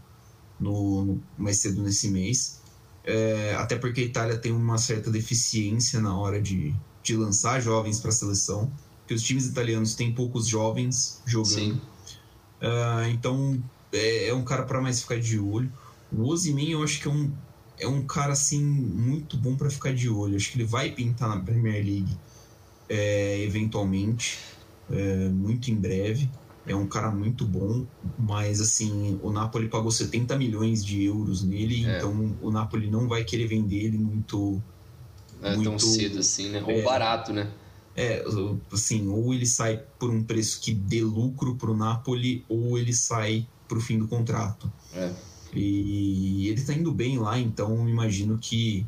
[0.59, 2.59] no, no, mais cedo nesse mês.
[3.03, 7.99] É, até porque a Itália tem uma certa deficiência na hora de, de lançar jovens
[7.99, 8.71] para a seleção,
[9.07, 11.81] que os times italianos têm poucos jovens jogando.
[12.61, 13.61] Uh, então
[13.91, 15.71] é, é, um cara para mais ficar de olho.
[16.11, 17.31] O Ozyman eu acho que é um,
[17.79, 20.35] é um cara assim muito bom para ficar de olho.
[20.35, 22.17] Acho que ele vai pintar na Premier League
[22.89, 24.39] é, eventualmente
[24.91, 26.29] é, muito em breve.
[26.67, 27.85] É um cara muito bom,
[28.17, 31.97] mas assim, o Napoli pagou 70 milhões de euros nele, é.
[31.97, 34.61] então o Napoli não vai querer vender ele muito.
[35.41, 36.61] É muito, tão cedo assim, né?
[36.61, 37.49] Ou é, barato, né?
[37.95, 38.23] É,
[38.71, 43.47] assim, ou ele sai por um preço que dê lucro pro Napoli, ou ele sai
[43.67, 44.71] pro fim do contrato.
[44.93, 45.11] É.
[45.53, 48.85] E ele tá indo bem lá, então imagino que,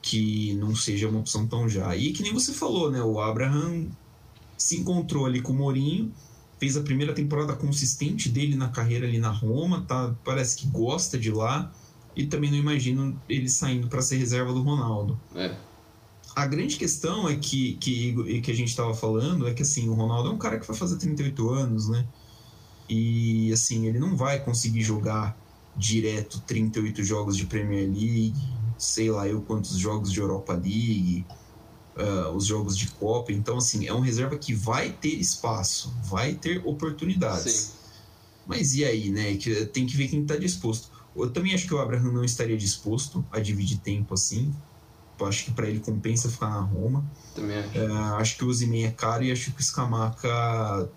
[0.00, 1.94] que não seja uma opção tão já.
[1.96, 3.02] E que nem você falou, né?
[3.02, 3.86] O Abraham
[4.56, 6.12] se encontrou ali com o Mourinho,
[6.58, 10.14] fez a primeira temporada consistente dele na carreira ali na Roma, tá?
[10.24, 11.72] Parece que gosta de lá
[12.14, 15.18] e também não imagino ele saindo para ser reserva do Ronaldo.
[15.34, 15.56] É.
[16.36, 19.94] A grande questão é que, que, que a gente estava falando é que assim, o
[19.94, 22.06] Ronaldo é um cara que vai fazer 38 anos, né?
[22.88, 25.36] E assim, ele não vai conseguir jogar
[25.76, 28.34] direto 38 jogos de Premier League,
[28.78, 31.24] sei lá eu quantos jogos de Europa League,
[31.96, 33.32] uh, os jogos de Copa.
[33.32, 37.52] Então, assim, é um reserva que vai ter espaço, vai ter oportunidades.
[37.52, 37.72] Sim.
[38.46, 39.36] Mas e aí, né?
[39.72, 40.90] Tem que ver quem está disposto.
[41.14, 44.54] Eu também acho que o Abraham não estaria disposto a dividir tempo assim.
[45.18, 47.04] Eu acho que para ele compensa ficar na Roma.
[47.34, 47.78] Também acho.
[47.78, 50.88] Uh, acho que o Ozyman é caro e acho que o Scamaca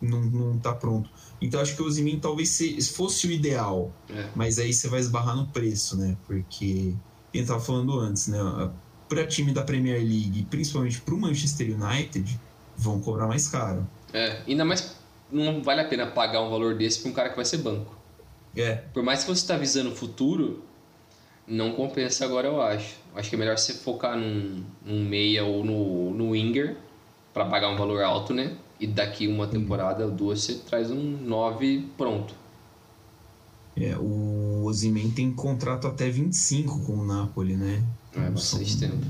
[0.00, 1.10] não, não tá pronto.
[1.44, 2.58] Então acho que o Ozyman talvez
[2.88, 3.92] fosse o ideal.
[4.08, 4.26] É.
[4.34, 6.16] Mas aí você vai esbarrar no preço, né?
[6.26, 6.94] Porque,
[7.32, 8.38] quem tava falando antes, né?
[9.08, 12.40] para time da Premier League, principalmente para o Manchester United,
[12.76, 13.86] vão cobrar mais caro.
[14.12, 14.96] É, ainda mais
[15.30, 17.94] não vale a pena pagar um valor desse para um cara que vai ser banco.
[18.56, 18.76] É.
[18.92, 20.64] Por mais que você está visando o futuro,
[21.46, 22.96] não compensa agora, eu acho.
[23.14, 26.76] Acho que é melhor você focar num, num meia ou no, no winger
[27.32, 28.56] para pagar um valor alto, né?
[28.78, 32.34] E daqui uma temporada duas você traz um 9 pronto.
[33.76, 37.82] É, o Ozyman tem contrato até 25 com o Napoli, né?
[38.14, 39.04] É, bastante tempo.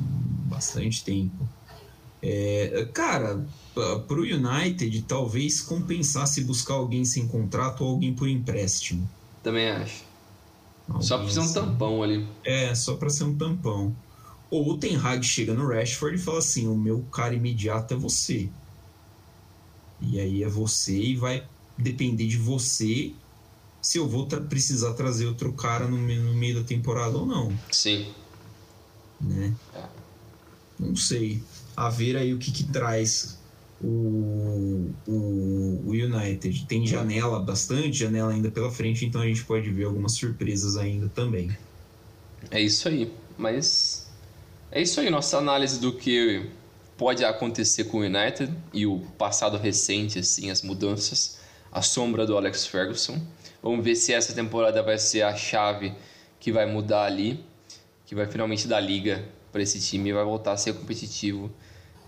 [0.47, 1.49] Bastante tempo.
[2.23, 3.45] É, cara,
[4.09, 9.09] pro United talvez compensasse buscar alguém sem contrato ou alguém por empréstimo.
[9.43, 10.05] Também acho.
[10.89, 12.27] Alguém só pra ser um tampão ali.
[12.43, 13.95] É, só pra ser um tampão.
[14.51, 17.97] Ou o Ten Hag chega no Rashford e fala assim: o meu cara imediato é
[17.97, 18.49] você.
[20.01, 21.47] E aí é você e vai
[21.77, 23.13] depender de você
[23.81, 27.53] se eu vou tra precisar trazer outro cara no, no, meio da temporada ou não.
[27.71, 28.07] Sim.
[29.21, 29.55] Né?
[29.75, 29.85] É.
[30.79, 31.43] Não sei.
[31.77, 33.39] A ver aí o que, que traz
[33.83, 36.67] o, o, o, United.
[36.67, 41.09] Tem janela, bastante janela ainda pela frente, então a gente pode ver algumas surpresas ainda
[41.09, 41.55] também.
[42.51, 43.13] É isso aí.
[43.37, 44.11] Mas
[44.71, 46.49] é isso aí, nossa análise do que
[46.97, 51.39] pode acontecer com o United e o passado recente, assim, as mudanças,
[51.71, 53.21] a sombra do Alex Ferguson.
[53.63, 55.95] Vamos ver se essa temporada vai ser a chave
[56.39, 57.45] que vai mudar ali,
[58.07, 61.51] que vai finalmente dar liga para esse time e vai voltar a ser competitivo,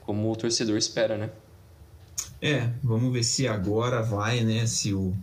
[0.04, 1.30] como o torcedor espera, né?
[2.40, 4.66] É, vamos ver se agora vai, né?
[4.66, 5.16] Se o,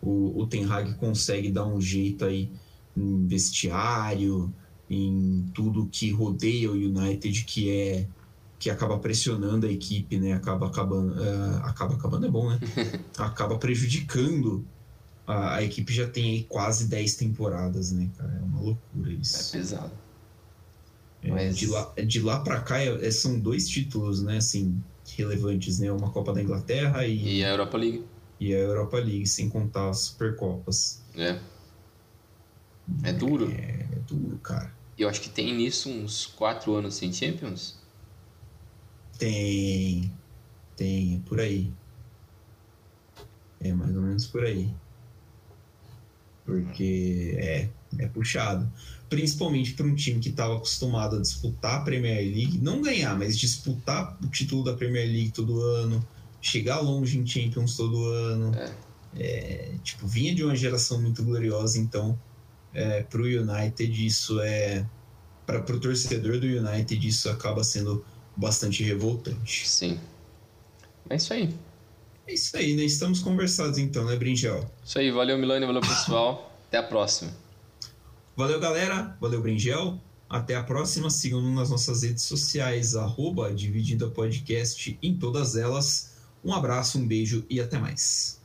[0.00, 2.50] o, o Ten Hag consegue dar um jeito aí
[2.96, 4.52] em vestiário,
[4.88, 8.06] em tudo que rodeia o United, que é
[8.62, 10.34] que acaba pressionando a equipe, né?
[10.34, 12.60] Acaba acabando, uh, acaba acabando é bom, né?
[13.18, 14.64] acaba prejudicando
[15.26, 18.32] a, a, equipe já tem aí quase 10 temporadas, né, cara?
[18.40, 19.56] É uma loucura isso.
[19.56, 19.90] É pesado.
[21.24, 21.56] É, Mas...
[21.56, 24.80] de, lá, de lá para cá é, são dois títulos, né, assim,
[25.16, 25.90] relevantes, né?
[25.90, 28.04] Uma Copa da Inglaterra e, e a Europa League.
[28.38, 31.02] E a Europa League, sem contar as Supercopas.
[31.16, 31.36] É.
[33.02, 33.50] É duro.
[33.50, 34.72] É, é duro, cara.
[34.96, 37.81] Eu acho que tem nisso uns quatro anos sem Champions.
[39.22, 40.12] Tem.
[40.76, 41.72] Tem, por aí.
[43.60, 44.68] É mais ou menos por aí.
[46.44, 47.68] Porque é,
[47.98, 48.68] é puxado.
[49.08, 53.38] Principalmente para um time que estava acostumado a disputar a Premier League, não ganhar, mas
[53.38, 56.04] disputar o título da Premier League todo ano,
[56.40, 58.52] chegar longe em Champions todo ano.
[58.56, 58.74] É.
[59.14, 62.18] É, tipo, vinha de uma geração muito gloriosa, então
[62.74, 64.84] é, para o United isso é
[65.46, 68.02] para o torcedor do United isso acaba sendo
[68.36, 69.68] bastante revoltante.
[69.68, 69.98] Sim.
[71.08, 71.54] É isso aí.
[72.26, 72.84] É isso aí, né?
[72.84, 74.70] Estamos conversados então, né, Bringel?
[74.84, 76.50] Isso aí, valeu Milani, valeu pessoal.
[76.68, 77.32] Até a próxima.
[78.36, 79.16] Valeu, galera.
[79.20, 80.00] Valeu, Bringel.
[80.28, 81.10] Até a próxima.
[81.10, 86.12] Sigam-nos nas nossas redes sociais, arroba Dividida Podcast em todas elas.
[86.42, 88.41] Um abraço, um beijo e até mais.